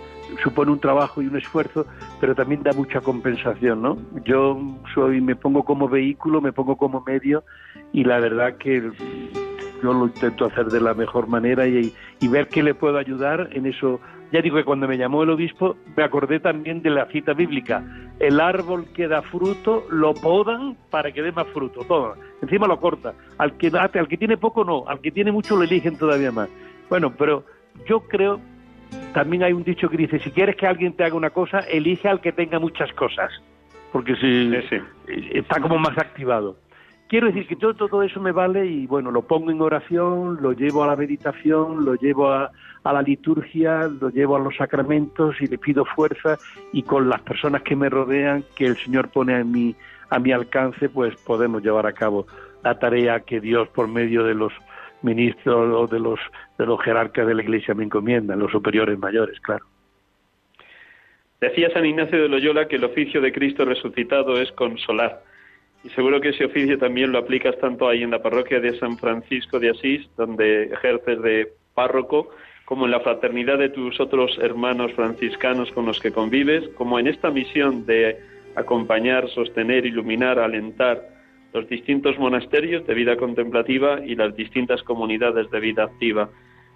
supone 0.42 0.72
un 0.72 0.80
trabajo 0.80 1.20
y 1.20 1.26
un 1.26 1.36
esfuerzo, 1.36 1.84
pero 2.18 2.34
también 2.34 2.62
da 2.62 2.72
mucha 2.72 3.02
compensación, 3.02 3.82
¿no? 3.82 3.98
Yo 4.24 4.58
soy, 4.94 5.20
me 5.20 5.36
pongo 5.36 5.62
como 5.62 5.90
vehículo, 5.90 6.40
me 6.40 6.54
pongo 6.54 6.76
como 6.76 7.04
medio 7.06 7.44
y 7.92 8.02
la 8.02 8.18
verdad 8.18 8.56
que 8.56 8.92
yo 9.82 9.92
lo 9.92 10.06
intento 10.06 10.46
hacer 10.46 10.66
de 10.66 10.80
la 10.80 10.94
mejor 10.94 11.26
manera 11.26 11.66
y, 11.66 11.92
ver 12.28 12.48
qué 12.48 12.62
le 12.62 12.74
puedo 12.74 12.98
ayudar 12.98 13.48
en 13.52 13.66
eso. 13.66 14.00
Ya 14.32 14.42
digo 14.42 14.56
que 14.56 14.64
cuando 14.64 14.88
me 14.88 14.98
llamó 14.98 15.22
el 15.22 15.30
obispo 15.30 15.76
me 15.96 16.02
acordé 16.02 16.40
también 16.40 16.82
de 16.82 16.90
la 16.90 17.06
cita 17.06 17.32
bíblica. 17.32 17.84
El 18.18 18.40
árbol 18.40 18.86
que 18.94 19.06
da 19.06 19.22
fruto 19.22 19.86
lo 19.90 20.14
podan 20.14 20.76
para 20.90 21.12
que 21.12 21.22
dé 21.22 21.32
más 21.32 21.46
fruto. 21.48 21.84
Todo. 21.84 22.14
Encima 22.42 22.66
lo 22.66 22.80
corta. 22.80 23.14
Al 23.38 23.56
que, 23.56 23.68
al 23.68 24.08
que 24.08 24.16
tiene 24.16 24.36
poco 24.36 24.64
no, 24.64 24.84
al 24.88 25.00
que 25.00 25.10
tiene 25.10 25.30
mucho 25.30 25.56
lo 25.56 25.62
eligen 25.62 25.96
todavía 25.96 26.32
más. 26.32 26.48
Bueno, 26.88 27.12
pero 27.16 27.44
yo 27.86 28.00
creo, 28.00 28.40
también 29.12 29.42
hay 29.42 29.52
un 29.52 29.64
dicho 29.64 29.88
que 29.88 29.96
dice, 29.96 30.18
si 30.18 30.30
quieres 30.30 30.56
que 30.56 30.66
alguien 30.66 30.94
te 30.94 31.04
haga 31.04 31.14
una 31.14 31.30
cosa, 31.30 31.60
elige 31.60 32.08
al 32.08 32.20
que 32.20 32.32
tenga 32.32 32.58
muchas 32.58 32.92
cosas. 32.94 33.30
Porque 33.92 34.16
si 34.16 34.52
está 35.32 35.60
como 35.60 35.78
más 35.78 35.96
activado. 35.96 36.56
Quiero 37.08 37.28
decir 37.28 37.46
que 37.46 37.54
todo, 37.54 37.74
todo 37.74 38.02
eso 38.02 38.20
me 38.20 38.32
vale 38.32 38.66
y 38.66 38.86
bueno, 38.86 39.12
lo 39.12 39.22
pongo 39.22 39.52
en 39.52 39.60
oración, 39.60 40.38
lo 40.40 40.52
llevo 40.52 40.82
a 40.82 40.88
la 40.88 40.96
meditación, 40.96 41.84
lo 41.84 41.94
llevo 41.94 42.32
a, 42.32 42.50
la 42.84 43.02
liturgia, 43.02 43.88
lo 43.88 44.10
llevo 44.10 44.36
a 44.36 44.40
los 44.40 44.56
sacramentos 44.56 45.36
y 45.40 45.46
le 45.46 45.58
pido 45.58 45.84
fuerza 45.84 46.36
y 46.72 46.82
con 46.82 47.08
las 47.08 47.20
personas 47.22 47.62
que 47.62 47.76
me 47.76 47.88
rodean, 47.88 48.44
que 48.56 48.66
el 48.66 48.76
Señor 48.76 49.08
pone 49.10 49.36
a 49.36 49.44
mi, 49.44 49.76
a 50.10 50.18
mi 50.18 50.32
alcance, 50.32 50.88
pues 50.88 51.14
podemos 51.16 51.62
llevar 51.62 51.86
a 51.86 51.92
cabo 51.92 52.26
la 52.64 52.76
tarea 52.78 53.20
que 53.20 53.40
Dios 53.40 53.68
por 53.68 53.86
medio 53.86 54.24
de 54.24 54.34
los 54.34 54.52
ministros 55.02 55.72
o 55.72 55.86
de 55.86 56.00
los, 56.00 56.18
de 56.58 56.66
los 56.66 56.80
jerarcas 56.82 57.26
de 57.26 57.34
la 57.34 57.42
Iglesia 57.42 57.74
me 57.74 57.84
encomiendan, 57.84 58.40
los 58.40 58.50
superiores 58.50 58.98
mayores, 58.98 59.38
claro. 59.40 59.64
Decía 61.40 61.70
San 61.72 61.86
Ignacio 61.86 62.20
de 62.20 62.28
Loyola 62.28 62.66
que 62.66 62.76
el 62.76 62.84
oficio 62.84 63.20
de 63.20 63.32
Cristo 63.32 63.64
resucitado 63.64 64.40
es 64.40 64.50
consolar 64.52 65.22
y 65.84 65.88
seguro 65.90 66.20
que 66.20 66.30
ese 66.30 66.44
oficio 66.44 66.78
también 66.78 67.12
lo 67.12 67.18
aplicas 67.18 67.56
tanto 67.58 67.88
ahí 67.88 68.02
en 68.02 68.10
la 68.10 68.22
parroquia 68.22 68.60
de 68.60 68.78
San 68.78 68.98
Francisco 68.98 69.60
de 69.60 69.70
Asís, 69.70 70.08
donde 70.16 70.64
ejerces 70.64 71.22
de 71.22 71.52
párroco, 71.74 72.30
como 72.64 72.86
en 72.86 72.90
la 72.90 73.00
fraternidad 73.00 73.58
de 73.58 73.68
tus 73.68 74.00
otros 74.00 74.36
hermanos 74.42 74.92
franciscanos 74.94 75.70
con 75.72 75.86
los 75.86 76.00
que 76.00 76.10
convives, 76.10 76.68
como 76.70 76.98
en 76.98 77.06
esta 77.06 77.30
misión 77.30 77.86
de 77.86 78.18
acompañar, 78.56 79.28
sostener, 79.30 79.86
iluminar, 79.86 80.38
alentar 80.38 81.16
los 81.52 81.68
distintos 81.68 82.18
monasterios 82.18 82.86
de 82.86 82.94
vida 82.94 83.16
contemplativa 83.16 84.00
y 84.04 84.16
las 84.16 84.34
distintas 84.34 84.82
comunidades 84.82 85.50
de 85.50 85.60
vida 85.60 85.84
activa. 85.84 86.28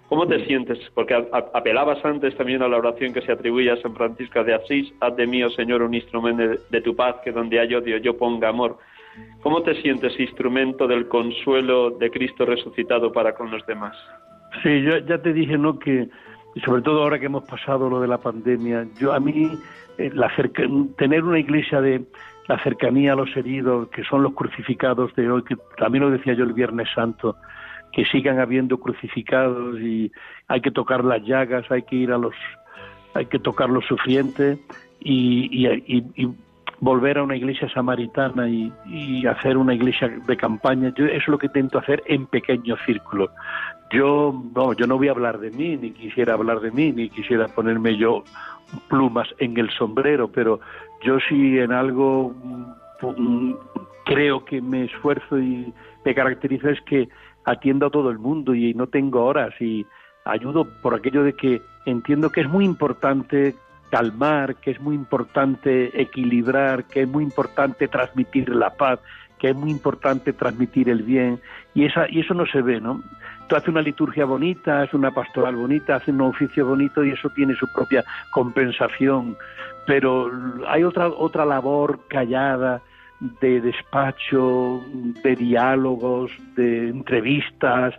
¿Cómo 0.07 0.27
te 0.27 0.45
sientes? 0.45 0.77
Porque 0.93 1.13
apelabas 1.31 2.03
antes 2.03 2.35
también 2.35 2.61
a 2.61 2.67
la 2.67 2.77
oración 2.77 3.13
que 3.13 3.21
se 3.21 3.31
atribuye 3.31 3.71
a 3.71 3.81
San 3.81 3.95
Francisco 3.95 4.43
de 4.43 4.53
Asís, 4.53 4.91
haz 4.99 5.15
de 5.15 5.25
mí, 5.25 5.43
oh 5.43 5.49
Señor, 5.49 5.81
un 5.81 5.93
instrumento 5.93 6.61
de 6.69 6.81
tu 6.81 6.95
paz, 6.95 7.15
que 7.23 7.31
donde 7.31 7.59
hay 7.59 7.73
odio 7.75 7.97
yo 7.97 8.17
ponga 8.17 8.49
amor. 8.49 8.77
¿Cómo 9.41 9.61
te 9.63 9.79
sientes 9.81 10.19
instrumento 10.19 10.87
del 10.87 11.07
consuelo 11.07 11.91
de 11.91 12.09
Cristo 12.11 12.45
resucitado 12.45 13.11
para 13.11 13.33
con 13.33 13.51
los 13.51 13.65
demás? 13.65 13.95
Sí, 14.63 14.81
yo 14.83 14.97
ya 14.99 15.17
te 15.21 15.33
dije, 15.33 15.57
¿no? 15.57 15.79
Que 15.79 16.09
sobre 16.65 16.81
todo 16.81 17.03
ahora 17.03 17.19
que 17.19 17.25
hemos 17.25 17.43
pasado 17.43 17.89
lo 17.89 18.01
de 18.01 18.07
la 18.07 18.17
pandemia, 18.17 18.87
yo 18.99 19.13
a 19.13 19.19
mí 19.19 19.49
eh, 19.97 20.11
la 20.13 20.31
tener 20.97 21.23
una 21.23 21.39
iglesia 21.39 21.81
de 21.81 22.03
la 22.47 22.61
cercanía 22.63 23.13
a 23.13 23.15
los 23.15 23.35
heridos, 23.35 23.89
que 23.89 24.03
son 24.03 24.23
los 24.23 24.33
crucificados 24.33 25.13
de 25.15 25.29
hoy, 25.29 25.43
que 25.43 25.55
también 25.77 26.03
lo 26.03 26.11
decía 26.11 26.33
yo 26.33 26.43
el 26.43 26.53
Viernes 26.53 26.89
Santo, 26.93 27.35
que 27.93 28.05
sigan 28.05 28.39
habiendo 28.39 28.77
crucificados 28.79 29.79
y 29.79 30.11
hay 30.47 30.61
que 30.61 30.71
tocar 30.71 31.03
las 31.03 31.23
llagas, 31.23 31.69
hay 31.71 31.83
que 31.83 31.95
ir 31.95 32.11
a 32.11 32.17
los, 32.17 32.35
hay 33.13 33.25
que 33.27 33.39
tocar 33.39 33.69
los 33.69 33.85
sufrientes 33.85 34.59
y, 34.99 35.67
y 35.67 36.29
volver 36.81 37.19
a 37.19 37.23
una 37.23 37.35
iglesia 37.35 37.69
samaritana 37.69 38.49
y, 38.49 39.25
hacer 39.25 39.55
una 39.55 39.73
iglesia 39.73 40.09
de 40.09 40.35
campaña, 40.35 40.91
yo, 40.95 41.05
eso 41.05 41.15
es 41.15 41.27
lo 41.27 41.37
que 41.37 41.45
intento 41.45 41.77
hacer 41.77 42.03
en 42.07 42.25
pequeños 42.25 42.79
círculos. 42.85 43.29
Yo 43.91 44.33
no, 44.55 44.73
yo 44.73 44.87
no 44.87 44.97
voy 44.97 45.07
a 45.07 45.11
hablar 45.11 45.39
de 45.39 45.51
mí, 45.51 45.77
ni 45.77 45.91
quisiera 45.91 46.33
hablar 46.33 46.59
de 46.59 46.71
mí, 46.71 46.91
ni 46.91 47.09
quisiera 47.09 47.47
ponerme 47.47 47.97
yo 47.97 48.23
plumas 48.89 49.27
en 49.37 49.57
el 49.57 49.69
sombrero, 49.71 50.29
pero 50.29 50.59
yo 51.03 51.19
sí 51.29 51.59
en 51.59 51.71
algo 51.71 52.33
mm, 53.01 53.53
creo 54.05 54.43
que 54.43 54.61
me 54.61 54.85
esfuerzo 54.85 55.37
y 55.39 55.71
me 56.03 56.15
caracteriza 56.15 56.71
es 56.71 56.81
que 56.81 57.09
atiendo 57.45 57.87
a 57.87 57.91
todo 57.91 58.09
el 58.09 58.17
mundo 58.17 58.55
y 58.55 58.73
no 58.73 58.87
tengo 58.87 59.23
horas 59.23 59.53
y 59.59 59.85
ayudo 60.25 60.65
por 60.81 60.95
aquello 60.95 61.23
de 61.23 61.33
que 61.33 61.61
entiendo 61.85 62.31
que 62.31 62.41
es 62.41 62.49
muy 62.49 62.65
importante 62.65 63.55
calmar, 63.91 64.55
que 64.55 64.71
es 64.71 64.81
muy 64.81 64.95
importante 64.95 66.01
equilibrar, 66.01 66.85
que 66.85 67.01
es 67.01 67.07
muy 67.07 67.23
importante 67.23 67.87
transmitir 67.87 68.49
la 68.49 68.71
paz, 68.71 68.99
que 69.37 69.49
es 69.49 69.55
muy 69.55 69.69
importante 69.69 70.33
transmitir 70.33 70.89
el 70.89 71.03
bien 71.03 71.39
y 71.73 71.85
esa 71.85 72.09
y 72.09 72.21
eso 72.21 72.33
no 72.33 72.45
se 72.45 72.61
ve, 72.61 72.79
¿no? 72.79 73.03
Tú 73.47 73.55
haces 73.55 73.69
una 73.69 73.81
liturgia 73.81 74.23
bonita, 74.25 74.81
haces 74.81 74.93
una 74.93 75.11
pastoral 75.11 75.55
bonita, 75.55 75.95
haces 75.95 76.09
un 76.09 76.21
oficio 76.21 76.65
bonito 76.65 77.03
y 77.03 77.11
eso 77.11 77.29
tiene 77.35 77.53
su 77.55 77.67
propia 77.73 78.03
compensación, 78.31 79.35
pero 79.85 80.31
hay 80.67 80.83
otra 80.83 81.07
otra 81.09 81.45
labor 81.45 81.99
callada 82.07 82.81
de 83.41 83.61
despacho, 83.61 84.81
de 85.23 85.35
diálogos, 85.35 86.31
de 86.55 86.89
entrevistas, 86.89 87.93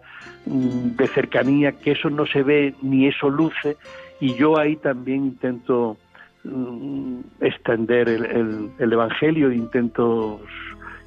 mm, 0.46 0.96
de 0.96 1.06
cercanía, 1.08 1.72
que 1.72 1.92
eso 1.92 2.10
no 2.10 2.26
se 2.26 2.42
ve 2.42 2.74
ni 2.82 3.06
eso 3.06 3.30
luce, 3.30 3.76
y 4.22 4.36
yo 4.36 4.56
ahí 4.56 4.76
también 4.76 5.24
intento 5.24 5.96
mm, 6.44 7.18
extender 7.40 8.08
el, 8.08 8.70
el, 8.78 8.92
Evangelio, 8.92 9.50
intento 9.50 10.40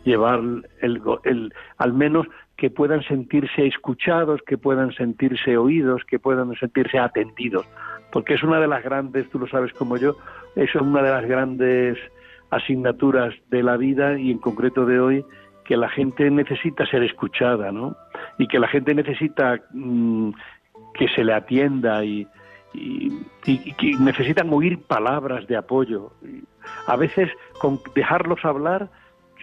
llevar 0.03 0.41
el, 0.81 1.01
el, 1.23 1.53
al 1.77 1.93
menos 1.93 2.27
que 2.57 2.69
puedan 2.69 3.01
sentirse 3.03 3.67
escuchados, 3.67 4.41
que 4.45 4.57
puedan 4.57 4.91
sentirse 4.91 5.55
oídos, 5.55 6.01
que 6.03 6.19
puedan 6.19 6.53
sentirse 6.55 6.99
atendidos, 6.99 7.65
porque 8.11 8.33
es 8.33 8.43
una 8.43 8.59
de 8.59 8.67
las 8.67 8.83
grandes, 8.83 9.29
tú 9.29 9.39
lo 9.39 9.47
sabes 9.47 9.71
como 9.71 9.95
yo, 9.95 10.17
eso 10.57 10.79
es 10.79 10.85
una 10.85 11.01
de 11.01 11.11
las 11.11 11.25
grandes 11.25 11.97
asignaturas 12.49 13.33
de 13.49 13.63
la 13.63 13.77
vida 13.77 14.19
y 14.19 14.29
en 14.29 14.39
concreto 14.39 14.85
de 14.85 14.99
hoy 14.99 15.25
que 15.63 15.77
la 15.77 15.87
gente 15.87 16.29
necesita 16.29 16.85
ser 16.85 17.01
escuchada, 17.03 17.71
¿no? 17.71 17.95
Y 18.37 18.47
que 18.47 18.59
la 18.59 18.67
gente 18.67 18.93
necesita 18.93 19.61
mm, 19.71 20.31
que 20.95 21.07
se 21.15 21.23
le 21.23 21.31
atienda 21.31 22.03
y, 22.03 22.27
que 23.43 23.91
necesitan 23.99 24.51
oír 24.51 24.81
palabras 24.81 25.47
de 25.47 25.57
apoyo. 25.57 26.11
A 26.87 26.95
veces 26.95 27.29
con 27.59 27.79
dejarlos 27.93 28.43
hablar 28.43 28.89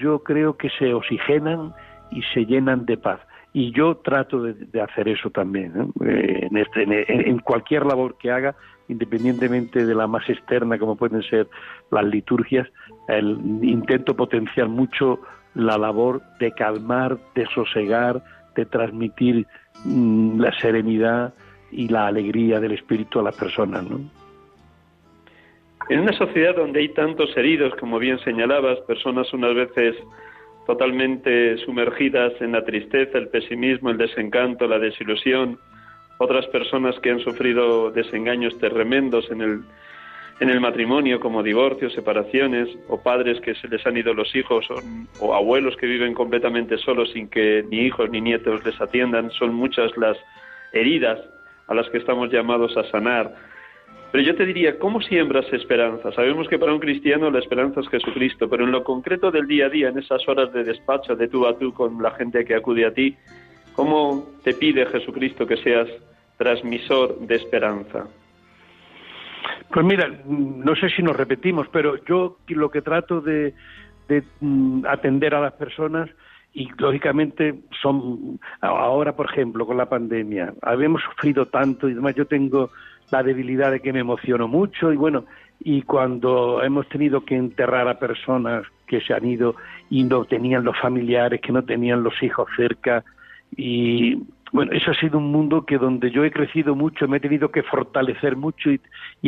yo 0.00 0.20
creo 0.20 0.56
que 0.56 0.70
se 0.70 0.94
oxigenan 0.94 1.72
y 2.10 2.22
se 2.34 2.44
llenan 2.44 2.84
de 2.86 2.96
paz. 2.96 3.20
Y 3.54 3.72
yo 3.72 3.96
trato 3.96 4.42
de, 4.42 4.80
hacer 4.80 5.08
eso 5.08 5.30
también, 5.30 5.92
eh, 6.04 6.48
en, 6.50 6.56
este, 6.56 7.28
en, 7.28 7.38
cualquier 7.40 7.84
labor 7.84 8.16
que 8.16 8.30
haga, 8.30 8.54
independientemente 8.88 9.84
de 9.84 9.94
la 9.94 10.06
más 10.06 10.28
externa, 10.30 10.78
como 10.78 10.96
pueden 10.96 11.22
ser 11.22 11.48
las 11.90 12.04
liturgias, 12.04 12.66
intento 13.10 14.16
potenciar 14.16 14.68
mucho 14.68 15.20
la 15.54 15.76
labor 15.76 16.22
de 16.40 16.52
calmar, 16.52 17.18
de 17.34 17.46
sosegar, 17.54 18.22
de 18.56 18.64
transmitir 18.64 19.46
mm, 19.84 20.40
la 20.40 20.52
serenidad 20.58 21.34
y 21.72 21.88
la 21.88 22.06
alegría 22.06 22.60
del 22.60 22.72
espíritu 22.72 23.18
a 23.18 23.22
las 23.22 23.36
personas, 23.36 23.82
¿no? 23.88 24.00
En 25.88 26.00
una 26.00 26.12
sociedad 26.12 26.54
donde 26.54 26.80
hay 26.80 26.90
tantos 26.90 27.36
heridos, 27.36 27.74
como 27.74 27.98
bien 27.98 28.18
señalabas, 28.20 28.78
personas 28.80 29.32
unas 29.32 29.54
veces 29.54 29.96
totalmente 30.66 31.58
sumergidas 31.58 32.32
en 32.40 32.52
la 32.52 32.64
tristeza, 32.64 33.18
el 33.18 33.28
pesimismo, 33.28 33.90
el 33.90 33.98
desencanto, 33.98 34.68
la 34.68 34.78
desilusión, 34.78 35.58
otras 36.18 36.46
personas 36.46 36.98
que 37.00 37.10
han 37.10 37.18
sufrido 37.18 37.90
desengaños 37.90 38.56
tremendos 38.58 39.28
en 39.32 39.40
el, 39.40 39.60
en 40.38 40.50
el 40.50 40.60
matrimonio, 40.60 41.18
como 41.18 41.42
divorcios, 41.42 41.92
separaciones, 41.94 42.68
o 42.88 43.02
padres 43.02 43.40
que 43.40 43.56
se 43.56 43.66
les 43.66 43.84
han 43.84 43.96
ido 43.96 44.14
los 44.14 44.34
hijos, 44.36 44.70
o, 44.70 44.76
o 45.18 45.34
abuelos 45.34 45.76
que 45.76 45.86
viven 45.86 46.14
completamente 46.14 46.78
solos 46.78 47.10
sin 47.10 47.28
que 47.28 47.64
ni 47.68 47.80
hijos 47.80 48.08
ni 48.08 48.20
nietos 48.20 48.64
les 48.64 48.80
atiendan. 48.80 49.32
Son 49.32 49.52
muchas 49.52 49.96
las 49.96 50.16
heridas 50.72 51.18
a 51.66 51.74
las 51.74 51.88
que 51.90 51.98
estamos 51.98 52.30
llamados 52.30 52.76
a 52.76 52.84
sanar. 52.90 53.34
Pero 54.12 54.24
yo 54.24 54.36
te 54.36 54.44
diría, 54.44 54.78
¿cómo 54.78 55.00
siembras 55.00 55.50
esperanza? 55.52 56.12
Sabemos 56.12 56.46
que 56.46 56.58
para 56.58 56.74
un 56.74 56.80
cristiano 56.80 57.30
la 57.30 57.38
esperanza 57.38 57.80
es 57.80 57.88
Jesucristo, 57.88 58.48
pero 58.48 58.64
en 58.64 58.70
lo 58.70 58.84
concreto 58.84 59.30
del 59.30 59.46
día 59.46 59.66
a 59.66 59.70
día, 59.70 59.88
en 59.88 59.98
esas 59.98 60.28
horas 60.28 60.52
de 60.52 60.64
despacho, 60.64 61.16
de 61.16 61.28
tú 61.28 61.46
a 61.46 61.58
tú 61.58 61.72
con 61.72 62.02
la 62.02 62.10
gente 62.10 62.44
que 62.44 62.54
acude 62.54 62.84
a 62.84 62.92
ti, 62.92 63.16
¿cómo 63.74 64.28
te 64.44 64.52
pide 64.52 64.84
Jesucristo 64.84 65.46
que 65.46 65.56
seas 65.56 65.88
transmisor 66.36 67.20
de 67.20 67.36
esperanza? 67.36 68.06
Pues 69.72 69.86
mira, 69.86 70.10
no 70.26 70.76
sé 70.76 70.90
si 70.90 71.02
nos 71.02 71.16
repetimos, 71.16 71.66
pero 71.72 72.04
yo 72.04 72.36
lo 72.48 72.70
que 72.70 72.82
trato 72.82 73.22
de, 73.22 73.54
mm, 74.40 74.84
atender 74.86 75.34
a 75.34 75.40
las 75.40 75.54
personas 75.54 76.10
y 76.54 76.68
lógicamente 76.78 77.54
son 77.80 78.38
ahora 78.60 79.16
por 79.16 79.30
ejemplo 79.30 79.66
con 79.66 79.76
la 79.78 79.88
pandemia 79.88 80.52
habíamos 80.60 81.02
sufrido 81.02 81.46
tanto 81.46 81.88
y 81.88 81.92
además 81.92 82.14
yo 82.14 82.26
tengo 82.26 82.70
la 83.12 83.22
debilidad 83.22 83.70
de 83.70 83.80
que 83.80 83.92
me 83.92 84.00
emociono 84.00 84.48
mucho 84.48 84.92
y 84.92 84.96
bueno, 84.96 85.26
y 85.60 85.82
cuando 85.82 86.62
hemos 86.62 86.88
tenido 86.88 87.24
que 87.24 87.36
enterrar 87.36 87.86
a 87.86 87.98
personas 87.98 88.64
que 88.86 89.00
se 89.00 89.14
han 89.14 89.24
ido 89.26 89.54
y 89.90 90.02
no 90.02 90.24
tenían 90.24 90.64
los 90.64 90.78
familiares, 90.80 91.40
que 91.40 91.52
no 91.52 91.62
tenían 91.62 92.02
los 92.02 92.20
hijos 92.22 92.48
cerca 92.56 93.04
y 93.54 94.18
bueno, 94.52 94.72
eso 94.72 94.90
ha 94.90 94.94
sido 94.94 95.16
un 95.16 95.32
mundo 95.32 95.64
que 95.64 95.78
donde 95.78 96.10
yo 96.10 96.24
he 96.24 96.30
crecido 96.30 96.74
mucho, 96.74 97.08
me 97.08 97.16
he 97.16 97.20
tenido 97.20 97.50
que 97.50 97.62
fortalecer 97.62 98.36
mucho 98.36 98.70
y, 98.70 98.80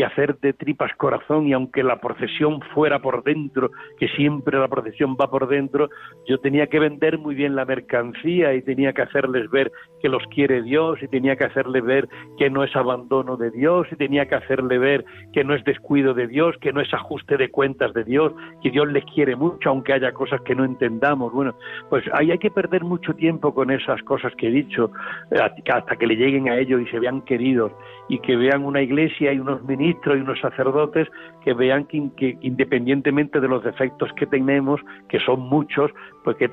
hacer 0.03 0.39
de 0.41 0.53
tripas 0.53 0.93
corazón, 0.97 1.47
y 1.47 1.55
aunque 1.55 1.83
la 1.83 1.99
procesión 1.99 2.61
fuera 2.75 3.01
por 3.01 3.25
dentro, 3.25 3.71
que 3.99 4.09
siempre 4.09 4.59
la 4.59 4.69
procesión 4.69 5.17
va 5.19 5.31
por 5.31 5.49
dentro, 5.49 5.89
yo 6.29 6.39
tenía 6.39 6.67
que 6.67 6.79
vender 6.79 7.17
muy 7.17 7.35
bien 7.35 7.57
la 7.57 7.65
mercancía 7.65 8.53
y 8.53 8.61
tenía 8.61 8.93
que 8.93 9.01
hacerles 9.01 9.51
ver 9.51 9.73
que 10.03 10.11
los 10.11 10.23
quiere 10.27 10.61
Dios, 10.63 11.03
y 11.03 11.09
tenía 11.09 11.37
que 11.37 11.45
hacerle 11.45 11.81
ver 11.81 12.07
que 12.37 12.51
no 12.51 12.63
es 12.63 12.77
abandono 12.77 13.39
de 13.39 13.51
Dios, 13.51 13.87
y 13.91 13.97
tenía 13.97 14.27
que 14.27 14.35
hacerle 14.35 14.77
ver 14.77 15.07
que 15.33 15.43
no 15.43 15.55
es 15.55 15.65
descuido 15.65 16.13
de 16.13 16.27
Dios, 16.27 16.55
que 16.61 16.73
no 16.73 16.83
es 16.83 16.93
ajuste 16.93 17.39
de 17.39 17.51
cuentas 17.51 17.95
de 17.95 18.05
Dios, 18.05 18.35
que 18.63 18.71
Dios 18.71 18.93
les 18.93 19.05
quiere 19.07 19.37
mucho, 19.37 19.71
aunque 19.71 19.95
haya 19.95 20.13
cosas 20.13 20.43
que 20.43 20.55
no 20.55 20.67
entendamos. 20.67 21.33
Bueno, 21.33 21.55
pues 21.89 22.05
ahí 22.13 22.31
hay 22.31 22.39
que 22.39 22.51
perder 22.51 22.85
mucho 22.85 23.15
tiempo 23.15 23.55
con 23.55 23.71
esas 23.71 24.03
cosas 24.03 24.35
que 24.37 24.49
he 24.49 24.51
dicho 24.51 24.91
hasta 25.31 25.97
que 25.97 26.07
le 26.07 26.17
lleguen 26.17 26.49
a 26.49 26.59
ellos 26.59 26.81
y 26.81 26.87
se 26.87 26.99
vean 26.99 27.23
queridos 27.23 27.73
y 28.09 28.19
que 28.19 28.37
vean 28.37 28.65
una 28.65 28.83
iglesia 28.83 29.33
y 29.33 29.39
unos 29.39 29.63
ministros 29.65 30.17
y 30.17 30.21
unos 30.21 30.39
sacerdotes 30.41 31.09
que 31.43 31.55
vean 31.55 31.87
que, 31.87 32.37
independientemente 32.41 33.41
de 33.41 33.49
los 33.49 33.65
defectos 33.65 34.11
que 34.17 34.27
tenemos, 34.27 34.81
que 35.09 35.19
son 35.21 35.41
muchos, 35.41 35.91
pues 36.23 36.37
que 36.37 36.49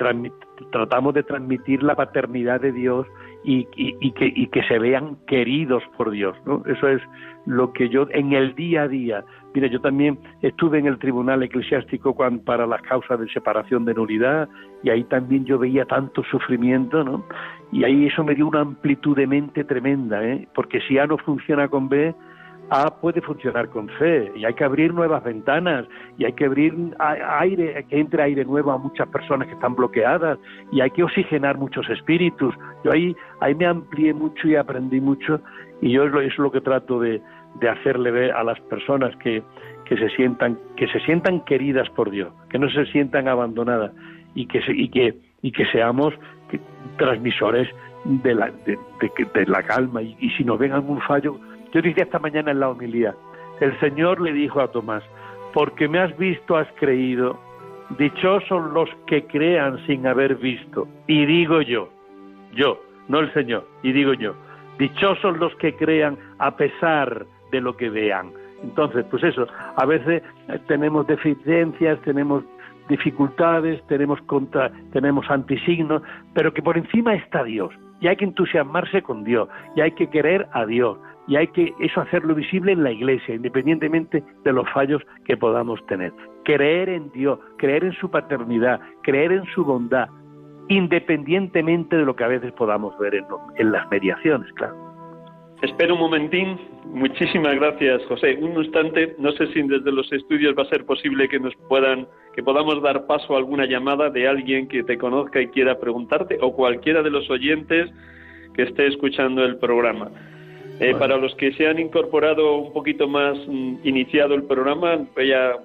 tratamos 0.71 1.13
de 1.13 1.23
transmitir 1.23 1.83
la 1.83 1.95
paternidad 1.95 2.61
de 2.61 2.71
Dios 2.71 3.07
y, 3.43 3.65
que, 3.65 4.33
y 4.35 4.47
que 4.47 4.63
se 4.63 4.79
vean 4.79 5.17
queridos 5.27 5.83
por 5.97 6.11
Dios. 6.11 6.37
¿no? 6.45 6.63
Eso 6.65 6.87
es 6.87 7.01
lo 7.45 7.73
que 7.73 7.89
yo 7.89 8.07
en 8.11 8.33
el 8.33 8.53
día 8.55 8.83
a 8.83 8.87
día 8.87 9.25
Mira, 9.53 9.67
yo 9.67 9.81
también 9.81 10.17
estuve 10.41 10.79
en 10.79 10.85
el 10.85 10.97
tribunal 10.97 11.43
eclesiástico 11.43 12.15
para 12.45 12.65
las 12.65 12.81
causas 12.83 13.19
de 13.19 13.27
separación 13.29 13.83
de 13.83 13.93
nulidad 13.93 14.47
y 14.81 14.89
ahí 14.89 15.03
también 15.03 15.45
yo 15.45 15.59
veía 15.59 15.85
tanto 15.85 16.23
sufrimiento, 16.23 17.03
¿no? 17.03 17.25
Y 17.71 17.83
ahí 17.83 18.07
eso 18.07 18.23
me 18.23 18.33
dio 18.33 18.47
una 18.47 18.61
amplitud 18.61 19.15
de 19.15 19.27
mente 19.27 19.63
tremenda, 19.65 20.23
¿eh? 20.25 20.47
Porque 20.55 20.79
si 20.87 20.97
A 20.97 21.07
no 21.07 21.17
funciona 21.17 21.67
con 21.67 21.89
B, 21.89 22.15
A 22.73 22.89
puede 23.01 23.19
funcionar 23.19 23.67
con 23.67 23.89
C 23.99 24.31
y 24.33 24.45
hay 24.45 24.53
que 24.53 24.63
abrir 24.63 24.93
nuevas 24.93 25.21
ventanas 25.25 25.85
y 26.17 26.23
hay 26.23 26.31
que 26.31 26.45
abrir 26.45 26.73
aire, 26.99 27.85
que 27.89 27.99
entre 27.99 28.23
aire 28.23 28.45
nuevo 28.45 28.71
a 28.71 28.77
muchas 28.77 29.09
personas 29.09 29.49
que 29.49 29.55
están 29.55 29.75
bloqueadas 29.75 30.39
y 30.71 30.79
hay 30.79 30.89
que 30.91 31.03
oxigenar 31.03 31.57
muchos 31.57 31.89
espíritus. 31.89 32.55
Yo 32.85 32.93
ahí, 32.93 33.13
ahí 33.41 33.53
me 33.55 33.65
amplié 33.65 34.13
mucho 34.13 34.47
y 34.47 34.55
aprendí 34.55 35.01
mucho 35.01 35.41
y 35.81 35.91
yo 35.91 36.05
eso 36.05 36.19
es 36.19 36.37
lo 36.37 36.49
que 36.49 36.61
trato 36.61 37.01
de, 37.01 37.21
de 37.59 37.67
hacerle 37.67 38.09
ver 38.09 38.31
a 38.31 38.41
las 38.45 38.57
personas 38.61 39.13
que, 39.17 39.43
que 39.83 39.97
se 39.97 40.09
sientan 40.15 40.57
que 40.77 40.87
se 40.87 41.01
sientan 41.01 41.41
queridas 41.41 41.89
por 41.89 42.09
Dios, 42.09 42.33
que 42.49 42.57
no 42.57 42.69
se 42.69 42.85
sientan 42.85 43.27
abandonadas 43.27 43.91
y 44.33 44.45
que 44.45 44.61
y 44.69 44.87
que 44.87 45.19
y 45.41 45.51
que 45.51 45.65
seamos 45.73 46.13
transmisores 46.97 47.67
de 48.05 48.33
la 48.33 48.49
de, 48.65 49.45
la 49.45 49.63
calma 49.63 50.01
y, 50.01 50.29
si 50.37 50.45
nos 50.45 50.57
ven 50.57 50.71
algún 50.71 51.01
fallo, 51.01 51.37
yo 51.71 51.81
dije 51.81 52.01
esta 52.01 52.19
mañana 52.19 52.51
en 52.51 52.59
la 52.59 52.69
homilía, 52.69 53.15
el 53.59 53.79
Señor 53.79 54.19
le 54.21 54.33
dijo 54.33 54.59
a 54.59 54.71
Tomás, 54.71 55.03
porque 55.53 55.87
me 55.87 55.99
has 55.99 56.15
visto 56.17 56.57
has 56.57 56.67
creído, 56.79 57.39
dichosos 57.97 58.71
los 58.71 58.89
que 59.07 59.25
crean 59.25 59.77
sin 59.85 60.07
haber 60.07 60.35
visto, 60.35 60.87
y 61.07 61.25
digo 61.25 61.61
yo, 61.61 61.89
yo, 62.53 62.81
no 63.07 63.19
el 63.19 63.33
Señor, 63.33 63.67
y 63.83 63.91
digo 63.91 64.13
yo, 64.13 64.35
dichosos 64.77 65.37
los 65.37 65.53
que 65.55 65.75
crean 65.75 66.17
a 66.39 66.55
pesar 66.55 67.25
de 67.51 67.61
lo 67.61 67.75
que 67.75 67.89
vean. 67.89 68.31
Entonces, 68.63 69.05
pues 69.09 69.23
eso, 69.23 69.47
a 69.75 69.85
veces 69.85 70.23
eh, 70.47 70.59
tenemos 70.67 71.07
deficiencias, 71.07 71.99
tenemos 72.01 72.43
dificultades, 72.89 73.81
tenemos 73.87 74.21
contra, 74.23 74.71
tenemos 74.91 75.29
antisignos, 75.29 76.01
pero 76.33 76.53
que 76.53 76.61
por 76.61 76.77
encima 76.77 77.15
está 77.15 77.43
Dios. 77.43 77.73
Y 77.99 78.07
hay 78.07 78.15
que 78.15 78.25
entusiasmarse 78.25 79.01
con 79.01 79.23
Dios, 79.23 79.47
y 79.75 79.81
hay 79.81 79.91
que 79.91 80.09
querer 80.09 80.47
a 80.53 80.65
Dios, 80.65 80.97
y 81.27 81.35
hay 81.35 81.47
que 81.47 81.73
eso 81.79 82.01
hacerlo 82.01 82.35
visible 82.35 82.71
en 82.71 82.83
la 82.83 82.91
iglesia, 82.91 83.35
independientemente 83.35 84.23
de 84.43 84.53
los 84.53 84.69
fallos 84.71 85.01
que 85.25 85.37
podamos 85.37 85.85
tener. 85.85 86.11
Creer 86.43 86.89
en 86.89 87.11
Dios, 87.11 87.39
creer 87.57 87.83
en 87.83 87.93
su 87.93 88.09
paternidad, 88.09 88.81
creer 89.03 89.31
en 89.31 89.45
su 89.53 89.63
bondad, 89.63 90.09
independientemente 90.67 91.97
de 91.97 92.05
lo 92.05 92.15
que 92.15 92.23
a 92.23 92.27
veces 92.27 92.51
podamos 92.53 92.97
ver 92.99 93.15
en, 93.15 93.25
en 93.57 93.71
las 93.71 93.89
mediaciones, 93.89 94.51
claro. 94.53 94.91
Espera 95.61 95.93
un 95.93 95.99
momentín. 95.99 96.57
Muchísimas 96.85 97.55
gracias, 97.55 98.03
José. 98.07 98.35
Un 98.41 98.63
instante, 98.63 99.15
no 99.19 99.31
sé 99.33 99.45
si 99.53 99.61
desde 99.61 99.91
los 99.91 100.11
estudios 100.11 100.55
va 100.57 100.63
a 100.63 100.69
ser 100.69 100.85
posible 100.85 101.29
que 101.29 101.39
nos 101.39 101.53
puedan 101.69 102.07
que 102.33 102.41
podamos 102.41 102.81
dar 102.81 103.05
paso 103.05 103.35
a 103.35 103.37
alguna 103.37 103.65
llamada 103.65 104.09
de 104.09 104.27
alguien 104.27 104.67
que 104.67 104.83
te 104.83 104.97
conozca 104.97 105.39
y 105.39 105.47
quiera 105.49 105.79
preguntarte 105.79 106.39
o 106.41 106.53
cualquiera 106.53 107.03
de 107.03 107.11
los 107.11 107.29
oyentes 107.29 107.91
que 108.55 108.63
esté 108.63 108.87
escuchando 108.87 109.43
el 109.43 109.57
programa. 109.57 110.09
Eh, 110.79 110.95
para 110.97 111.17
los 111.17 111.35
que 111.35 111.51
se 111.53 111.67
han 111.67 111.79
incorporado 111.79 112.55
un 112.55 112.73
poquito 112.73 113.07
más 113.07 113.37
mm, 113.47 113.75
iniciado 113.83 114.33
el 114.33 114.43
programa, 114.43 115.05
voy 115.15 115.31
a, 115.31 115.57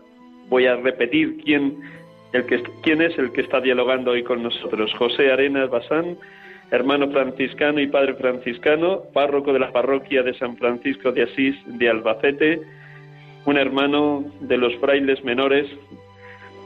voy 0.49 0.67
a 0.67 0.77
repetir 0.77 1.39
quién, 1.43 1.81
el 2.33 2.45
que, 2.47 2.63
quién 2.83 3.01
es 3.01 3.17
el 3.19 3.33
que 3.33 3.41
está 3.41 3.61
dialogando 3.61 4.11
hoy 4.11 4.23
con 4.23 4.43
nosotros. 4.43 4.93
José 4.95 5.33
Arenas 5.33 5.71
Basán, 5.71 6.19
hermano 6.71 7.11
franciscano 7.11 7.81
y 7.81 7.87
padre 7.87 8.15
franciscano, 8.15 9.03
párroco 9.15 9.53
de 9.53 9.61
la 9.61 9.73
parroquia 9.73 10.23
de 10.23 10.35
San 10.35 10.57
Francisco 10.57 11.13
de 11.13 11.23
Asís 11.23 11.57
de 11.67 11.89
Albacete, 11.89 12.61
un 13.47 13.57
hermano 13.57 14.25
de 14.41 14.59
los 14.59 14.75
frailes 14.77 15.23
menores, 15.25 15.67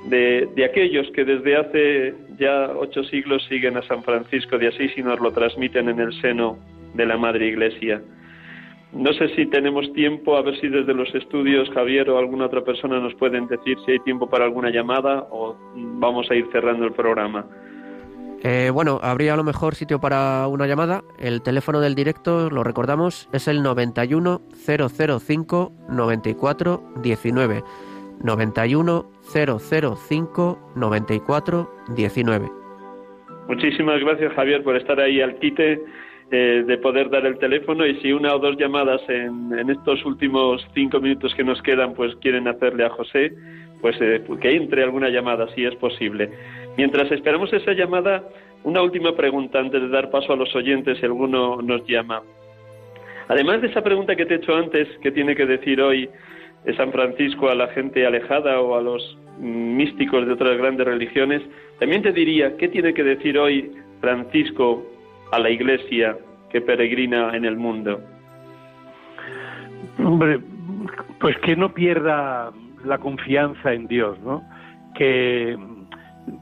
de, 0.07 0.49
de, 0.57 0.65
aquellos 0.65 1.11
que 1.11 1.25
desde 1.25 1.57
hace 1.57 2.15
ya 2.39 2.71
ocho 2.75 3.05
siglos 3.05 3.45
siguen 3.51 3.77
a 3.77 3.83
San 3.83 4.03
Francisco 4.03 4.57
de 4.57 4.69
Asís 4.69 4.93
y 4.97 5.03
nos 5.03 5.21
lo 5.21 5.31
transmiten 5.31 5.91
en 5.91 6.01
el 6.01 6.13
seno 6.23 6.59
de 6.95 7.05
la 7.05 7.19
Madre 7.19 7.49
Iglesia. 7.49 8.01
No 8.93 9.13
sé 9.13 9.29
si 9.37 9.47
tenemos 9.47 9.93
tiempo, 9.93 10.37
a 10.37 10.43
ver 10.43 10.59
si 10.61 10.69
desde 10.69 10.93
los 10.93 11.15
estudios 11.15 11.71
Javier 11.71 12.11
o 12.11 12.19
alguna 12.19 12.47
otra 12.47 12.63
persona 12.63 12.99
nos 12.99 13.15
pueden 13.15 13.47
decir 13.47 13.79
si 13.87 13.93
hay 13.93 13.99
tiempo 14.01 14.29
para 14.29 14.45
alguna 14.45 14.71
llamada 14.71 15.29
o 15.31 15.57
vamos 15.75 16.29
a 16.31 16.35
ir 16.35 16.47
cerrando 16.51 16.87
el 16.87 16.93
programa. 16.93 17.47
Eh, 18.43 18.71
bueno, 18.73 18.99
habría 19.03 19.35
a 19.35 19.37
lo 19.37 19.45
mejor 19.45 19.75
sitio 19.75 20.01
para 20.01 20.47
una 20.49 20.67
llamada. 20.67 21.03
El 21.19 21.43
teléfono 21.43 21.81
del 21.81 21.95
directo, 21.95 22.51
lo 22.51 22.65
recordamos, 22.65 23.29
es 23.33 23.47
el 23.49 23.63
91 23.63 24.41
005 24.67 25.73
94 25.89 26.83
19. 27.03 27.63
91 28.23 29.11
005 29.33 30.73
94 30.75 31.71
19. 31.95 32.51
Muchísimas 33.49 34.01
gracias 34.01 34.33
Javier 34.35 34.63
por 34.63 34.77
estar 34.77 35.01
ahí 35.01 35.21
al 35.21 35.39
quite 35.39 35.81
eh, 36.33 36.63
de 36.65 36.79
poder 36.79 37.11
dar 37.11 37.27
el 37.27 37.39
teléfono 37.39 37.85
y 37.85 37.97
si 38.01 38.13
una 38.13 38.33
o 38.35 38.39
dos 38.39 38.57
llamadas 38.57 39.01
en, 39.09 39.53
en, 39.59 39.69
estos 39.69 40.05
últimos 40.05 40.65
cinco 40.75 41.01
minutos 41.01 41.35
que 41.35 41.43
nos 41.43 41.61
quedan 41.61 41.93
pues 41.95 42.15
quieren 42.21 42.47
hacerle 42.47 42.85
a 42.85 42.91
José, 42.91 43.33
pues 43.81 43.97
eh, 44.01 44.23
que 44.41 44.55
entre 44.55 44.85
alguna 44.85 45.09
llamada 45.09 45.49
si 45.55 45.65
es 45.65 45.75
posible. 45.75 46.31
Mientras 46.77 47.11
esperamos 47.11 47.53
esa 47.53 47.73
llamada, 47.73 48.23
una 48.63 48.81
última 48.81 49.17
pregunta 49.17 49.59
antes 49.59 49.83
de 49.83 49.89
dar 49.89 50.11
paso 50.11 50.33
a 50.33 50.37
los 50.37 50.55
oyentes 50.55 50.99
si 50.99 51.05
alguno 51.05 51.61
nos 51.63 51.85
llama. 51.89 52.23
Además 53.27 53.61
de 53.63 53.67
esa 53.67 53.83
pregunta 53.83 54.15
que 54.15 54.25
te 54.25 54.35
he 54.35 54.37
hecho 54.37 54.55
antes, 54.55 54.87
¿qué 55.03 55.11
tiene 55.11 55.35
que 55.35 55.47
decir 55.47 55.81
hoy 55.81 56.09
San 56.77 56.93
Francisco 56.93 57.49
a 57.49 57.57
la 57.57 57.67
gente 57.69 58.07
alejada 58.07 58.61
o 58.61 58.77
a 58.77 58.83
los 58.83 59.19
místicos 59.41 60.27
de 60.27 60.35
otras 60.35 60.57
grandes 60.59 60.87
religiones? 60.87 61.43
También 61.81 62.03
te 62.03 62.13
diría, 62.13 62.57
¿qué 62.57 62.69
tiene 62.69 62.95
que 62.95 63.03
decir 63.03 63.37
hoy 63.37 63.73
Francisco 64.01 64.87
a 65.33 65.39
la 65.39 65.51
iglesia 65.51 66.17
que 66.51 66.61
peregrina 66.61 67.37
en 67.37 67.45
el 67.45 67.57
mundo? 67.57 68.01
Hombre, 69.99 70.41
pues 71.21 71.37
que 71.39 71.57
no 71.57 71.73
pierda 71.73 72.53
la 72.85 72.99
confianza 72.99 73.73
en 73.73 73.87
Dios, 73.87 74.19
¿no? 74.21 74.43
Que 74.95 75.57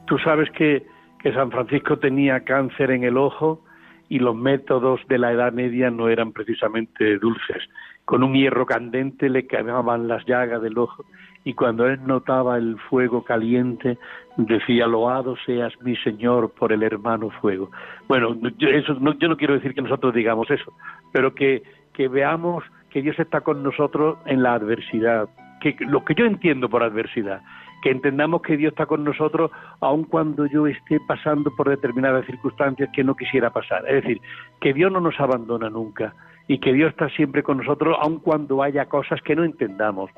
tú 0.07 0.18
sabes 0.18 0.51
que, 0.51 0.84
que 1.20 1.32
San 1.32 1.51
Francisco 1.51 1.99
tenía 1.99 2.45
cáncer 2.45 2.91
en 2.91 3.05
el 3.05 3.16
ojo 3.16 3.64
y 4.09 4.18
los 4.18 4.34
métodos 4.34 5.01
de 5.09 5.18
la 5.18 5.32
Edad 5.32 5.53
Media 5.53 5.91
no 5.91 6.09
eran 6.09 6.32
precisamente 6.32 7.18
dulces. 7.18 7.62
Con 8.05 8.22
un 8.22 8.34
hierro 8.34 8.64
candente 8.64 9.28
le 9.28 9.47
quemaban 9.47 10.09
las 10.09 10.24
llagas 10.24 10.62
del 10.62 10.78
ojo 10.78 11.05
y 11.49 11.55
cuando 11.55 11.86
él 11.86 11.99
notaba 12.05 12.59
el 12.59 12.78
fuego 12.90 13.24
caliente 13.24 13.96
decía, 14.36 14.86
loado 14.86 15.34
seas 15.46 15.72
mi 15.80 15.96
Señor 15.96 16.51
por 16.51 16.74
el 16.74 16.82
hermano 16.82 17.30
fuego. 17.40 17.70
Bueno, 18.07 18.36
yo, 18.59 18.68
eso, 18.68 18.92
no, 19.01 19.14
yo 19.14 19.28
no 19.28 19.38
quiero 19.38 19.55
decir 19.55 19.72
que 19.72 19.80
nosotros 19.80 20.12
digamos 20.12 20.51
eso, 20.51 20.74
pero 21.11 21.34
que, 21.34 21.62
que 21.94 22.07
veamos 22.07 22.64
que 22.90 23.01
Dios 23.01 23.18
está 23.18 23.40
con 23.40 23.62
nosotros 23.62 24.18
en 24.26 24.42
la 24.42 24.53
adversidad, 24.53 25.30
que 25.62 25.74
lo 25.80 26.05
que 26.05 26.14
yo 26.14 26.26
entiendo 26.26 26.68
por 26.68 26.82
adversidad, 26.82 27.40
que 27.82 27.92
entendamos 27.92 28.42
que 28.42 28.59
Dios 28.59 28.72
está 28.72 28.84
con 28.84 29.03
nosotros 29.03 29.51
aun 29.80 30.05
cuando 30.05 30.44
yo 30.44 30.66
esté 30.66 31.01
pasando 31.09 31.51
por 31.57 31.70
determinadas 31.70 32.26
circunstancias 32.26 32.90
que 32.92 33.05
no 33.05 33.16
quisiera 33.16 33.49
pasar. 33.55 33.88
Es 33.88 34.03
decir, 34.03 34.20
que 34.61 34.74
Dios 34.74 34.92
no 34.92 35.01
nos 35.01 35.18
abandona 35.18 35.70
nunca 35.70 36.12
y 36.46 36.59
que 36.59 36.74
Dios 36.74 36.90
está 36.90 37.09
siempre 37.09 37.42
con 37.42 37.57
nosotros 37.57 37.96
aun 38.03 38.18
cuando 38.18 38.62
haya 38.62 38.84
cosas 38.84 39.22
que 39.22 39.34
no 39.34 39.44
entendamos. 39.44 40.11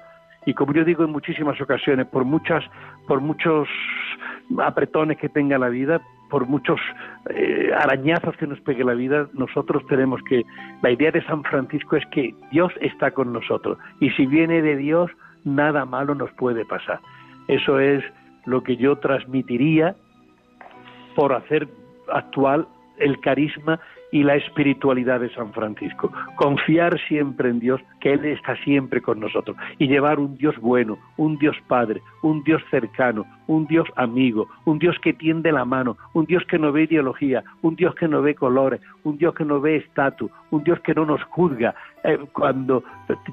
Y 0.47 0.55
como 0.55 0.73
yo 0.73 0.85
digo 0.85 1.05
en 1.05 1.11
muchísimas 1.11 1.61
ocasiones, 1.61 2.07
por 2.07 2.25
muchas, 2.25 2.65
por 3.07 3.21
muchos 3.21 3.69
apretones 4.59 5.19
que 5.19 5.29
tenga 5.29 5.59
la 5.59 5.69
vida, 5.69 6.01
por 6.31 6.47
muchos 6.47 6.81
eh, 7.29 7.71
arañazos 7.77 8.37
que 8.37 8.47
nos 8.47 8.61
pegue 8.61 8.85
la 8.85 8.95
vida, 8.95 9.29
nosotros 9.35 9.85
tenemos 9.87 10.23
que, 10.23 10.45
la 10.83 10.91
idea 10.91 11.11
de 11.11 11.23
San 11.25 11.43
Francisco 11.43 11.97
es 11.97 12.07
que 12.07 12.35
Dios 12.51 12.73
está 12.81 13.11
con 13.11 13.33
nosotros. 13.33 13.79
Y 14.01 14.11
si 14.11 14.27
viene 14.27 14.63
de 14.63 14.77
Dios, 14.77 15.11
nada 15.45 15.85
malo 15.85 16.15
nos 16.15 16.31
puede 16.33 16.65
pasar. 16.65 17.01
Eso 17.49 17.79
es 17.79 18.03
lo 18.47 18.63
que 18.63 18.77
yo 18.77 18.97
transmitiría 18.97 19.95
por 21.17 21.33
hacer 21.33 21.69
actual 22.13 22.67
el 23.01 23.21
carisma 23.21 23.81
y 24.13 24.23
la 24.23 24.35
espiritualidad 24.35 25.21
de 25.21 25.33
San 25.35 25.53
Francisco. 25.53 26.13
Confiar 26.37 26.99
siempre 27.07 27.51
en 27.51 27.61
Dios, 27.61 27.81
que 28.01 28.13
Él 28.13 28.25
está 28.25 28.57
siempre 28.65 29.01
con 29.01 29.21
nosotros. 29.21 29.57
Y 29.79 29.87
llevar 29.87 30.19
un 30.19 30.37
Dios 30.37 30.57
bueno, 30.59 30.99
un 31.17 31.39
Dios 31.39 31.57
Padre, 31.69 32.01
un 32.23 32.43
Dios 32.43 32.63
cercano, 32.71 33.25
un 33.47 33.67
Dios 33.67 33.89
amigo, 33.97 34.49
un 34.65 34.79
Dios 34.79 34.97
que 35.03 35.13
tiende 35.13 35.53
la 35.53 35.65
mano, 35.65 35.97
un 36.13 36.25
Dios 36.25 36.43
que 36.49 36.59
no 36.59 36.73
ve 36.73 36.85
ideología, 36.85 37.43
un 37.63 37.77
Dios 37.77 37.95
que 37.95 38.09
no 38.09 38.23
ve 38.23 38.35
colores, 38.35 38.81
un 39.05 39.17
Dios 39.19 39.35
que 39.35 39.45
no 39.45 39.61
ve 39.61 39.77
estatus, 39.77 40.31
un 40.51 40.65
Dios 40.65 40.81
que 40.81 40.95
no 40.95 41.05
nos 41.05 41.23
juzga. 41.25 41.75
Eh, 42.05 42.19
cuando 42.33 42.83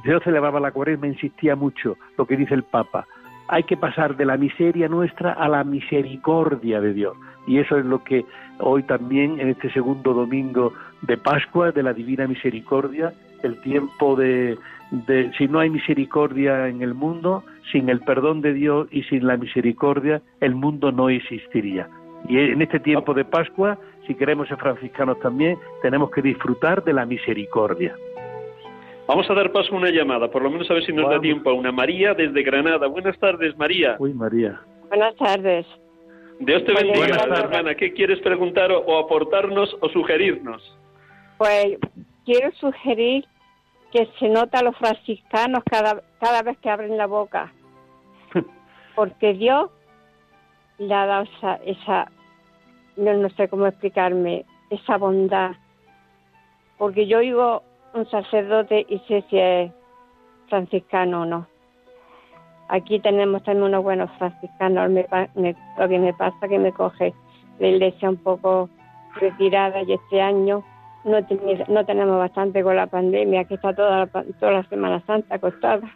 yo 0.06 0.20
celebraba 0.20 0.60
la 0.60 0.72
cuaresma 0.72 1.08
insistía 1.08 1.56
mucho 1.56 1.96
lo 2.18 2.26
que 2.26 2.38
dice 2.38 2.54
el 2.54 2.64
Papa 2.64 3.06
hay 3.48 3.64
que 3.64 3.78
pasar 3.78 4.16
de 4.18 4.26
la 4.26 4.38
miseria 4.38 4.88
nuestra 4.88 5.34
a 5.34 5.48
la 5.48 5.64
misericordia 5.64 6.82
de 6.82 6.94
Dios. 6.94 7.18
Y 7.48 7.60
eso 7.60 7.78
es 7.78 7.86
lo 7.86 8.04
que 8.04 8.26
hoy 8.60 8.84
también, 8.84 9.40
en 9.40 9.50
este 9.50 9.72
segundo 9.72 10.14
domingo 10.14 10.74
de 11.02 11.18
Pascua, 11.18 11.72
de 11.72 11.84
la 11.84 11.94
Divina 11.94 12.28
Misericordia, 12.28 13.14
el 13.44 13.60
tiempo 13.62 14.16
de, 14.16 14.58
de, 14.92 15.32
si 15.38 15.48
no 15.48 15.60
hay 15.60 15.70
misericordia 15.70 16.68
en 16.68 16.82
el 16.82 16.94
mundo, 16.94 17.44
sin 17.72 17.90
el 17.90 18.02
perdón 18.02 18.42
de 18.42 18.54
Dios 18.54 18.88
y 18.92 19.04
sin 19.04 19.28
la 19.28 19.38
misericordia, 19.38 20.22
el 20.42 20.56
mundo 20.56 20.92
no 20.92 21.10
existiría. 21.10 21.88
Y 22.28 22.38
en 22.38 22.62
este 22.62 22.80
tiempo 22.80 23.14
de 23.14 23.24
Pascua, 23.24 23.78
si 24.06 24.16
queremos 24.16 24.48
ser 24.48 24.58
franciscanos 24.58 25.20
también, 25.20 25.58
tenemos 25.82 26.12
que 26.12 26.22
disfrutar 26.22 26.84
de 26.84 26.94
la 26.94 27.06
misericordia. 27.06 27.96
Vamos 29.08 29.30
a 29.30 29.34
dar 29.34 29.54
paso 29.54 29.74
a 29.74 29.78
una 29.78 29.90
llamada, 29.90 30.30
por 30.30 30.42
lo 30.42 30.50
menos 30.50 30.70
a 30.70 30.74
ver 30.74 30.86
si 30.86 30.92
nos 30.92 31.10
da 31.10 31.22
tiempo. 31.22 31.54
Una 31.54 31.72
María 31.72 32.14
desde 32.14 32.44
Granada. 32.44 32.88
Buenas 32.88 33.18
tardes, 33.18 33.58
María. 33.58 33.96
Uy, 34.00 34.14
María. 34.14 34.60
Buenas 34.90 35.16
tardes. 35.16 35.66
Dios 36.40 36.66
te 36.66 36.74
bendiga, 36.74 37.24
hermana. 37.24 37.74
¿Qué 37.76 37.94
quieres 37.94 38.20
preguntar 38.20 38.70
o, 38.70 39.00
aportarnos 39.00 39.76
o 39.80 39.88
sugerirnos? 39.90 40.62
Pues 41.38 41.78
quiero 42.26 42.52
sugerir 42.60 43.26
que 43.94 44.10
se 44.20 44.28
nota 44.28 44.60
a 44.60 44.64
los 44.64 44.76
franciscanos 44.76 45.64
cada, 45.64 46.04
cada 46.20 46.42
vez 46.44 46.58
que 46.58 46.70
abren 46.70 46.98
la 46.98 47.08
boca. 47.08 47.54
Porque 48.96 49.34
Dios 49.34 49.72
le 50.80 50.94
ha 50.94 51.06
dado 51.06 51.24
esa, 51.38 51.56
esa 51.66 52.12
no, 52.98 53.14
no 53.14 53.30
sé 53.30 53.48
cómo 53.48 53.68
explicarme, 53.68 54.44
esa 54.70 54.98
bondad. 54.98 55.52
Porque 56.78 57.08
yo 57.08 57.20
oigo 57.20 57.64
un 57.94 58.10
sacerdote 58.10 58.86
y 58.88 59.00
sé 59.08 59.24
si 59.30 59.38
es 59.38 59.72
franciscano 60.50 61.22
o 61.22 61.26
no. 61.26 61.48
Aquí 62.70 63.00
tenemos 63.00 63.44
también 63.44 63.66
unos 63.66 63.84
buenos 63.84 64.12
franciscanos. 64.18 64.92
lo 64.92 65.88
que 65.90 66.00
me 66.00 66.14
pasa 66.14 66.48
que 66.48 66.60
me 66.60 66.72
coge 66.74 67.14
la 67.60 67.68
iglesia 67.68 68.10
un 68.10 68.18
poco 68.18 68.70
retirada 69.16 69.82
y 69.84 69.94
este 69.94 70.22
año 70.22 70.64
no, 71.04 71.20
no 71.70 71.86
tenemos 71.86 72.18
bastante 72.18 72.64
con 72.64 72.76
la 72.76 72.88
pandemia, 72.88 73.46
que 73.46 73.56
está 73.56 73.74
toda 73.74 74.00
la, 74.00 74.24
toda 74.40 74.52
la 74.52 74.64
Semana 74.64 75.02
Santa 75.06 75.36
acostada. 75.36 75.90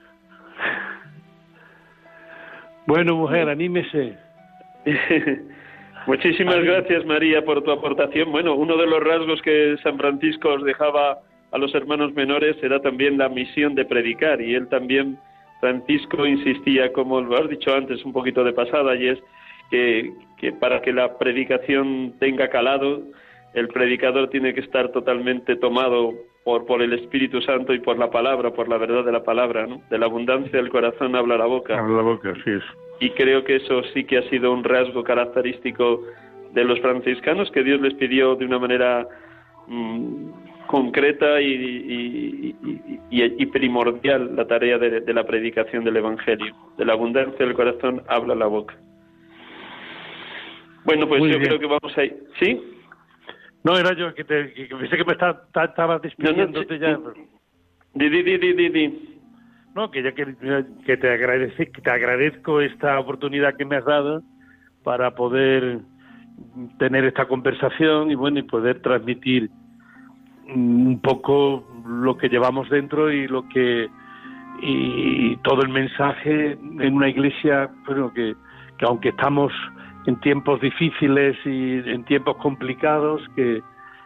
Bueno, 2.88 3.16
mujer, 3.16 3.50
anímese. 3.50 4.18
Muchísimas 6.08 6.64
gracias, 6.64 7.06
María, 7.06 7.46
por 7.46 7.62
tu 7.64 7.72
aportación. 7.72 8.32
Bueno, 8.32 8.56
uno 8.56 8.76
de 8.78 8.88
los 8.88 9.04
rasgos 9.04 9.42
que 9.42 9.78
San 9.84 9.98
Francisco 9.98 10.50
os 10.50 10.64
dejaba 10.64 11.20
a 11.52 11.58
los 11.58 11.74
hermanos 11.76 12.14
menores 12.14 12.56
era 12.64 12.82
también 12.82 13.18
la 13.18 13.30
misión 13.30 13.76
de 13.76 13.86
predicar 13.86 14.42
y 14.42 14.56
él 14.56 14.68
también, 14.70 15.18
Francisco, 15.60 16.26
insistía, 16.26 16.92
como 16.94 17.22
lo 17.22 17.38
has 17.38 17.50
dicho 17.50 17.74
antes, 17.74 18.04
un 18.06 18.14
poquito 18.14 18.44
de 18.44 18.54
pasada, 18.54 18.96
y 18.96 19.10
es 19.10 19.20
que, 19.70 20.14
que 20.38 20.54
para 20.54 20.82
que 20.82 20.94
la 20.94 21.18
predicación 21.18 22.14
tenga 22.20 22.50
calado, 22.50 23.04
el 23.54 23.68
predicador 23.68 24.30
tiene 24.30 24.54
que 24.54 24.62
estar 24.62 24.90
totalmente 24.92 25.58
tomado 25.58 26.14
por, 26.44 26.66
por 26.66 26.82
el 26.82 26.94
Espíritu 26.94 27.42
Santo 27.42 27.74
y 27.74 27.80
por 27.80 28.00
la 28.00 28.10
palabra, 28.10 28.52
por 28.52 28.70
la 28.70 28.78
verdad 28.78 29.04
de 29.04 29.12
la 29.12 29.24
palabra, 29.24 29.68
¿no? 29.68 29.82
De 29.90 29.98
la 29.98 30.06
abundancia 30.06 30.52
del 30.58 30.70
corazón 30.70 31.16
habla 31.16 31.38
la 31.38 31.46
boca. 31.46 31.78
Habla 31.78 31.98
la 31.98 32.04
boca, 32.04 32.34
sí 32.44 32.52
es. 32.52 32.64
Y 33.00 33.10
creo 33.12 33.44
que 33.44 33.58
eso 33.58 33.84
sí 33.94 34.06
que 34.06 34.20
ha 34.20 34.30
sido 34.30 34.54
un 34.54 34.64
rasgo 34.64 35.04
característico 35.04 36.02
de 36.54 36.64
los 36.64 36.80
franciscanos 36.80 37.52
que 37.52 37.64
Dios 37.64 37.82
les 37.82 37.94
pidió 37.96 38.36
de 38.36 38.46
una 38.46 38.60
manera 38.60 39.08
mm, 39.68 40.30
concreta 40.72 41.42
y, 41.42 42.56
y, 43.12 43.46
primordial 43.48 44.36
la 44.36 44.48
tarea 44.48 44.78
de, 44.78 45.14
la 45.14 45.26
predicación 45.26 45.84
del 45.84 45.98
Evangelio. 45.98 46.56
De 46.78 46.86
la 46.86 46.94
abundancia 46.94 47.46
del 47.46 47.54
corazón 47.54 48.02
habla 48.08 48.34
la 48.34 48.48
boca. 48.48 48.76
Bueno, 50.86 51.08
pues 51.08 51.22
yo 51.32 51.38
creo 51.40 51.60
que 51.60 51.68
vamos 51.68 51.98
a 51.98 52.04
ir. 52.06 52.24
¿Sí? 52.40 52.60
No, 53.64 53.78
era 53.78 53.94
yo 53.94 54.16
que, 54.16 54.24
te, 54.24 54.54
que, 54.54 54.66
pensé 54.66 54.98
que 54.98 55.06
me 55.06 55.14
está, 55.14 55.44
estaba 55.64 56.00
despidiéndote 56.00 56.80
ya. 56.80 56.98
Di, 57.94 58.10
di, 58.10 58.24
di, 58.24 58.38
di, 58.38 58.70
di, 58.70 59.20
No, 59.76 59.92
que 59.92 60.02
ya 60.02 60.14
que, 60.14 60.36
que 60.86 60.98
te, 60.98 61.10
agradece, 61.10 61.72
que 61.72 61.82
te 61.82 61.92
agradezco 61.92 62.62
esta 62.62 63.00
oportunidad 63.00 63.56
que 63.56 63.66
me 63.66 63.76
has 63.76 63.86
dado 63.86 64.24
para 64.84 65.12
poder 65.16 65.80
tener 66.80 67.06
esta 67.06 67.28
conversación 67.28 68.12
y 68.12 68.16
bueno 68.16 68.40
y 68.40 68.44
poder 68.44 68.82
transmitir 68.82 69.50
un 70.56 71.00
poco 71.02 71.64
lo 71.86 72.18
que 72.18 72.30
llevamos 72.30 72.70
dentro 72.70 73.12
y 73.12 73.28
lo 73.28 73.48
que 73.50 73.90
y 74.62 75.36
todo 75.38 75.64
el 75.64 75.70
mensaje 75.70 76.52
en 76.52 76.94
una 76.94 77.10
iglesia 77.10 77.70
bueno 77.86 78.14
que, 78.14 78.36
que 78.78 78.86
aunque 78.86 79.10
estamos 79.10 79.52
en 80.06 80.20
tiempos 80.20 80.62
difíciles 80.62 81.38
y 81.46 81.78
en 81.90 82.04
tiempos 82.06 82.38
complicados 82.38 83.22
que, 83.36 83.62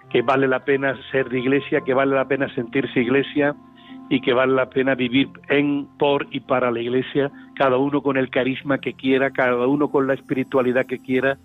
que 0.10 0.22
vale 0.22 0.48
la 0.48 0.64
pena 0.64 0.96
ser 1.12 1.30
de 1.30 1.40
iglesia 1.40 1.82
que 1.82 1.94
vale 1.94 2.16
la 2.16 2.28
pena 2.28 2.54
sentirse 2.56 3.02
iglesia 3.02 3.56
y 4.10 4.22
que 4.22 4.34
vale 4.34 4.54
la 4.54 4.70
pena 4.70 4.94
vivir 4.94 5.30
en 5.50 5.88
por 5.98 6.28
y 6.32 6.40
para 6.42 6.72
la 6.72 6.80
iglesia 6.80 7.32
cada 7.56 7.78
uno 7.78 8.02
con 8.02 8.18
el 8.18 8.30
carisma 8.30 8.78
que 8.78 8.94
quiera 8.94 9.32
cada 9.32 9.68
uno 9.68 9.90
con 9.90 10.08
la 10.08 10.14
espiritualidad 10.14 10.86
que 10.86 11.00
quiera 11.00 11.38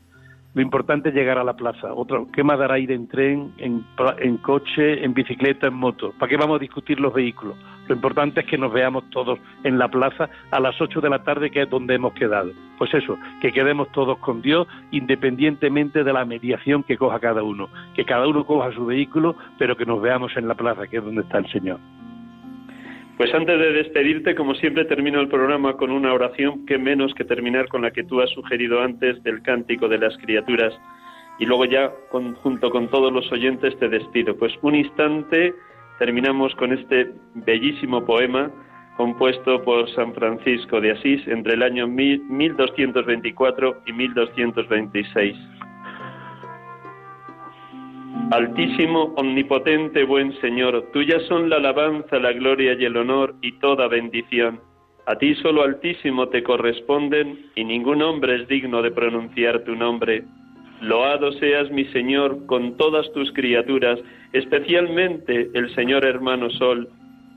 lo 0.53 0.63
importante 0.63 1.11
es 1.11 1.15
llegar 1.15 1.39
a 1.39 1.45
la 1.45 1.55
plaza. 1.55 1.95
Otro, 1.95 2.27
¿Qué 2.33 2.43
más 2.43 2.59
dará 2.59 2.79
ir 2.79 2.91
en 2.91 3.07
tren, 3.07 3.53
en, 3.59 3.85
en 4.19 4.37
coche, 4.39 5.05
en 5.05 5.15
bicicleta, 5.15 5.69
en 5.69 5.75
moto? 5.75 6.13
¿Para 6.19 6.29
qué 6.29 6.37
vamos 6.37 6.57
a 6.57 6.61
discutir 6.61 6.99
los 6.99 7.15
vehículos? 7.15 7.57
Lo 7.87 7.95
importante 7.95 8.41
es 8.41 8.47
que 8.47 8.59
nos 8.59 8.73
veamos 8.73 9.05
todos 9.11 9.39
en 9.63 9.79
la 9.79 9.89
plaza 9.89 10.29
a 10.51 10.61
las 10.61 10.81
8 10.81 11.01
de 11.01 11.11
la 11.11 11.23
tarde, 11.23 11.51
que 11.51 11.63
es 11.63 11.71
donde 11.71 11.95
hemos 11.95 12.15
quedado. 12.15 12.51
Pues 12.79 12.93
eso, 12.95 13.17
que 13.41 13.53
quedemos 13.53 13.91
todos 13.93 14.19
con 14.19 14.43
Dios, 14.43 14.67
independientemente 14.91 16.03
de 16.03 16.13
la 16.13 16.25
mediación 16.25 16.83
que 16.83 16.97
coja 16.97 17.21
cada 17.21 17.43
uno. 17.43 17.69
Que 17.95 18.05
cada 18.05 18.27
uno 18.27 18.45
coja 18.45 18.73
su 18.73 18.87
vehículo, 18.87 19.37
pero 19.59 19.77
que 19.77 19.87
nos 19.87 20.03
veamos 20.03 20.37
en 20.37 20.49
la 20.49 20.55
plaza, 20.55 20.89
que 20.89 20.97
es 20.97 21.05
donde 21.05 21.23
está 21.23 21.39
el 21.39 21.51
Señor. 21.51 21.79
Pues 23.21 23.35
antes 23.35 23.59
de 23.59 23.73
despedirte, 23.73 24.35
como 24.35 24.55
siempre, 24.55 24.87
termino 24.87 25.21
el 25.21 25.29
programa 25.29 25.77
con 25.77 25.91
una 25.91 26.15
oración 26.15 26.65
que 26.65 26.79
menos 26.79 27.13
que 27.13 27.23
terminar 27.23 27.69
con 27.69 27.83
la 27.83 27.91
que 27.91 28.03
tú 28.03 28.23
has 28.23 28.31
sugerido 28.31 28.81
antes 28.81 29.23
del 29.23 29.43
cántico 29.43 29.89
de 29.89 29.99
las 29.99 30.17
criaturas. 30.17 30.73
Y 31.39 31.45
luego 31.45 31.67
ya, 31.67 31.93
junto 32.11 32.71
con 32.71 32.89
todos 32.89 33.13
los 33.13 33.31
oyentes, 33.31 33.79
te 33.79 33.91
despido. 33.91 34.35
Pues 34.39 34.55
un 34.63 34.75
instante 34.75 35.53
terminamos 35.99 36.55
con 36.55 36.73
este 36.73 37.13
bellísimo 37.35 38.03
poema 38.07 38.51
compuesto 38.97 39.63
por 39.65 39.87
San 39.95 40.15
Francisco 40.15 40.81
de 40.81 40.93
Asís 40.93 41.21
entre 41.29 41.53
el 41.57 41.63
año 41.63 41.87
1224 41.89 43.83
y 43.85 43.93
1226. 43.93 45.37
Altísimo, 48.31 49.13
omnipotente, 49.17 50.05
buen 50.05 50.33
Señor, 50.41 50.93
tuyas 50.93 51.21
son 51.25 51.51
la 51.51 51.57
alabanza, 51.57 52.17
la 52.21 52.33
gloria 52.33 52.75
y 52.79 52.85
el 52.85 52.97
honor 52.97 53.35
y 53.43 53.59
toda 53.59 53.89
bendición. 53.89 54.61
A 55.07 55.17
ti 55.17 55.35
solo 55.35 55.65
Altísimo 55.65 56.29
te 56.29 56.45
corresponden 56.45 57.47
y 57.57 57.65
ningún 57.65 58.03
hombre 58.03 58.37
es 58.37 58.47
digno 58.47 58.83
de 58.83 58.93
pronunciar 58.93 59.65
tu 59.65 59.75
nombre. 59.75 60.23
Loado 60.81 61.33
seas 61.33 61.73
mi 61.73 61.87
Señor 61.87 62.47
con 62.47 62.77
todas 62.77 63.11
tus 63.15 63.33
criaturas, 63.33 63.99
especialmente 64.33 65.51
el 65.53 65.75
Señor 65.75 66.05
hermano 66.05 66.51
Sol. 66.51 66.89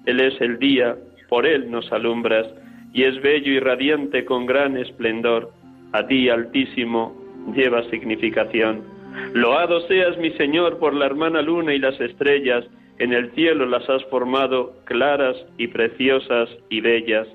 Él 0.06 0.20
es 0.20 0.40
el 0.42 0.60
día, 0.60 0.96
por 1.28 1.48
él 1.48 1.72
nos 1.72 1.92
alumbras, 1.92 2.46
y 2.94 3.02
es 3.02 3.20
bello 3.20 3.52
y 3.52 3.60
radiante 3.60 4.26
con 4.26 4.46
gran 4.46 4.78
esplendor. 4.78 5.54
A 5.92 6.06
ti, 6.06 6.30
Altísimo, 6.30 7.20
lleva 7.56 7.82
significación. 7.90 8.93
Loado 9.34 9.82
seas 9.88 10.18
mi 10.18 10.32
Señor 10.32 10.78
por 10.80 10.94
la 10.94 11.06
hermana 11.06 11.42
luna 11.42 11.74
y 11.74 11.80
las 11.80 12.00
estrellas, 12.00 12.66
en 13.00 13.14
el 13.14 13.32
cielo 13.32 13.66
las 13.66 13.90
has 13.90 14.04
formado 14.06 14.74
claras 14.86 15.36
y 15.58 15.68
preciosas 15.68 16.50
y 16.70 16.82
bellas. 16.82 17.28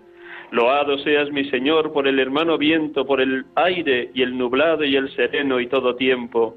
Loado 0.50 0.98
seas 0.98 1.30
mi 1.30 1.44
Señor 1.50 1.92
por 1.92 2.08
el 2.08 2.18
hermano 2.18 2.56
viento, 2.56 3.04
por 3.04 3.20
el 3.20 3.44
aire 3.56 4.10
y 4.14 4.22
el 4.22 4.38
nublado 4.38 4.84
y 4.84 4.96
el 4.96 5.10
sereno 5.14 5.60
y 5.60 5.66
todo 5.66 5.96
tiempo, 5.96 6.56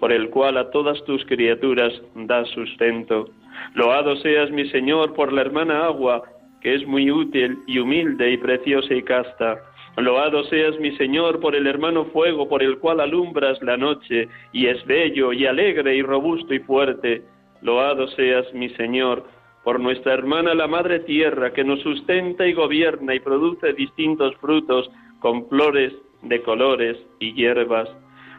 por 0.00 0.12
el 0.12 0.30
cual 0.30 0.56
a 0.56 0.70
todas 0.70 1.02
tus 1.04 1.24
criaturas 1.26 1.92
das 2.14 2.48
sustento. 2.50 3.28
Loado 3.74 4.16
seas 4.16 4.50
mi 4.50 4.68
Señor 4.70 5.14
por 5.14 5.32
la 5.32 5.42
hermana 5.42 5.84
agua, 5.84 6.22
que 6.60 6.74
es 6.74 6.86
muy 6.86 7.10
útil 7.10 7.58
y 7.66 7.78
humilde 7.78 8.30
y 8.30 8.36
preciosa 8.38 8.94
y 8.94 9.02
casta 9.02 9.58
Loado 9.96 10.44
seas 10.44 10.78
mi 10.78 10.94
Señor 10.98 11.40
por 11.40 11.56
el 11.56 11.66
hermano 11.66 12.04
fuego 12.06 12.46
por 12.48 12.62
el 12.62 12.78
cual 12.78 13.00
alumbras 13.00 13.62
la 13.62 13.78
noche 13.78 14.28
y 14.52 14.66
es 14.66 14.84
bello 14.84 15.32
y 15.32 15.46
alegre 15.46 15.96
y 15.96 16.02
robusto 16.02 16.52
y 16.52 16.58
fuerte. 16.58 17.22
Loado 17.62 18.06
seas 18.08 18.52
mi 18.52 18.68
Señor 18.70 19.24
por 19.64 19.80
nuestra 19.80 20.12
hermana 20.12 20.54
la 20.54 20.66
Madre 20.66 21.00
Tierra 21.00 21.54
que 21.54 21.64
nos 21.64 21.80
sustenta 21.80 22.46
y 22.46 22.52
gobierna 22.52 23.14
y 23.14 23.20
produce 23.20 23.72
distintos 23.72 24.36
frutos 24.36 24.90
con 25.20 25.48
flores 25.48 25.94
de 26.22 26.42
colores 26.42 26.98
y 27.18 27.32
hierbas. 27.32 27.88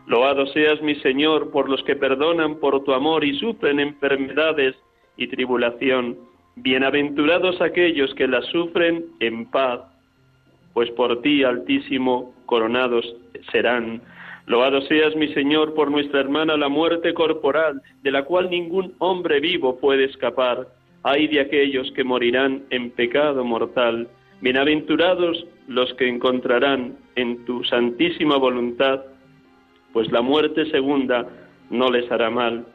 Loado 0.06 0.46
seas 0.48 0.80
mi 0.84 0.94
Señor 0.98 1.50
por 1.50 1.70
los 1.70 1.82
que 1.84 1.96
perdonan 1.96 2.60
por 2.60 2.84
tu 2.84 2.94
amor 2.94 3.26
y 3.26 3.38
sufren 3.40 3.80
enfermedades 3.80 4.76
y 5.18 5.28
tribulación. 5.28 6.20
Bienaventurados 6.56 7.60
aquellos 7.62 8.14
que 8.14 8.28
las 8.28 8.46
sufren 8.46 9.08
en 9.20 9.50
paz 9.50 9.97
pues 10.78 10.92
por 10.92 11.24
ti, 11.24 11.44
Altísimo, 11.44 12.36
coronados 12.46 13.04
serán. 13.52 14.00
Loado 14.46 14.80
seas, 14.82 15.16
mi 15.16 15.28
Señor, 15.30 15.74
por 15.74 15.90
nuestra 15.90 16.20
hermana 16.20 16.56
la 16.56 16.70
muerte 16.70 17.16
corporal, 17.16 17.82
de 18.04 18.12
la 18.12 18.26
cual 18.26 18.52
ningún 18.52 18.94
hombre 19.00 19.40
vivo 19.40 19.80
puede 19.80 20.04
escapar. 20.04 20.68
Ay 21.02 21.30
de 21.30 21.40
aquellos 21.40 21.92
que 21.94 22.04
morirán 22.04 22.62
en 22.70 22.92
pecado 22.92 23.44
mortal. 23.44 24.08
Bienaventurados 24.42 25.48
los 25.68 25.92
que 25.96 26.08
encontrarán 26.08 26.96
en 27.16 27.44
tu 27.46 27.64
santísima 27.64 28.38
voluntad, 28.38 29.02
pues 29.94 30.12
la 30.12 30.22
muerte 30.22 30.70
segunda 30.70 31.28
no 31.72 31.90
les 31.90 32.12
hará 32.12 32.30
mal. 32.30 32.68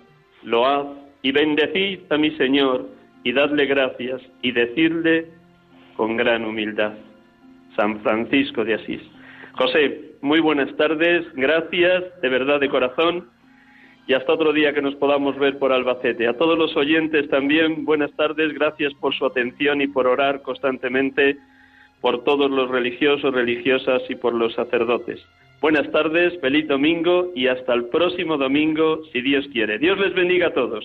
Load 0.43 0.87
y 1.23 1.31
bendecid 1.31 2.01
a 2.11 2.19
mi 2.19 2.33
Señor, 2.33 2.89
y 3.23 3.33
dadle 3.33 3.67
gracias, 3.67 4.21
y 4.43 4.51
decidle 4.51 5.29
con 5.95 6.17
gran 6.17 6.45
humildad. 6.45 6.95
San 7.77 8.01
Francisco 8.01 8.65
de 8.65 8.75
Asís. 8.75 9.03
José, 9.55 10.13
muy 10.23 10.41
buenas 10.41 10.75
tardes, 10.77 11.27
gracias 11.35 12.05
de 12.21 12.29
verdad 12.29 12.61
de 12.61 12.69
corazón 12.69 13.29
y 14.07 14.15
hasta 14.15 14.33
otro 14.33 14.53
día 14.53 14.73
que 14.73 14.83
nos 14.83 14.95
podamos 14.97 15.39
ver 15.39 15.59
por 15.59 15.73
Albacete. 15.73 16.27
A 16.27 16.37
todos 16.37 16.59
los 16.59 16.77
oyentes 16.77 17.29
también, 17.29 17.85
buenas 17.85 18.13
tardes, 18.13 18.53
gracias 18.55 18.93
por 18.95 19.15
su 19.15 19.27
atención 19.27 19.81
y 19.81 19.87
por 19.87 20.07
orar 20.07 20.43
constantemente 20.43 21.37
por 22.01 22.25
todos 22.25 22.51
los 22.51 22.69
religiosos, 22.69 23.33
religiosas 23.33 24.03
y 24.09 24.17
por 24.17 24.35
los 24.35 24.55
sacerdotes. 24.55 25.21
Buenas 25.61 25.89
tardes, 25.93 26.39
feliz 26.41 26.67
domingo 26.67 27.31
y 27.37 27.47
hasta 27.47 27.75
el 27.75 27.85
próximo 27.85 28.37
domingo, 28.37 29.05
si 29.13 29.21
Dios 29.21 29.47
quiere. 29.53 29.79
Dios 29.79 29.97
les 29.99 30.13
bendiga 30.13 30.49
a 30.49 30.55
todos. 30.55 30.85